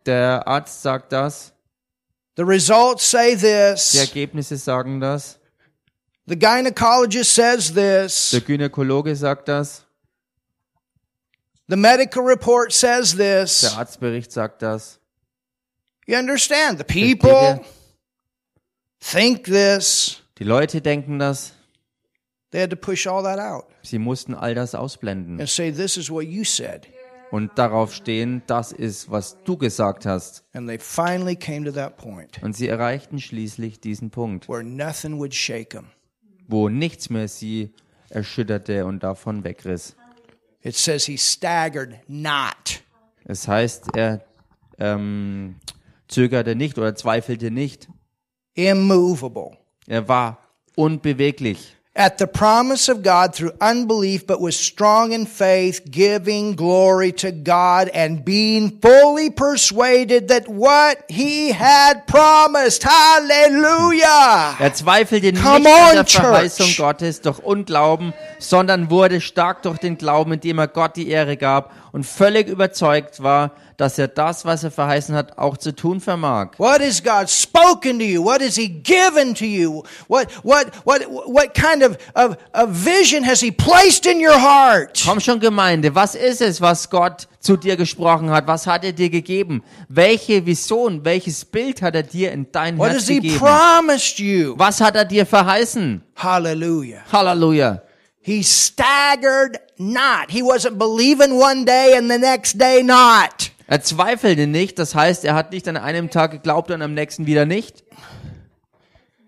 Der 0.06 0.46
Arzt 0.48 0.82
sagt 0.82 1.14
das, 1.14 1.51
The 2.36 2.46
results 2.46 3.04
say 3.04 3.36
die 3.36 3.42
this. 3.74 3.96
Ergebnisse 3.96 4.58
sagen 4.58 5.00
das, 5.00 5.38
The 6.28 6.36
gynecologist 6.36 7.34
says 7.34 7.74
this. 7.74 8.32
der 8.32 8.42
Gynäkologe 8.42 9.16
sagt 9.16 9.48
das, 9.48 9.86
The 11.68 11.78
medical 11.78 12.24
report 12.24 12.74
says 12.74 13.16
der 13.16 13.42
this. 13.46 13.76
Arztbericht 13.76 14.32
sagt 14.32 14.62
das. 14.62 15.00
You 16.08 16.18
understand? 16.18 16.78
The 16.78 16.84
people 16.84 17.64
think 19.00 19.46
this. 19.46 20.22
Die 20.38 20.44
Leute 20.44 20.82
denken 20.82 21.20
das. 21.20 21.54
They 22.52 22.60
had 22.60 22.70
to 22.70 22.76
push 22.76 23.08
all 23.08 23.24
that 23.24 23.40
out 23.40 23.66
Sie 23.82 23.98
mussten 23.98 24.36
all 24.36 24.54
das 24.54 24.76
ausblenden 24.76 25.40
and 25.40 25.50
say, 25.50 25.72
This 25.72 25.98
is 25.98 26.10
what 26.12 26.28
you 26.28 26.44
said. 26.44 26.88
Und 27.32 27.52
darauf 27.58 27.94
stehen, 27.94 28.44
das 28.46 28.72
ist, 28.72 29.10
was 29.10 29.42
du 29.44 29.58
gesagt 29.58 30.06
hast. 30.06 30.44
And 30.54 30.68
they 30.68 30.78
finally 30.78 31.36
came 31.36 31.66
to 31.66 31.72
that 31.72 31.98
point 31.98 32.42
Und 32.44 32.56
sie 32.56 32.68
erreichten 32.68 33.20
schließlich 33.20 33.80
diesen 33.80 34.12
Punkt, 34.12 34.48
where 34.48 34.64
nothing 34.64 35.18
would 35.18 35.34
shake 35.34 35.70
them. 35.72 35.88
wo 36.48 36.70
nichts 36.70 37.10
mehr 37.10 37.28
sie 37.28 37.74
erschütterte 38.10 38.86
und 38.86 39.02
davon 39.04 39.44
wegriss. 39.44 39.96
It 40.62 40.76
says 40.76 41.06
he 41.06 41.18
staggered 41.18 42.00
not. 42.08 42.84
Es 43.24 43.48
heißt, 43.48 43.96
er 43.96 44.24
ähm, 44.78 45.56
zögerte 46.08 46.56
nicht 46.56 46.78
oder 46.78 46.94
zweifelte 46.96 47.50
nicht. 47.50 47.88
immovable 48.54 49.58
Er 49.88 50.08
war 50.08 50.38
unbeweglich 50.76 51.78
at 51.94 52.20
the 52.20 52.28
promise 52.28 52.88
of 52.88 53.04
God 53.04 53.36
through 53.36 53.52
unbelief, 53.60 54.26
but 54.26 54.40
was 54.40 54.56
strong 54.56 55.12
in 55.12 55.26
faith, 55.26 55.82
giving 55.92 56.56
glory 56.56 57.12
to 57.12 57.32
God 57.32 57.90
and 57.90 58.24
being 58.24 58.80
fully 58.80 59.30
persuaded 59.30 60.30
that 60.30 60.48
what 60.48 61.04
he 61.10 61.52
had 61.52 62.08
promised. 62.08 62.84
Hallelujah! 62.84 64.56
Er 64.60 64.74
zweifelte 64.74 65.34
nicht 65.34 65.44
Come 65.44 65.68
an 65.68 65.96
der 65.96 66.06
Verheißung 66.06 66.68
Church. 66.68 66.78
Gottes 66.78 67.22
durch 67.22 67.40
Unglauben, 67.40 68.14
sondern 68.40 68.90
wurde 68.90 69.20
stark 69.20 69.62
durch 69.64 69.78
den 69.78 69.98
Glauben, 69.98 70.32
indem 70.32 70.60
er 70.60 70.68
Gott 70.70 70.96
die 70.96 71.10
Ehre 71.10 71.36
gab 71.36 71.74
und 71.92 72.06
völlig 72.06 72.48
überzeugt 72.48 73.22
war, 73.22 73.52
dass 73.82 73.98
er 73.98 74.08
das, 74.08 74.46
was 74.46 74.64
er 74.64 74.70
verheißen 74.70 75.16
hat, 75.16 75.40
auch 75.40 75.58
zu 75.58 75.76
tun 75.76 76.00
vermag. 76.00 76.52
What 76.58 76.82
has 76.82 77.02
God 77.02 77.28
spoken 77.30 77.98
to 77.98 78.06
you? 78.06 78.24
What 78.24 78.42
has 78.42 78.56
He 78.56 78.68
given 78.68 79.34
to 79.34 79.46
you? 79.46 79.84
What 80.08 80.28
what 80.44 80.68
what 80.86 81.02
what 81.26 81.54
kind 81.56 81.82
of, 81.84 81.98
of, 82.14 82.38
of 82.54 82.70
vision 82.70 83.26
has 83.26 83.42
He 83.42 83.52
placed 83.52 84.06
in 84.06 84.20
your 84.24 84.40
heart? 84.40 85.02
Komm 85.04 85.20
schon, 85.20 85.40
Gemeinde, 85.40 85.96
was 85.96 86.14
ist 86.14 86.42
es, 86.42 86.62
was 86.62 86.90
Gott 86.92 87.28
zu 87.40 87.58
dir 87.58 87.76
gesprochen 87.76 88.30
hat? 88.30 88.46
Was 88.46 88.68
hat 88.68 88.84
er 88.86 88.94
dir 88.94 89.10
gegeben? 89.10 89.64
Welche 89.90 90.46
Vision, 90.46 91.04
welches 91.04 91.44
Bild 91.44 91.82
hat 91.82 91.96
er 91.96 92.04
dir 92.04 92.32
in 92.32 92.52
dein 92.52 92.78
What 92.78 92.92
Herz 92.92 93.02
has 93.02 93.08
He 93.08 93.16
gegeben? 93.16 93.40
promised 93.40 94.20
you? 94.20 94.54
Was 94.58 94.80
hat 94.80 94.96
er 94.96 95.06
dir 95.06 95.26
verheißen? 95.26 96.04
Hallelujah. 96.16 97.02
Halleluja. 97.12 97.82
He 98.24 98.44
staggered 98.44 99.60
not. 99.80 100.30
He 100.30 100.44
wasn't 100.44 100.78
believing 100.78 101.40
one 101.40 101.66
day 101.66 101.96
and 101.98 102.12
the 102.12 102.20
next 102.20 102.60
day 102.60 102.84
not. 102.84 103.50
Er 103.72 103.82
zweifelte 103.82 104.48
nicht, 104.48 104.78
das 104.80 104.96
heißt, 104.96 105.24
er 105.24 105.34
hat 105.34 105.54
nicht 105.54 105.66
an 105.66 105.78
einem 105.78 106.10
Tag 106.10 106.32
geglaubt 106.32 106.72
und 106.72 106.82
am 106.82 106.94
nächsten 106.94 107.26
wieder 107.26 107.46
nicht. 107.46 107.86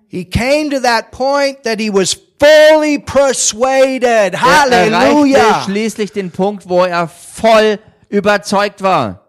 He 0.09 0.25
came 0.25 0.69
to 0.69 0.81
that 0.81 1.11
point 1.11 1.63
that 1.63 1.79
he 1.79 1.89
was 1.89 2.17
fully 2.37 2.99
persuaded. 2.99 4.03
Er 4.03 4.33
erreichte 4.33 4.97
Hallelujah. 4.97 5.63
schließlich 5.63 6.11
den 6.11 6.29
Punkt, 6.29 6.67
wo 6.67 6.83
er 6.83 7.07
voll 7.07 7.79
überzeugt 8.09 8.83
war. 8.83 9.25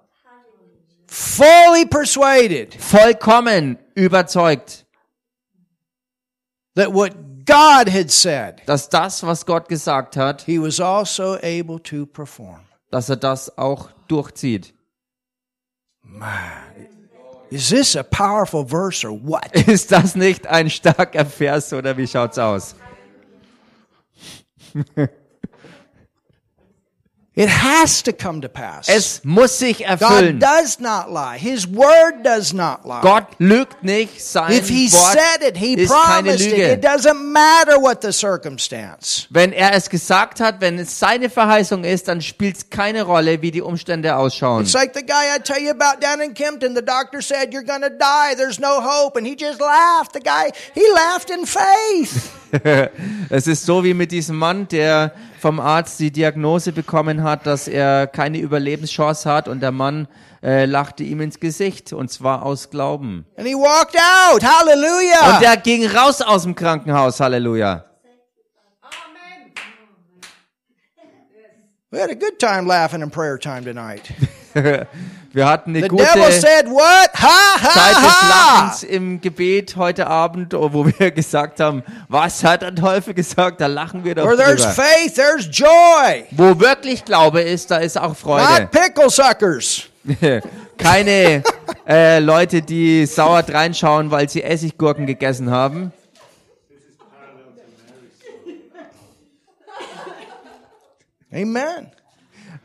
Fully 1.07 1.87
persuaded 1.87 2.75
Vollkommen 2.75 3.79
überzeugt, 3.95 4.85
that 6.75 6.93
what 6.93 7.13
God 7.47 7.89
had 7.89 8.11
said, 8.11 8.63
dass 8.67 8.89
das, 8.89 9.23
was 9.25 9.47
Gott 9.47 9.69
gesagt 9.69 10.17
hat, 10.17 10.43
he 10.43 10.61
was 10.61 10.81
also 10.81 11.35
able 11.37 11.81
to 11.81 12.05
perform. 12.05 12.59
dass 12.91 13.09
er 13.09 13.17
das 13.17 13.57
auch 13.57 13.91
durchzieht. 14.09 14.74
Is 17.51 17.69
this 17.71 17.95
a 17.95 18.03
powerful 18.03 18.65
verse 18.65 19.05
or 19.05 19.13
what? 19.13 19.55
Ist 19.69 19.93
das 19.93 20.17
nicht 20.17 20.47
ein 20.47 20.71
starker 20.71 21.25
Vers 21.25 21.73
oder 21.73 21.97
wie 21.97 22.07
schaut's 22.07 22.39
aus? 22.39 22.75
It 27.37 27.49
has 27.49 28.01
to 28.05 28.13
come 28.13 28.41
to 28.43 28.49
pass. 28.49 28.89
Es 28.89 29.21
muss 29.25 29.59
sich 29.59 29.79
God 29.79 30.01
erfüllen. 30.01 30.39
does 30.39 30.79
not 30.79 31.11
lie. 31.11 31.37
His 31.37 31.67
word 31.67 32.25
does 32.25 32.53
not 32.53 32.85
lie. 32.85 33.01
Gott 33.03 33.27
lügt 33.39 33.83
nicht, 33.83 34.25
sein 34.25 34.53
if 34.53 34.69
he 34.69 34.89
Wort 34.93 35.19
said 35.19 35.43
it, 35.43 35.57
he 35.57 35.75
ist 35.75 35.91
keine 35.91 36.29
promised 36.29 36.47
it. 36.47 36.53
Lüge. 36.53 36.73
It 36.75 36.85
doesn't 36.85 37.33
matter 37.33 37.81
what 37.81 38.03
the 38.03 38.13
circumstance. 38.13 39.27
Wenn 39.31 39.53
er 39.53 39.75
es 39.75 39.91
gesagt 39.91 40.39
hat, 40.39 40.61
wenn 40.61 40.79
es 40.79 40.97
seine 41.01 41.29
Verheißung 41.29 41.83
ist, 41.83 42.07
dann 42.07 42.23
spielt 42.23 42.57
es 42.57 42.71
keine 42.71 43.03
Rolle, 43.03 43.43
wie 43.43 43.51
die 43.51 43.63
Umstände 43.63 44.15
ausschauen. 44.15 44.63
It's 44.63 44.73
like 44.73 44.95
the 44.95 45.05
guy 45.05 45.35
I 45.35 45.41
tell 45.43 45.61
you 45.61 45.71
about 45.71 46.01
down 46.01 46.21
in 46.21 46.35
Kempton. 46.35 46.77
The 46.77 46.83
doctor 46.85 47.21
said, 47.21 47.53
You're 47.53 47.65
to 47.65 47.91
die. 47.91 48.37
There's 48.37 48.61
no 48.61 48.81
hope. 48.81 49.19
And 49.19 49.27
he 49.27 49.35
just 49.35 49.61
laughed. 49.61 50.13
The 50.13 50.21
guy, 50.21 50.53
he 50.73 50.85
laughed 50.95 51.31
in 51.31 51.47
faith. 51.47 52.31
Es 53.31 53.47
ist 53.47 53.65
so 53.65 53.85
wie 53.85 53.95
mit 53.95 54.13
diesem 54.13 54.37
Mann, 54.37 54.69
der 54.69 55.13
vom 55.41 55.61
Arzt 55.61 55.99
die 56.01 56.11
Diagnose 56.11 56.73
bekommen 56.73 57.23
hat, 57.23 57.47
dass 57.47 57.69
er 57.69 58.07
keine 58.07 58.39
Überlebenschance 58.39 59.31
hat 59.31 59.49
und 59.49 59.61
der 59.61 59.73
Mann 59.73 60.09
äh, 60.43 60.67
lachte 60.67 61.03
ihm 61.05 61.21
ins 61.21 61.41
Gesicht 61.41 61.93
und 61.93 62.11
zwar 62.11 62.43
aus 62.43 62.71
Glauben. 62.71 63.27
And 63.37 63.47
he 63.47 63.55
walked 63.55 63.97
out. 63.97 64.43
Und 64.43 64.49
Hallelujah. 64.49 65.41
er 65.43 65.57
ging 65.57 65.87
raus 65.87 66.21
aus 66.21 66.43
dem 66.43 66.55
Krankenhaus, 66.55 67.21
Halleluja. 67.21 67.85
We 71.91 72.01
had 72.01 72.11
a 72.11 72.15
good 72.17 72.41
time 72.41 72.67
laughing 72.67 73.03
in 73.03 73.11
prayer 73.11 73.39
time 73.39 73.63
tonight. 73.65 74.13
Wir 75.35 75.49
hatten 75.49 75.71
eine 75.71 75.83
The 75.83 75.89
gute 75.89 76.05
devil 76.05 76.31
said, 76.31 76.69
What? 76.69 77.11
Ha, 77.13 77.59
Zeit 77.59 77.97
des 77.97 78.09
ha, 78.09 78.21
ha. 78.21 78.63
Lachens 78.63 78.85
im 78.85 79.21
Gebet 79.21 79.75
heute 79.75 80.07
Abend, 80.07 80.53
wo 80.53 80.87
wir 80.87 81.11
gesagt 81.11 81.59
haben, 81.59 81.83
was 82.09 82.45
hat 82.45 82.63
der 82.63 82.73
Teufel 82.73 83.15
gesagt? 83.15 83.61
Da 83.61 83.67
lachen 83.67 84.05
wir 84.05 84.15
doch 84.15 84.29
Where 84.29 84.37
there's 84.37 84.63
drüber. 84.63 84.85
faith, 84.85 85.15
there's 85.17 85.49
joy. 85.51 86.25
Wo 86.31 86.61
wirklich 86.61 87.05
Glaube 87.05 87.41
ist, 87.41 87.69
da 87.73 87.79
ist 87.79 87.99
auch 87.99 88.15
Freude. 88.17 88.63
Not 88.63 88.71
pickle 88.71 89.11
suckers. 89.11 89.89
Keine 90.79 91.43
äh, 91.89 92.21
Leute, 92.21 92.63
die 92.63 93.05
sauer 93.05 93.43
reinschauen, 93.49 94.13
weil 94.13 94.29
sie 94.29 94.41
Essiggurken 94.41 95.05
gegessen 95.05 95.51
haben. 95.51 95.93
Amen. 101.33 101.91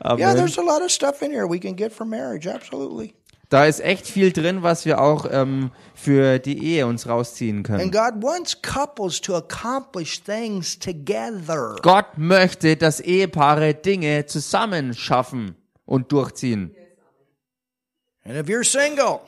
Amen. 0.02 0.18
Yeah, 0.18 0.34
there's 0.34 0.58
a 0.58 0.62
lot 0.62 0.82
of 0.82 0.90
stuff 0.90 1.22
in 1.22 1.30
here 1.30 1.46
we 1.46 1.58
can 1.58 1.76
get 1.76 1.92
for 1.92 2.06
marriage. 2.06 2.46
Absolutely. 2.46 3.14
Da 3.50 3.66
ist 3.66 3.80
echt 3.80 4.06
viel 4.06 4.32
drin, 4.32 4.62
was 4.62 4.84
wir 4.84 5.00
auch 5.00 5.26
ähm, 5.28 5.72
für 5.92 6.38
die 6.38 6.64
Ehe 6.64 6.86
uns 6.86 7.08
rausziehen 7.08 7.58
And 7.58 7.66
können. 7.66 7.90
God 7.90 8.22
wants 8.22 8.62
couples 8.62 9.20
to 9.20 9.34
accomplish 9.34 10.22
things 10.22 10.78
together. 10.78 11.74
Gott 11.82 12.16
möchte, 12.16 12.76
dass 12.76 13.00
Ehepaare 13.00 13.74
Dinge 13.74 14.24
zusammen 14.26 14.94
schaffen 14.94 15.56
und 15.84 16.12
durchziehen. 16.12 16.76
And 18.24 18.36
if 18.36 18.46
you're 18.46 18.64
single, 18.64 19.22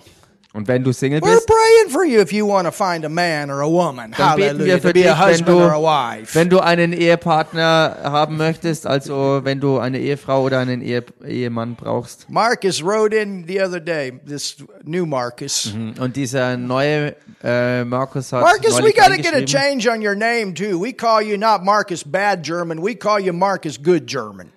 Und 0.54 0.68
wenn 0.68 0.84
du 0.84 0.92
Single 0.92 1.20
we're 1.22 1.34
bist, 1.36 1.46
praying 1.46 1.88
for 1.90 2.04
you 2.04 2.20
if 2.20 2.30
you 2.30 2.46
want 2.46 2.66
to 2.66 2.70
find 2.72 3.06
a 3.06 3.08
man 3.08 3.50
or 3.50 3.62
a 3.62 3.66
woman. 3.66 4.12
dann 4.14 4.36
beten 4.36 4.58
Hallelujah. 4.58 4.66
wir 4.66 4.74
To 4.76 4.80
für 4.88 4.92
be 4.92 5.00
dich, 5.00 5.10
a 5.10 5.18
wenn 5.26 5.32
husband 5.32 5.56
or 5.58 5.72
a 5.72 5.76
du, 5.76 5.82
wife. 6.20 6.34
wenn 6.34 6.50
du 6.50 6.60
einen 6.60 6.92
Ehepartner 6.92 7.96
haben 8.02 8.36
möchtest, 8.36 8.86
also 8.86 9.40
wenn 9.44 9.60
du 9.60 9.78
eine 9.78 9.98
Ehefrau 9.98 10.42
oder 10.42 10.58
einen 10.58 10.82
Ehe, 10.82 11.04
Ehemann 11.26 11.74
brauchst. 11.74 12.28
Marcus 12.28 12.82
wrote 12.84 13.16
in 13.16 13.46
the 13.48 13.62
other 13.62 13.80
day, 13.80 14.12
this 14.26 14.56
new 14.84 15.06
Marcus. 15.06 15.72
Und 15.98 16.16
dieser 16.16 16.58
neue 16.58 17.14
äh, 17.42 17.82
Markus 17.84 18.30
hat 18.32 18.42
Marcus, 18.42 18.76
we 18.76 18.80
neulich 18.80 18.96
got 18.96 19.06
to 19.06 19.16
get 19.16 19.32
a 19.32 19.36
reingeschrieben, 19.38 19.46
change 19.80 19.88
on 19.90 20.06
your 20.06 20.14
name 20.14 20.52
too. 20.54 20.78
We 20.78 20.92
call 20.92 21.22
you 21.22 21.38
not 21.38 21.64
Marcus 21.64 22.04
Bad 22.04 22.42
German. 22.44 22.78
We 22.84 22.94
call 22.94 23.18
you 23.20 23.32
Marcus 23.32 23.78
Good 23.82 24.06
German. 24.06 24.52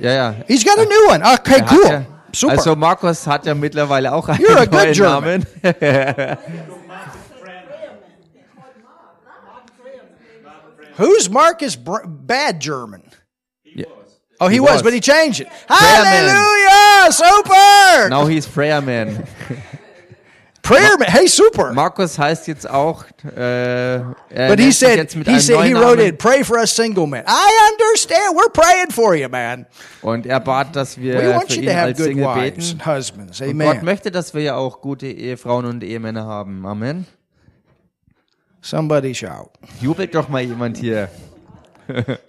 ja, 0.00 0.10
ja, 0.12 0.34
He's 0.46 0.64
got 0.64 0.78
a 0.78 0.84
new 0.86 1.08
one. 1.10 1.22
Okay, 1.34 1.60
cool. 1.70 1.84
Ja, 1.90 2.06
Super. 2.38 2.52
Also 2.52 2.76
Markus 2.76 3.26
hat 3.26 3.46
ja 3.46 3.54
mittlerweile 3.54 4.12
auch 4.12 4.28
einen 4.28 4.38
You're 4.38 4.66
neuen. 4.70 4.96
Namen. 4.96 5.46
Who's 10.96 11.28
Marcus 11.30 11.76
Br- 11.76 12.06
Bad 12.06 12.60
German? 12.60 13.02
Ja. 13.64 13.86
Oh, 14.40 14.48
he, 14.48 14.54
He 14.54 14.60
was, 14.60 14.74
was. 14.76 14.82
but 14.82 14.92
he 14.92 15.00
changed 15.00 15.40
it. 15.40 15.48
Prayer 15.66 16.04
man. 16.04 16.28
Hallelujah! 16.28 17.12
Super! 17.12 18.08
Now 18.08 18.26
he's 18.26 18.46
Prayer 18.46 18.80
Man. 18.80 19.26
Prayer 20.68 20.98
man. 20.98 21.08
Hey, 21.08 21.26
super. 21.26 21.72
Markus 21.72 22.18
heißt 22.18 22.46
jetzt 22.46 22.68
auch, 22.68 23.04
äh, 23.24 23.96
er 23.96 24.04
but 24.48 24.60
he 24.60 24.70
said, 24.70 25.10
he 25.10 25.40
said, 25.40 25.64
he 25.64 25.74
wrote 25.74 25.98
it, 25.98 26.18
pray 26.18 26.44
for 26.44 26.58
us 26.58 26.76
single 26.76 27.06
men. 27.06 27.24
I 27.26 27.72
understand. 27.72 28.36
We're 28.36 28.52
praying 28.52 28.90
for 28.90 29.14
you, 29.14 29.28
man. 29.30 29.66
Und 30.02 30.26
er 30.26 30.40
bat, 30.40 30.76
dass 30.76 30.98
wir 30.98 31.14
We 31.14 31.34
want 31.34 31.50
für 31.50 31.54
you 31.54 31.62
ihn 31.62 31.68
to 31.68 31.72
have 31.72 31.84
als 31.86 31.98
good 31.98 32.06
Single 32.06 32.26
wives 32.26 32.42
beten. 32.42 32.70
and 32.72 32.86
husbands. 32.86 33.40
Und 33.40 33.58
Gott 33.58 33.82
möchte, 33.82 34.10
dass 34.10 34.34
wir 34.34 34.42
ja 34.42 34.56
auch 34.56 34.82
gute 34.82 35.06
Ehefrauen 35.06 35.64
und 35.64 35.82
Ehemänner 35.82 36.26
haben. 36.26 36.66
Amen. 36.66 37.06
Somebody 38.60 39.14
shout. 39.14 39.50
Jubelt 39.80 40.14
doch 40.14 40.28
mal 40.28 40.42
jemand 40.42 40.76
hier. 40.76 41.08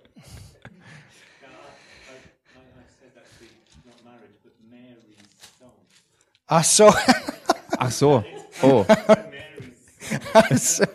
Uh, 6.51 6.63
so, 6.63 6.91
Ach 7.80 7.91
so. 7.91 8.23
Oh. 8.61 8.84
so, 10.57 10.86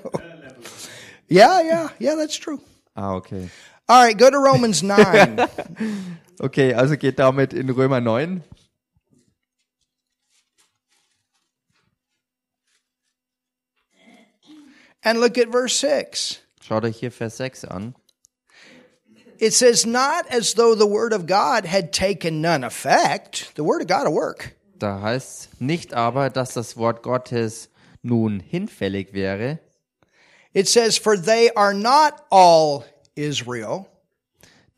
yeah, 1.29 1.63
yeah, 1.63 1.89
yeah, 1.99 2.15
that's 2.15 2.37
true. 2.37 2.61
Ah, 2.95 3.15
okay. 3.15 3.49
All 3.89 4.03
right, 4.05 4.17
go 4.17 4.31
to 4.31 4.39
Romans 4.39 4.83
9. 4.85 5.49
Okay, 6.41 6.75
also 6.75 6.97
geht 6.97 7.17
damit 7.17 7.53
in 7.53 7.69
Römer 7.69 8.03
9. 8.03 8.43
and 15.05 15.21
look 15.21 15.37
at 15.39 15.49
verse 15.49 15.77
6. 15.77 16.41
Schaut 16.63 16.85
euch 16.85 16.99
hier 16.99 17.11
Vers 17.11 17.37
6 17.37 17.65
an. 17.65 17.95
It 19.39 19.53
says, 19.53 19.85
Not 19.85 20.27
as 20.29 20.55
though 20.55 20.75
the 20.75 20.87
word 20.87 21.13
of 21.13 21.27
God 21.27 21.67
had 21.67 21.93
taken 21.93 22.41
none 22.41 22.65
effect. 22.65 23.55
The 23.55 23.65
word 23.65 23.83
of 23.83 23.89
God 23.89 24.07
will 24.07 24.15
work. 24.15 24.57
Da 24.79 25.01
heißt 25.01 25.61
nicht 25.61 25.95
aber, 25.95 26.31
dass 26.31 26.55
das 26.55 26.77
Wort 26.77 27.03
Gottes 27.03 27.71
nun 28.03 28.41
hinfällig 28.41 29.13
wäre, 29.13 29.59
It 30.57 30.69
says, 30.69 30.97
For 30.97 31.21
they 31.21 31.51
are 31.57 31.75
not 31.75 32.15
all 32.31 32.85
Israel, 33.17 33.87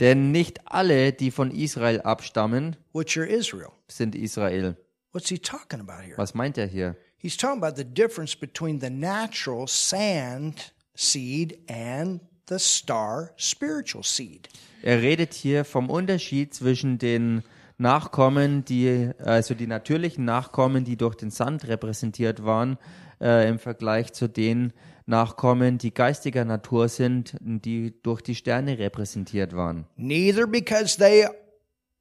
denn 0.00 0.32
nicht 0.32 0.60
alle, 0.64 1.12
die 1.12 1.30
von 1.30 1.50
Israel 1.50 2.00
abstammen, 2.00 2.76
which 2.94 3.18
are 3.18 3.26
Israel. 3.26 3.72
sind 3.88 4.14
Israel. 4.14 4.76
What's 5.12 5.28
he 5.28 5.38
talking 5.38 5.80
about 5.80 6.02
here? 6.02 6.16
Was 6.16 6.34
meint 6.34 6.56
er 6.56 6.66
hier? 6.66 6.96
He's 7.18 7.36
talking 7.36 7.62
about 7.62 7.76
the 7.76 7.84
difference 7.84 8.34
between 8.34 8.80
the 8.80 8.90
natural 8.90 9.66
sand 9.66 10.72
seed 10.94 11.58
and 11.68 12.20
the 12.48 12.58
star 12.58 13.32
spiritual 13.36 14.02
seed. 14.02 14.48
Er 14.82 15.02
redet 15.02 15.34
hier 15.34 15.64
vom 15.64 15.90
Unterschied 15.90 16.54
zwischen 16.54 16.98
den 16.98 17.42
Nachkommen, 17.78 18.64
die, 18.64 19.10
also 19.18 19.54
die 19.54 19.66
natürlichen 19.66 20.24
Nachkommen, 20.24 20.84
die 20.84 20.96
durch 20.96 21.14
den 21.14 21.30
Sand 21.30 21.68
repräsentiert 21.68 22.44
waren, 22.44 22.78
äh, 23.20 23.48
im 23.48 23.58
Vergleich 23.58 24.12
zu 24.12 24.28
den 24.28 24.72
Nachkommen, 25.04 25.78
die 25.78 25.92
geistiger 25.92 26.44
Natur 26.44 26.88
sind, 26.88 27.36
die 27.40 27.94
durch 28.02 28.22
die 28.22 28.34
Sterne 28.34 28.78
repräsentiert 28.78 29.54
waren. 29.54 29.86
Neither 29.96 30.46
because 30.46 30.96
they 30.96 31.26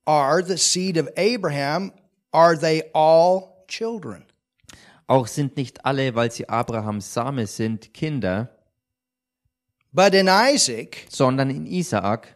are 0.05 0.43
the 0.43 0.57
seed 0.57 0.97
of 0.97 1.07
Abraham 1.17 1.91
are 2.32 2.57
they 2.57 2.84
all 2.93 3.65
children. 3.67 4.26
Auch 5.07 5.28
sind 5.28 5.55
nicht 5.57 5.86
alle, 5.86 6.15
weil 6.15 6.32
sie 6.32 6.49
Abrahams 6.49 7.13
Same 7.13 7.45
sind, 7.45 7.93
Kinder, 7.93 8.49
But 9.95 10.13
in 10.13 10.28
Isaac 10.28 11.05
sondern 11.07 11.49
in 11.49 11.65
Isaak 11.65 12.35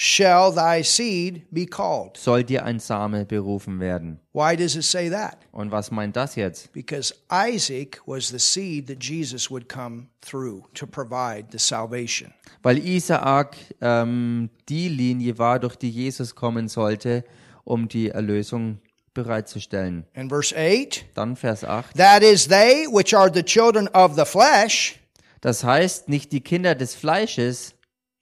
shall 0.00 0.52
thy 0.54 0.80
seed 0.80 1.44
be 1.50 1.66
called. 1.66 2.16
soll 2.16 2.44
dir 2.44 2.64
ein 2.64 2.78
Same 2.78 3.24
berufen 3.24 3.80
werden. 3.80 4.20
Why 4.32 4.54
does 4.54 4.76
it 4.76 4.84
say 4.84 5.10
that? 5.10 5.38
Und 5.50 5.72
was 5.72 5.90
meint 5.90 6.14
das 6.14 6.36
jetzt? 6.36 6.72
Because 6.72 7.12
Isaac 7.32 8.00
was 8.06 8.28
the 8.28 8.38
seed 8.38 8.86
that 8.86 9.02
Jesus 9.02 9.50
would 9.50 9.68
come 9.68 10.06
through 10.20 10.62
to 10.74 10.86
provide 10.86 11.46
the 11.50 11.58
salvation. 11.58 12.32
Weil 12.62 12.78
Isaak 12.78 13.56
ähm, 13.80 14.50
die 14.68 14.88
Linie 14.88 15.36
war, 15.36 15.58
durch 15.58 15.74
die 15.74 15.90
Jesus 15.90 16.36
kommen 16.36 16.68
sollte, 16.68 17.24
um 17.64 17.88
die 17.88 18.10
Erlösung 18.10 18.78
bereitzustellen. 19.14 20.04
In 20.14 20.28
verse 20.28 20.54
8, 20.56 21.06
Dann 21.14 21.34
Vers 21.34 21.64
8. 21.64 21.96
that 21.96 22.22
is 22.22 22.46
they 22.46 22.86
which 22.86 23.16
are 23.16 23.28
the 23.34 23.42
children 23.42 23.88
of 23.88 24.14
the 24.14 24.24
flesh. 24.24 25.00
Das 25.40 25.64
heißt, 25.64 26.08
nicht 26.08 26.30
die 26.30 26.40
Kinder 26.40 26.76
des 26.76 26.94
Fleisches 26.94 27.74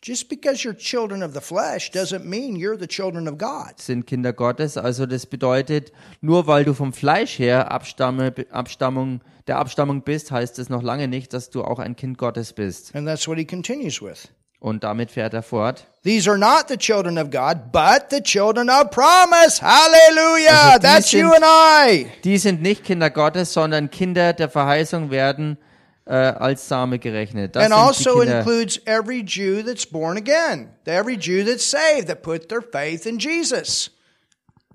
Just 0.03 0.29
because 0.29 0.63
you're 0.63 0.77
children 0.77 1.23
of 1.23 1.33
the 1.35 1.41
flesh 1.41 1.91
doesn't 1.91 2.25
mean 2.25 2.55
you're 2.55 2.79
the 2.79 2.87
children 2.87 3.27
of 3.27 3.39
God. 3.39 3.79
sind 3.81 4.07
Kinder 4.07 4.33
Gottes. 4.33 4.77
Also 4.77 5.07
das 5.07 5.27
bedeutet, 5.27 5.91
nur 6.21 6.47
weil 6.47 6.65
du 6.65 6.75
vom 6.75 6.93
Fleisch 6.93 7.39
her 7.39 7.73
Abstamme, 7.73 8.33
Abstammung, 8.51 9.21
der 9.47 9.59
Abstammung 9.59 10.03
bist, 10.03 10.31
heißt 10.31 10.59
es 10.59 10.69
noch 10.69 10.83
lange 10.83 11.09
nicht, 11.09 11.33
dass 11.33 11.51
du 11.51 11.65
auch 11.65 11.79
ein 11.79 11.97
Kind 11.97 12.19
Gottes 12.19 12.53
bist. 12.53 12.95
And 12.95 13.07
that's 13.09 13.27
what 13.27 13.37
he 13.39 13.45
continues 13.45 14.01
with. 14.03 14.29
Und 14.61 14.85
damit 14.85 15.11
fährt 15.11 15.35
er 15.35 15.43
fort. 15.43 15.87
These 16.05 16.31
are 16.31 16.39
not 16.39 16.67
the 16.69 16.77
children 16.77 17.19
of 17.19 17.31
God, 17.31 17.73
but 17.73 18.07
the 18.11 18.21
children 18.23 18.69
of 18.71 18.91
promise. 18.91 19.61
Hallelujah. 19.61 20.73
Also 20.75 20.79
That's 20.81 21.13
you 21.13 21.31
sind- 21.31 21.43
and 21.43 21.45
I. 21.45 22.07
Die 22.25 22.39
sind 22.39 22.63
nicht 22.63 22.85
Kinder 22.85 23.11
Gottes, 23.11 23.53
sondern 23.53 23.91
Kinder 23.91 24.33
der 24.33 24.49
Verheißung 24.49 25.11
werden 25.11 25.59
äh, 26.07 26.15
als 26.15 26.69
Same 26.69 26.99
gerechnet. 26.99 27.57
Das 27.57 27.65
and 27.65 27.75
also 27.75 28.21
includes 28.21 28.81
every 28.87 29.23
Jew 29.23 29.63
that's 29.63 29.85
born 29.87 30.17
again, 30.17 30.71
every 30.87 31.17
Jew 31.17 31.45
that's 31.45 31.69
saved, 31.69 32.09
that 32.09 32.23
put 32.23 32.49
their 32.49 32.63
faith 32.63 33.07
in 33.07 33.19
Jesus. 33.19 33.91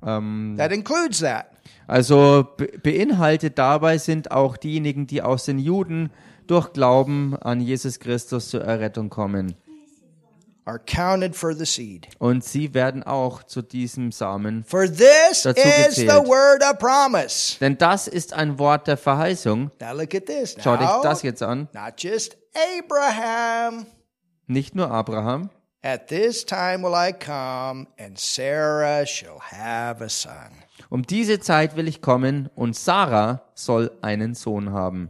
Ähm, 0.05 0.55
That 0.57 0.71
includes 0.71 1.19
that. 1.19 1.47
Also 1.88 2.47
be 2.57 2.67
beinhaltet 2.82 3.57
dabei 3.57 3.97
sind 3.97 4.32
auch 4.32 4.57
diejenigen, 4.57 5.07
die 5.07 5.21
aus 5.21 5.45
den 5.45 5.59
Juden 5.59 6.09
durch 6.47 6.73
Glauben 6.73 7.36
an 7.38 7.61
Jesus 7.61 7.99
Christus 7.99 8.49
zur 8.49 8.61
Errettung 8.61 9.09
kommen. 9.09 9.55
Are 10.72 10.80
counted 10.80 11.36
for 11.36 11.53
the 11.53 11.65
seed. 11.65 12.07
Und 12.17 12.45
sie 12.45 12.74
werden 12.74 13.03
auch 13.03 13.43
zu 13.43 13.61
diesem 13.61 14.13
Samen. 14.13 14.63
For 14.63 14.88
this 14.88 15.43
Dazu 15.43 15.59
is 15.59 15.95
the 15.97 16.26
word 16.26 16.63
of 16.63 16.80
promise. 16.80 17.57
Denn 17.59 17.78
das 17.78 18.07
ist 18.07 18.32
ein 18.32 18.57
Wort 18.57 18.88
der 18.88 18.95
Verheißung. 18.95 19.69
Now 19.82 19.91
look 19.93 20.15
at 20.15 20.28
this. 20.28 20.55
Schau 20.63 20.78
dich 20.78 20.88
Now, 20.88 21.01
das 21.03 21.24
jetzt 21.24 21.43
an. 21.43 21.67
not 21.74 21.95
just 21.97 22.38
Abraham. 22.80 23.86
Nicht 24.47 24.74
nur 24.74 24.89
Abraham. 24.89 25.49
At 25.84 26.07
this 26.07 26.45
time 26.45 26.84
will 26.84 26.95
I 26.95 27.11
come, 27.11 27.88
and 27.99 28.17
Sarah 28.17 29.05
shall 29.05 29.41
have 29.41 30.01
a 30.01 30.07
son. 30.07 30.51
Um 30.89 31.05
diese 31.05 31.41
Zeit 31.41 31.76
will 31.76 31.89
ich 31.89 32.01
kommen 32.01 32.49
und 32.55 32.78
Sarah 32.78 33.41
soll 33.55 33.91
einen 34.01 34.36
Sohn 34.36 34.72
haben. 34.72 35.09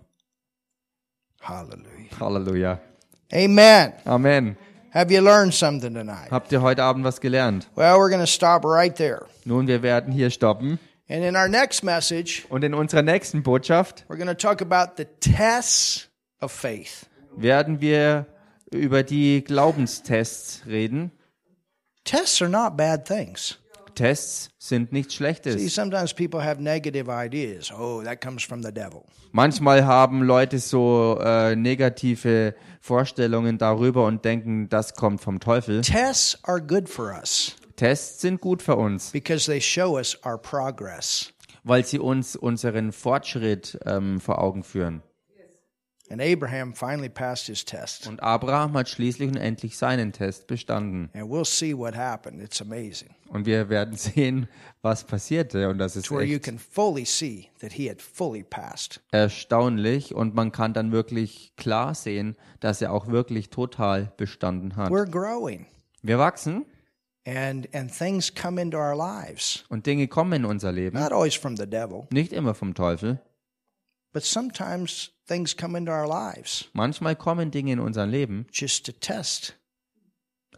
Hallelujah. 1.39 2.20
Halleluja. 2.20 2.80
Amen. 3.32 3.93
Amen. 4.05 4.57
Have 4.94 5.10
you 5.12 5.22
learned 5.22 5.54
something 5.54 5.94
tonight? 5.94 6.30
Habt 6.32 6.52
ihr 6.52 6.62
heute 6.62 6.84
Abend 6.84 7.06
was 7.06 7.22
gelernt? 7.22 7.68
Well, 7.76 7.98
we're 7.98 8.10
going 8.10 8.20
to 8.22 8.28
stop 8.28 8.66
right 8.66 8.94
there. 8.96 9.26
Nun, 9.46 9.68
wir 9.68 9.82
werden 9.84 10.12
hier 10.14 10.30
stoppen. 10.30 10.80
And 11.10 11.24
in 11.24 11.36
our 11.36 11.48
next 11.48 11.84
message, 11.84 12.46
Und 12.50 12.64
in 12.64 12.74
unserer 12.74 13.02
nächsten 13.02 13.42
Botschaft 13.44 14.06
we're 14.10 14.18
going 14.18 14.28
to 14.28 14.36
talk 14.36 14.62
about 14.62 14.98
the 14.98 15.06
tests 15.22 16.10
of 16.42 16.52
faith. 16.52 17.06
werden 17.38 17.80
wir 17.80 18.26
über 18.72 19.04
die 19.04 19.44
Glaubenstests 19.44 20.66
reden. 20.68 21.12
Tests 22.04 22.42
are 22.42 22.50
not 22.50 22.76
bad 22.76 23.06
things. 23.06 23.58
Tests 23.96 24.50
sind 24.58 24.92
nichts 24.92 25.14
See, 25.14 25.18
Schlechtes. 25.18 25.74
sometimes 25.76 26.14
people 26.14 26.44
have 26.44 26.62
negative 26.62 27.10
ideas. 27.10 27.72
Oh, 27.72 28.02
that 28.04 28.22
comes 28.22 28.44
from 28.44 28.62
the 28.64 28.72
devil. 28.72 29.04
Manchmal 29.32 29.86
haben 29.86 30.24
Leute 30.24 30.60
so 30.60 31.18
äh, 31.22 31.56
negative 31.56 32.54
Vorstellungen 32.80 33.58
darüber 33.58 34.06
und 34.06 34.26
denken, 34.26 34.68
das 34.70 34.94
kommt 34.94 35.22
vom 35.22 35.39
Teufel. 35.39 35.82
Tests 35.82 36.38
are 36.44 36.62
good 36.62 36.89
for 36.89 37.14
us 37.14 37.56
Tests 37.76 38.22
sind 38.22 38.42
gut 38.42 38.62
für 38.62 38.76
uns, 38.76 39.12
because 39.12 39.46
they 39.48 39.60
show 39.62 39.98
us 39.98 40.18
our 40.26 40.38
progress. 40.38 41.34
weil 41.64 41.84
sie 41.86 42.00
uns 42.00 42.36
unseren 42.36 42.92
Fortschritt 42.92 43.80
ähm, 43.86 44.20
vor 44.20 44.39
Augen 44.39 44.64
führen. 44.64 45.02
And 46.12 46.22
Abraham 46.22 46.74
finally 46.76 47.07
passed 47.07 47.45
his 47.47 47.64
test. 47.64 48.05
Und 48.07 48.22
Abraham 48.22 48.74
hat 48.78 48.89
schließlich 48.89 49.30
und 49.30 49.38
endlich 49.38 49.78
seinen 49.78 50.12
Test 50.12 50.45
bestanden. 50.47 51.09
And 51.14 51.32
we'll 51.32 51.45
see 51.45 51.74
what 51.76 51.95
happened. 51.95 52.41
It's 52.41 52.62
amazing. 52.62 53.12
Und 53.30 53.45
wir 53.45 53.70
werden 53.70 53.95
sehen, 53.95 54.49
was 54.82 55.05
passierte. 55.05 55.70
Und 55.70 55.78
das 55.78 55.95
ist 55.95 56.12
echt 56.12 56.43
can 56.43 56.59
fully 56.59 57.05
see 57.05 57.47
that 57.62 57.72
he 57.72 57.89
had 57.89 58.01
fully 58.01 58.43
passed. 58.43 58.99
erstaunlich. 59.12 60.14
Und 60.14 60.36
man 60.36 60.51
kann 60.51 60.74
dann 60.74 60.91
wirklich 60.91 61.53
klar 61.55 61.95
sehen, 61.95 62.36
dass 62.59 62.82
er 62.82 62.91
auch 62.91 63.07
wirklich 63.07 63.49
total 63.49 64.12
bestanden 64.18 64.76
hat. 64.76 64.91
We're 64.91 65.09
growing. 65.09 65.66
Wir 66.01 66.20
wachsen 66.20 66.66
And 67.26 67.74
and 67.74 67.95
things 67.95 68.34
come 68.34 68.59
into 68.59 68.78
our 68.80 68.95
lives. 68.97 69.64
und 69.70 69.86
Dinge 69.86 70.07
kommen 70.07 70.34
in 70.34 70.43
unser 70.45 70.72
Leben. 70.72 70.99
Not 70.99 71.12
always 71.14 71.36
from 71.36 71.55
the 71.55 71.68
devil, 71.68 72.07
Nicht 72.12 72.34
immer 72.34 72.53
vom 72.55 72.74
Teufel. 72.74 73.22
but 74.12 74.24
sometimes 74.24 75.12
things 75.32 75.56
come 75.56 75.78
into 75.78 75.92
our 75.92 76.08
lives 76.08 76.66
Manchmal 76.74 77.16
kommen 77.16 77.52
Dinge 77.52 77.72
in 77.72 77.80
unser 77.80 78.06
Leben 78.06 78.46
just 78.52 78.86
to 78.86 78.92
test 78.92 79.56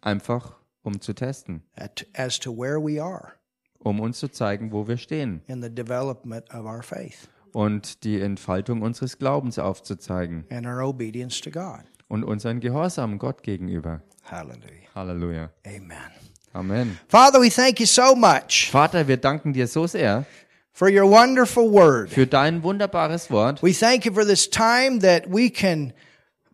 einfach, 0.01 0.55
um 0.81 0.99
zu 0.99 1.13
testen, 1.13 1.61
at, 1.75 2.05
as 2.13 2.39
to 2.39 2.51
where 2.51 2.79
we 2.79 3.01
are 3.01 3.33
um 3.79 3.99
uns 3.99 4.17
zu 4.19 4.29
zeigen, 4.29 4.71
wo 4.71 4.87
wir 4.87 4.97
stehen 4.97 5.41
in 5.47 5.61
the 5.61 5.69
development 5.69 6.49
of 6.53 6.65
our 6.65 6.81
faith 6.81 7.29
und 7.51 8.03
die 8.03 8.19
Entfaltung 8.19 8.81
unseres 8.81 9.19
Glaubens 9.19 9.59
aufzuzeigen 9.59 10.45
and 10.49 10.65
our 10.65 10.81
obedience 10.81 11.39
to 11.39 11.51
God. 11.51 11.83
und 12.07 12.23
unseren 12.23 12.59
Gehorsam 12.59 13.19
Gott 13.19 13.43
gegenüber. 13.43 14.01
Hallelujah. 14.23 14.89
Halleluja. 14.95 15.49
Amen. 15.67 16.11
Amen. 16.53 16.97
Father, 17.07 17.39
we 17.41 17.49
thank 17.49 17.79
you 17.79 17.85
so 17.85 18.15
much 18.15 18.69
Vater, 18.71 19.07
wir 19.07 19.17
danken 19.17 19.53
dir 19.53 19.67
so 19.67 19.85
sehr 19.85 20.25
for 20.73 20.89
your 20.89 21.09
wonderful 21.09 21.71
word. 21.71 22.09
für 22.09 22.25
dein 22.27 22.63
wunderbares 22.63 23.29
Wort. 23.31 23.61
We 23.63 23.73
thank 23.73 24.05
you 24.05 24.13
for 24.13 24.25
this 24.25 24.49
time 24.49 24.99
that 25.01 25.25
we 25.31 25.49
can 25.49 25.93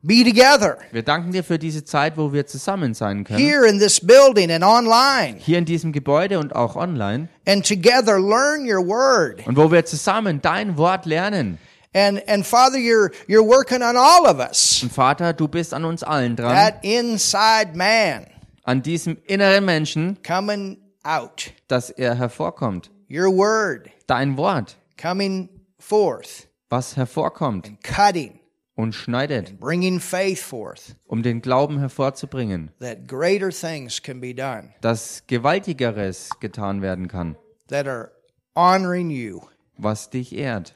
be 0.01 0.23
together 0.23 0.77
Wir 0.91 1.03
danken 1.03 1.31
dir 1.31 1.43
für 1.43 1.57
diese 1.59 1.83
Zeit, 1.83 2.17
wo 2.17 2.31
wir 2.33 2.45
zusammen 2.45 2.93
sein 2.93 3.23
können. 3.25 3.39
here 3.39 3.65
in 3.67 3.79
this 3.79 3.99
building 3.99 4.51
and 4.51 4.63
online 4.63 5.37
Hier 5.39 5.57
in 5.57 5.65
diesem 5.65 5.91
Gebäude 5.91 6.39
und 6.39 6.55
auch 6.55 6.75
online. 6.75 7.27
and 7.47 7.65
together 7.67 8.19
learn 8.19 8.65
your 8.65 8.85
word. 8.85 9.45
Und 9.47 9.57
wo 9.57 9.71
wir 9.71 9.85
zusammen 9.85 10.41
dein 10.41 10.77
Wort 10.77 11.05
lernen. 11.05 11.57
And 11.93 12.21
and 12.29 12.45
Father, 12.45 12.77
you're 12.77 13.11
you're 13.27 13.43
working 13.45 13.81
on 13.81 13.97
all 13.97 14.25
of 14.27 14.37
us. 14.39 14.83
Und 14.83 14.91
Vater, 14.93 15.33
du 15.33 15.47
bist 15.47 15.73
an 15.73 15.85
uns 15.85 16.03
allen 16.03 16.35
dran. 16.35 16.55
That 16.55 16.83
inside 16.83 17.71
man 17.75 18.27
An 18.63 18.83
diesem 18.83 19.17
inneren 19.25 19.65
Menschen, 19.65 20.17
coming 20.25 20.77
out. 21.03 21.51
dass 21.67 21.89
er 21.89 22.13
hervorkommt. 22.15 22.91
Your 23.09 23.29
word 23.31 23.91
Dein 24.07 24.37
Wort, 24.37 24.75
coming 24.97 25.49
forth 25.79 26.47
was 26.69 26.95
hervorkommt 26.95 27.67
and 27.67 27.81
cutting 27.83 28.39
und 28.77 28.93
schneidet, 28.93 29.59
bringing 29.59 29.99
faith 29.99 30.41
forth 30.41 30.95
um 31.07 31.23
den 31.23 31.41
Glauben 31.41 31.79
hervorzubringen. 31.79 32.71
that 32.79 33.07
greater 33.07 33.51
things 33.51 33.99
can 34.01 34.19
be 34.21 34.33
done 34.33 34.73
Dass 34.81 35.23
Gewaltigeres 35.27 36.29
getan 36.39 36.81
werden 36.81 37.07
kann, 37.07 37.35
that 37.67 37.87
are 37.87 38.11
honoring 38.55 39.09
you 39.09 39.41
was 39.77 40.09
dich 40.09 40.31
ehrt 40.33 40.73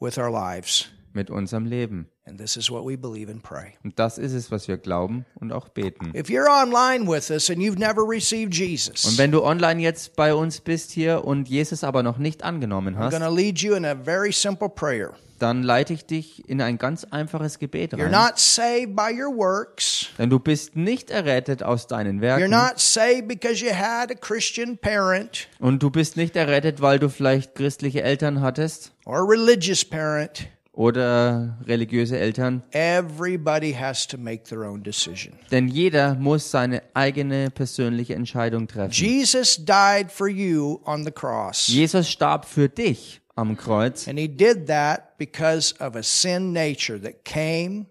with 0.00 0.18
our 0.18 0.30
lives. 0.30 0.88
mit 1.14 1.30
unserem 1.30 1.64
Leben. 1.64 2.08
And 2.28 2.38
this 2.38 2.56
is 2.56 2.70
what 2.70 2.84
we 2.84 2.96
believe 2.96 3.30
and 3.30 3.42
pray. 3.42 3.72
Und 3.82 3.98
das 3.98 4.18
ist 4.18 4.34
es, 4.34 4.50
was 4.50 4.68
wir 4.68 4.76
glauben 4.76 5.24
und 5.40 5.50
auch 5.50 5.68
beten. 5.70 6.12
If 6.14 6.28
you're 6.28 6.48
online 6.50 7.10
with 7.10 7.30
us 7.30 7.48
and 7.48 7.58
you've 7.58 7.78
never 7.78 8.02
received 8.02 8.54
Jesus, 8.54 9.06
Und 9.06 9.16
wenn 9.16 9.32
du 9.32 9.42
online 9.42 9.80
jetzt 9.80 10.14
bei 10.14 10.34
uns 10.34 10.60
bist 10.60 10.90
hier 10.90 11.24
und 11.24 11.48
Jesus 11.48 11.84
aber 11.84 12.02
noch 12.02 12.18
nicht 12.18 12.42
angenommen 12.44 12.98
hast, 12.98 13.18
to 13.18 13.34
lead 13.34 13.60
you 13.60 13.74
in 13.74 13.86
a 13.86 13.94
very 13.96 14.30
simple 14.30 14.68
prayer. 14.68 15.14
dann 15.38 15.62
leite 15.62 15.94
ich 15.94 16.04
dich 16.04 16.48
in 16.48 16.60
ein 16.60 16.78
ganz 16.78 17.04
einfaches 17.04 17.58
Gebet 17.58 17.94
You're 17.94 18.04
rein. 18.04 18.10
not 18.10 18.38
saved 18.38 18.94
by 18.94 19.10
your 19.12 19.34
works. 19.34 20.08
Denn 20.18 20.28
du 20.28 20.38
bist 20.38 20.76
nicht 20.76 21.10
errettet 21.10 21.62
aus 21.62 21.86
deinen 21.86 22.18
You're 22.18 22.22
Werken 22.22 22.50
not 22.50 22.78
saved 22.78 23.28
because 23.28 23.64
you 23.64 23.70
had 23.72 24.10
a 24.10 24.14
Christian 24.14 24.76
parent 24.76 25.48
und 25.60 25.82
du 25.82 25.90
bist 25.90 26.16
nicht 26.16 26.36
errettet, 26.36 26.82
weil 26.82 26.98
du 26.98 27.08
vielleicht 27.08 27.54
christliche 27.54 28.02
Eltern 28.02 28.40
hattest 28.42 28.92
or 29.06 29.18
a 29.18 29.24
religious 29.24 29.84
parent. 29.84 30.48
Oder 30.78 31.58
religiöse 31.66 32.16
Eltern. 32.16 32.62
Everybody 32.70 33.72
has 33.72 34.06
to 34.06 34.16
make 34.16 34.44
their 34.44 34.62
own 34.62 34.80
decision. 34.84 35.32
Denn 35.50 35.66
jeder 35.66 36.14
muss 36.14 36.52
seine 36.52 36.82
eigene 36.94 37.50
persönliche 37.50 38.14
Entscheidung 38.14 38.68
treffen. 38.68 38.92
Jesus 38.92 39.56
died 39.56 40.12
for 40.12 40.28
you 40.28 40.80
on 40.84 41.04
the 41.04 41.10
cross. 41.10 41.66
Jesus 41.66 42.08
starb 42.08 42.44
für 42.44 42.68
dich 42.68 43.20
am 43.34 43.56
Kreuz 43.56 44.06
And 44.06 44.20
he 44.20 44.28
did 44.28 44.68
that 44.68 45.18
because 45.18 45.74
of 45.80 45.96
a 45.96 46.02
sin 46.04 46.52
nature 46.52 47.00
that 47.02 47.24
came 47.24 47.86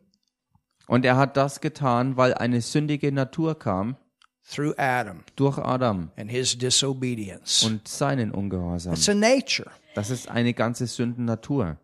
und 0.88 1.03
er 1.03 1.17
hat 1.17 1.35
das 1.35 1.59
getan, 1.59 2.15
weil 2.15 2.33
eine 2.35 2.61
sündige 2.61 3.11
Natur 3.11 3.59
kam 3.59 3.97
through 4.49 4.73
Adam 4.77 5.25
durch 5.35 5.57
Adam 5.57 6.09
and 6.15 6.31
his 6.31 6.57
disobedience. 6.57 7.63
und 7.65 7.85
seinen 7.85 8.31
Ungehorsam. 8.31 8.93
It's 8.93 9.09
a 9.09 9.13
nature. 9.13 9.69
Das 9.93 10.09
ist 10.09 10.29
eine 10.29 10.53
ganze 10.53 10.88
Sündennatur. 10.88 11.77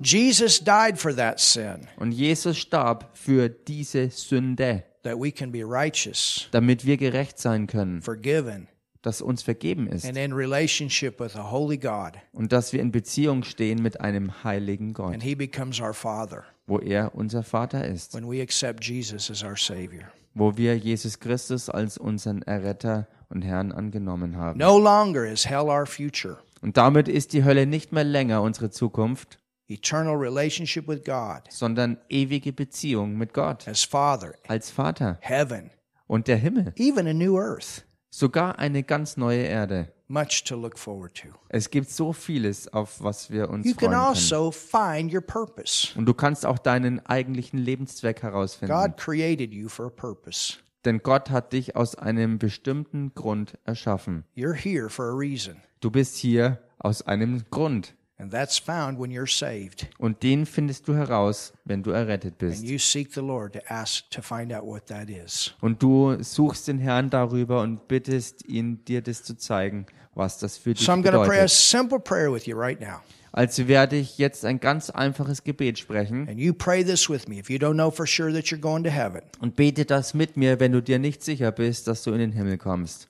Jesus 0.00 0.58
died 0.62 0.98
for 0.98 1.14
that 1.14 1.38
sin 1.40 1.86
Und 1.96 2.12
Jesus 2.12 2.58
starb 2.58 3.10
für 3.14 3.48
diese 3.48 4.10
Sünde, 4.10 4.82
that 5.02 5.18
we 5.18 5.30
can 5.30 5.52
be 5.52 5.62
righteous, 5.64 6.48
damit 6.50 6.84
wir 6.84 6.96
gerecht 6.96 7.38
sein 7.38 7.66
können, 7.66 8.02
forgiven, 8.02 8.68
dass 9.02 9.20
uns 9.22 9.42
vergeben 9.42 9.86
ist 9.86 10.04
and 10.06 10.16
in 10.16 10.32
relationship 10.32 11.20
with 11.20 11.36
a 11.36 11.50
holy 11.50 11.76
God. 11.78 12.12
und 12.32 12.52
dass 12.52 12.72
wir 12.72 12.80
in 12.80 12.90
Beziehung 12.90 13.44
stehen 13.44 13.82
mit 13.82 14.00
einem 14.00 14.42
heiligen 14.44 14.94
Gott, 14.94 15.12
And 15.14 15.22
he 15.22 15.34
becomes 15.34 15.80
our 15.80 15.94
Father 15.94 16.44
wo 16.66 16.78
er 16.78 17.14
unser 17.14 17.42
Vater 17.42 17.86
ist, 17.86 18.14
when 18.14 18.28
we 18.30 18.40
accept 18.42 18.84
Jesus 18.84 19.30
as 19.30 19.44
our 19.44 19.56
Savior. 19.56 20.04
wo 20.34 20.56
wir 20.56 20.76
Jesus 20.76 21.20
Christus 21.20 21.68
als 21.70 21.98
unseren 21.98 22.42
Erretter 22.42 23.06
und 23.28 23.42
Herrn 23.42 23.70
angenommen 23.70 24.36
haben. 24.36 24.58
No 24.58 24.78
longer 24.78 25.24
is 25.30 25.46
hell 25.48 25.68
our 25.68 25.86
future. 25.86 26.38
Und 26.62 26.76
damit 26.78 27.08
ist 27.08 27.32
die 27.34 27.44
Hölle 27.44 27.66
nicht 27.66 27.92
mehr 27.92 28.04
länger 28.04 28.40
unsere 28.42 28.70
Zukunft, 28.70 29.38
Eternal 29.68 30.14
relationship 30.16 30.86
with 30.88 31.02
God 31.04 31.42
sondern 31.48 31.98
ewige 32.08 32.52
Beziehung 32.52 33.16
mit 33.16 33.32
Gott 33.34 33.66
as 33.68 33.84
Father, 33.84 34.34
als 34.48 34.70
Vater 34.70 35.18
heaven, 35.20 35.70
und 36.06 36.28
der 36.28 36.36
Himmel, 36.36 36.72
even 36.76 37.06
a 37.06 37.14
new 37.14 37.38
earth. 37.38 37.84
sogar 38.10 38.58
eine 38.58 38.82
ganz 38.82 39.16
neue 39.16 39.42
Erde. 39.42 39.90
Much 40.06 40.44
to 40.44 40.54
look 40.54 40.78
forward 40.78 41.14
to. 41.14 41.28
Es 41.48 41.70
gibt 41.70 41.88
so 41.88 42.12
vieles, 42.12 42.70
auf 42.72 43.02
was 43.02 43.30
wir 43.30 43.48
uns 43.48 43.66
You 43.66 43.72
can 43.72 43.88
freuen 43.88 43.92
können. 43.92 44.06
also 44.08 44.50
find 44.50 45.12
your 45.14 45.22
purpose. 45.22 45.98
Und 45.98 46.04
du 46.04 46.12
kannst 46.12 46.44
auch 46.44 46.58
deinen 46.58 47.04
eigentlichen 47.06 47.58
Lebenszweck 47.58 48.22
herausfinden. 48.22 48.74
God 48.74 48.98
created 48.98 49.52
you 49.54 49.68
for 49.70 49.86
a 49.86 49.90
purpose. 49.90 50.58
Denn 50.84 50.98
Gott 51.02 51.30
hat 51.30 51.54
dich 51.54 51.74
aus 51.74 51.94
einem 51.94 52.38
bestimmten 52.38 53.14
Grund 53.14 53.56
erschaffen. 53.64 54.24
You're 54.36 54.52
here 54.54 54.90
for 54.90 55.06
a 55.06 55.14
reason, 55.16 55.56
Du 55.80 55.90
bist 55.90 56.16
hier 56.16 56.58
aus 56.78 57.00
einem 57.00 57.42
Grund. 57.50 57.94
And 58.24 58.32
that's 58.32 58.58
found 58.58 58.98
when 58.98 59.10
you're 59.10 59.26
saved. 59.30 59.86
Und 59.98 60.22
den 60.22 60.46
findest 60.46 60.88
du 60.88 60.94
heraus, 60.94 61.52
wenn 61.64 61.82
du 61.82 61.90
errettet 61.90 62.32
And 62.42 62.50
bist. 62.50 62.64
you 62.64 62.78
seek 62.78 63.12
the 63.12 63.20
Lord 63.20 63.52
to 63.52 63.60
ask 63.68 64.08
to 64.10 64.22
find 64.22 64.52
out 64.52 64.64
what 64.64 64.86
that 64.86 65.08
is. 65.10 65.52
Und 65.60 65.82
du 65.82 66.16
suchst 66.22 66.66
den 66.68 66.78
Herrn 66.78 67.10
darüber 67.10 67.60
und 67.60 67.86
bittest 67.86 68.44
ihn, 68.46 68.82
dir 68.86 69.02
das 69.02 69.22
zu 69.22 69.36
zeigen, 69.36 69.84
was 70.14 70.38
das 70.38 70.56
für 70.56 70.72
dich 70.74 70.84
So 70.84 70.92
I'm 70.92 71.02
going 71.02 71.14
to 71.14 71.24
pray 71.24 71.40
a 71.40 71.48
simple 71.48 72.00
prayer 72.00 72.32
with 72.32 72.46
you 72.46 72.56
right 72.58 72.80
now. 72.80 73.02
Also 73.32 73.66
werde 73.66 73.96
ich 73.96 74.16
jetzt 74.18 74.44
ein 74.44 74.60
ganz 74.60 74.90
einfaches 74.90 75.42
Gebet 75.42 75.76
sprechen 75.78 76.28
And 76.28 76.38
you 76.38 76.54
pray 76.54 76.84
this 76.84 77.10
with 77.10 77.26
me 77.26 77.38
if 77.40 77.50
you 77.50 77.58
don't 77.58 77.74
know 77.74 77.90
for 77.90 78.06
sure 78.06 78.32
that 78.32 78.44
you're 78.46 78.60
going 78.60 78.84
to 78.84 78.90
heaven. 78.90 79.22
und 79.40 79.56
bete 79.56 79.84
das 79.84 80.14
mit 80.14 80.36
mir, 80.36 80.60
wenn 80.60 80.70
du 80.72 80.80
dir 80.80 80.98
nicht 81.00 81.22
sicher 81.24 81.50
bist, 81.52 81.88
dass 81.88 82.04
du 82.04 82.12
in 82.12 82.18
den 82.20 82.32
Himmel 82.32 82.58
kommst. 82.58 83.08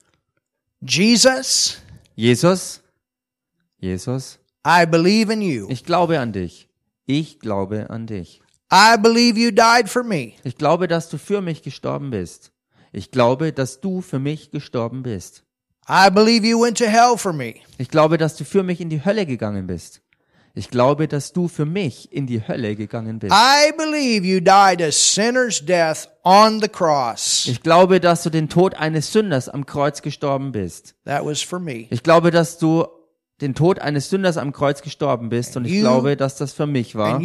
Jesus, 0.81 1.79
Jesus, 2.15 2.81
Jesus, 3.79 4.39
I 4.65 4.85
believe 4.85 5.31
in 5.31 5.41
you. 5.41 5.67
ich 5.69 5.83
glaube 5.83 6.19
an 6.19 6.31
dich. 6.31 6.67
Ich 7.05 7.39
glaube 7.39 7.89
an 7.89 8.07
dich. 8.07 8.41
I 8.71 8.97
believe 8.97 9.39
you 9.39 9.51
died 9.51 9.87
for 9.87 10.03
me. 10.03 10.33
Ich 10.43 10.57
glaube, 10.57 10.87
dass 10.87 11.09
du 11.09 11.17
für 11.17 11.41
mich 11.41 11.61
gestorben 11.61 12.09
bist. 12.09 12.51
Ich 12.91 13.11
glaube, 13.11 13.53
dass 13.53 13.79
du 13.79 14.01
für 14.01 14.19
mich 14.19 14.49
gestorben 14.49 15.03
bist. 15.03 15.43
I 15.87 16.09
believe 16.09 16.47
you 16.47 16.59
went 16.59 16.79
to 16.79 16.85
hell 16.85 17.15
for 17.15 17.31
me. 17.31 17.55
Ich 17.77 17.89
glaube, 17.89 18.17
dass 18.17 18.37
du 18.37 18.43
für 18.43 18.63
mich 18.63 18.81
in 18.81 18.89
die 18.89 19.05
Hölle 19.05 19.27
gegangen 19.27 19.67
bist. 19.67 20.01
Ich 20.55 20.69
glaube, 20.71 21.07
dass 21.07 21.33
du 21.33 21.47
für 21.47 21.65
mich 21.65 22.11
in 22.11 22.25
die 22.25 22.47
Hölle 22.47 22.75
gegangen 22.75 23.19
bist. 23.19 23.35
I 23.35 23.71
believe 23.77 24.25
you 24.25 24.39
died 24.39 24.81
a 24.81 24.91
sinner's 24.91 25.63
death 25.63 26.07
on 26.23 26.61
the 26.61 26.69
cross. 26.69 27.45
Ich 27.47 27.61
glaube, 27.61 27.99
dass 27.99 28.23
du 28.23 28.31
den 28.31 28.49
Tod 28.49 28.73
eines 28.73 29.11
Sünders 29.11 29.47
am 29.47 29.65
Kreuz 29.65 30.01
gestorben 30.01 30.53
bist. 30.53 30.95
That 31.03 31.23
was 31.23 31.41
for 31.41 31.59
me. 31.59 31.87
Ich 31.91 32.01
glaube, 32.01 32.31
dass 32.31 32.57
du 32.57 32.87
den 33.41 33.53
Tod 33.53 33.79
eines 33.79 34.09
Sünders 34.09 34.37
am 34.37 34.53
Kreuz 34.53 34.81
gestorben 34.81 35.29
bist 35.29 35.57
und 35.57 35.65
ich 35.65 35.73
You- 35.73 35.81
glaube, 35.81 36.15
dass 36.15 36.37
das 36.37 36.53
für 36.53 36.67
mich 36.67 36.95
war. 36.95 37.19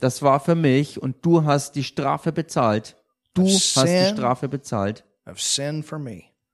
Das 0.00 0.22
war 0.22 0.40
für 0.40 0.54
mich 0.56 1.00
und 1.00 1.16
du 1.24 1.44
hast 1.44 1.76
die 1.76 1.84
Strafe 1.84 2.32
bezahlt. 2.32 2.96
Du 3.34 3.44
hast 3.46 3.76
die. 3.76 4.14
Strafe 4.16 4.48
bezahlt 4.48 5.04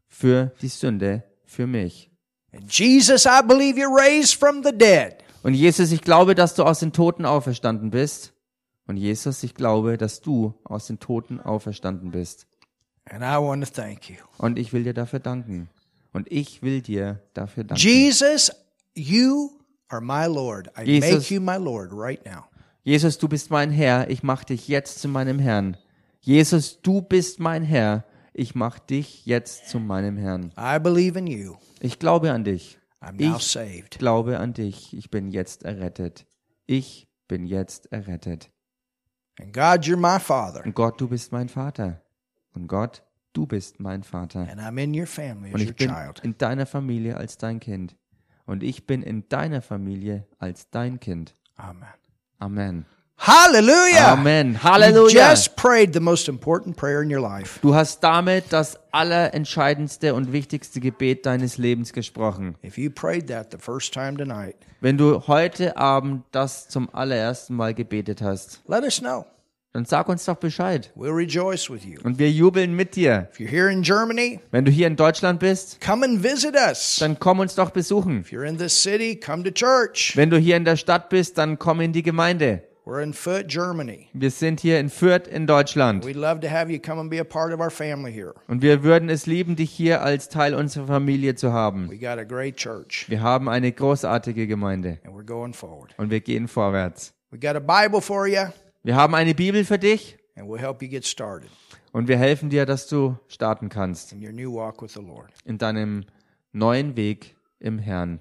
für 0.08 0.52
die 0.60 0.68
Sünde 0.68 1.22
für 1.46 1.66
mich. 1.66 2.10
And 2.54 2.70
Jesus, 2.70 3.24
I 3.24 3.40
believe 3.46 3.80
you 3.80 3.88
raised 3.88 4.34
from 4.34 4.62
the 4.62 4.72
dead. 4.76 5.16
Und 5.42 5.54
Jesus, 5.54 5.90
ich 5.92 6.02
glaube, 6.02 6.34
dass 6.34 6.54
du 6.54 6.64
aus 6.64 6.80
den 6.80 6.92
Toten 6.92 7.24
auferstanden 7.24 7.90
bist. 7.90 8.32
Und 8.86 8.96
Jesus, 8.96 9.42
ich 9.42 9.54
glaube, 9.54 9.96
dass 9.96 10.20
du 10.20 10.54
aus 10.64 10.86
den 10.86 10.98
Toten 10.98 11.40
auferstanden 11.40 12.10
bist. 12.10 12.46
Und 14.38 14.58
ich 14.58 14.72
will 14.72 14.84
dir 14.84 14.94
dafür 14.94 15.18
danken. 15.20 15.68
Und 16.12 16.30
ich 16.30 16.62
will 16.62 16.82
dir 16.82 17.22
dafür 17.34 17.64
danken. 17.64 17.82
Jesus, 17.82 18.52
you 18.94 19.58
are 19.88 20.00
my 20.00 20.26
Lord. 20.26 20.70
I 20.78 20.82
Jesus. 20.84 21.10
make 21.10 21.34
you 21.34 21.40
my 21.40 21.56
Lord 21.56 21.90
right 21.92 22.24
now. 22.24 22.44
Jesus, 22.84 23.18
du 23.18 23.28
bist 23.28 23.50
mein 23.50 23.70
Herr. 23.70 24.10
Ich 24.10 24.22
mach 24.22 24.44
dich 24.44 24.68
jetzt 24.68 25.00
zu 25.00 25.08
meinem 25.08 25.38
Herrn. 25.38 25.76
Jesus, 26.20 26.80
du 26.82 27.00
bist 27.00 27.40
mein 27.40 27.62
Herr. 27.62 28.04
Ich 28.34 28.54
mach 28.54 28.78
dich 28.78 29.26
jetzt 29.26 29.68
zu 29.68 29.78
meinem 29.78 30.16
Herrn. 30.16 30.52
I 30.58 30.78
believe 30.78 31.18
in 31.18 31.26
you. 31.26 31.56
Ich 31.80 31.98
glaube 31.98 32.32
an 32.32 32.44
dich. 32.44 32.78
I'm 33.00 33.20
now 33.20 33.36
Ich 33.36 33.44
saved. 33.44 33.98
glaube 33.98 34.38
an 34.38 34.52
dich. 34.52 34.96
Ich 34.96 35.10
bin 35.10 35.30
jetzt 35.30 35.64
errettet. 35.64 36.26
Ich 36.66 37.08
bin 37.28 37.46
jetzt 37.46 37.92
errettet. 37.92 38.50
And 39.40 39.52
God, 39.52 39.84
you're 39.86 39.96
my 39.96 40.20
Father. 40.20 40.64
Und 40.64 40.74
Gott, 40.74 41.00
du 41.00 41.08
bist 41.08 41.32
mein 41.32 41.48
Vater. 41.48 42.00
Und 42.54 42.68
Gott, 42.68 43.02
du 43.32 43.46
bist 43.46 43.80
mein 43.80 44.02
Vater. 44.02 44.40
And 44.50 44.60
I'm 44.60 44.78
in 44.82 44.98
your 44.98 45.06
family 45.06 45.50
Und 45.52 45.56
as 45.56 45.62
ich 45.62 45.68
your 45.68 45.74
bin 45.76 45.88
child. 45.88 46.20
in 46.22 46.38
deiner 46.38 46.66
Familie 46.66 47.16
als 47.16 47.38
dein 47.38 47.60
Kind. 47.60 47.96
Und 48.46 48.62
ich 48.62 48.86
bin 48.86 49.02
in 49.02 49.28
deiner 49.28 49.62
Familie 49.62 50.26
als 50.38 50.68
dein 50.70 51.00
Kind. 51.00 51.34
Amen. 51.56 51.86
Amen. 52.38 52.86
Hallelujah. 53.18 54.12
Amen. 54.14 54.54
You 54.54 54.62
Halleluja. 54.64 55.30
just 55.30 55.54
prayed 55.54 55.94
the 55.94 56.00
most 56.00 56.28
important 56.28 56.76
prayer 56.76 57.02
in 57.02 57.14
your 57.14 57.20
life. 57.20 57.60
Du 57.62 57.72
hast 57.72 58.00
damit 58.02 58.46
das 58.50 58.76
allerentscheidendste 58.90 60.14
und 60.14 60.32
wichtigste 60.32 60.80
Gebet 60.80 61.24
deines 61.24 61.56
Lebens 61.56 61.92
gesprochen. 61.92 62.56
If 62.64 62.76
you 62.78 62.90
prayed 62.90 63.28
that 63.28 63.52
the 63.52 63.58
first 63.58 63.94
time 63.94 64.16
tonight, 64.16 64.56
Wenn 64.80 64.98
du 64.98 65.24
heute 65.28 65.76
Abend 65.76 66.24
das 66.32 66.68
zum 66.68 66.92
allerersten 66.92 67.54
Mal 67.54 67.74
gebetet 67.74 68.20
hast, 68.22 68.60
let 68.66 68.82
us 68.82 68.98
know. 68.98 69.24
Dann 69.72 69.84
sag 69.86 70.08
uns 70.08 70.24
doch 70.26 70.36
Bescheid. 70.36 70.92
We'll 70.94 71.14
rejoice 71.14 71.70
with 71.70 71.84
you. 71.84 71.98
Und 72.04 72.18
wir 72.18 72.30
jubeln 72.30 72.74
mit 72.74 72.94
dir. 72.96 73.28
If 73.32 73.38
you're 73.40 73.48
here 73.48 73.70
in 73.72 73.82
Germany, 73.82 74.40
Wenn 74.50 74.64
du 74.64 74.70
hier 74.70 74.86
in 74.86 74.96
Deutschland 74.96 75.40
bist, 75.40 75.80
come 75.80 76.04
and 76.04 76.22
visit 76.22 76.54
us. 76.54 76.96
dann 77.00 77.18
komm 77.18 77.40
uns 77.40 77.54
doch 77.54 77.70
besuchen. 77.70 78.20
If 78.20 78.32
you're 78.32 78.46
in 78.46 78.58
this 78.58 78.82
city, 78.82 79.16
come 79.16 79.42
to 79.44 79.50
church. 79.50 80.12
Wenn 80.16 80.28
du 80.30 80.36
hier 80.38 80.56
in 80.56 80.64
der 80.64 80.76
Stadt 80.76 81.08
bist, 81.08 81.38
dann 81.38 81.58
komm 81.58 81.80
in 81.80 81.92
die 81.92 82.02
Gemeinde. 82.02 82.62
We're 82.84 83.00
in 83.00 83.12
Foot, 83.14 83.46
Germany. 83.46 84.08
Wir 84.12 84.32
sind 84.32 84.58
hier 84.58 84.80
in 84.80 84.90
Fürth 84.90 85.28
in 85.28 85.46
Deutschland. 85.46 86.04
We'd 86.04 86.16
love 86.16 86.40
to 86.40 86.50
have 86.50 86.68
you 86.68 86.80
come 86.80 87.00
and 87.00 87.08
be 87.08 87.20
a 87.20 87.24
part 87.24 87.52
of 87.54 87.60
our 87.60 87.70
family 87.70 88.12
here. 88.12 88.34
Und 88.48 88.60
wir 88.60 88.82
würden 88.82 89.08
es 89.08 89.24
lieben, 89.26 89.54
dich 89.54 89.70
hier 89.70 90.02
als 90.02 90.28
Teil 90.28 90.52
unserer 90.52 90.88
Familie 90.88 91.36
zu 91.36 91.52
haben. 91.52 91.88
We 91.88 91.96
got 91.96 92.18
a 92.18 92.24
great 92.24 92.56
church, 92.56 93.06
Wir 93.08 93.22
haben 93.22 93.48
eine 93.48 93.70
großartige 93.70 94.48
Gemeinde 94.48 94.98
and 95.04 95.14
we're 95.14 95.24
going 95.24 95.54
forward. 95.54 95.94
und 95.96 96.10
wir 96.10 96.20
gehen 96.20 96.48
vorwärts. 96.48 97.14
We 97.30 97.38
got 97.38 97.54
a 97.54 97.60
Bible 97.60 98.00
for 98.02 98.26
you, 98.26 98.46
Wir 98.82 98.96
haben 98.96 99.14
eine 99.14 99.34
Bibel 99.34 99.64
für 99.64 99.78
dich 99.78 100.18
and 100.34 100.48
we'll 100.48 100.58
help 100.58 100.82
you 100.82 100.88
get 100.88 101.06
started 101.06 101.50
und 101.92 102.08
wir 102.08 102.16
helfen 102.16 102.50
dir, 102.50 102.66
dass 102.66 102.88
du 102.88 103.16
starten 103.28 103.68
kannst 103.68 104.12
in 104.12 104.24
your 104.24 104.32
new 104.32 104.52
walk 104.52 104.82
with 104.82 104.92
the 104.94 105.00
Lord. 105.00 105.30
in 105.44 105.58
deinem 105.58 106.04
neuen 106.52 106.96
Weg 106.96 107.36
im 107.60 107.78
Herrn. 107.78 108.20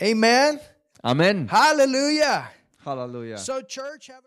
Amen. 0.00 0.60
Amen. 1.02 1.50
Hallelujah. 1.50 2.50
Halleluja. 2.84 3.36
So, 3.38 3.60
church, 3.62 4.10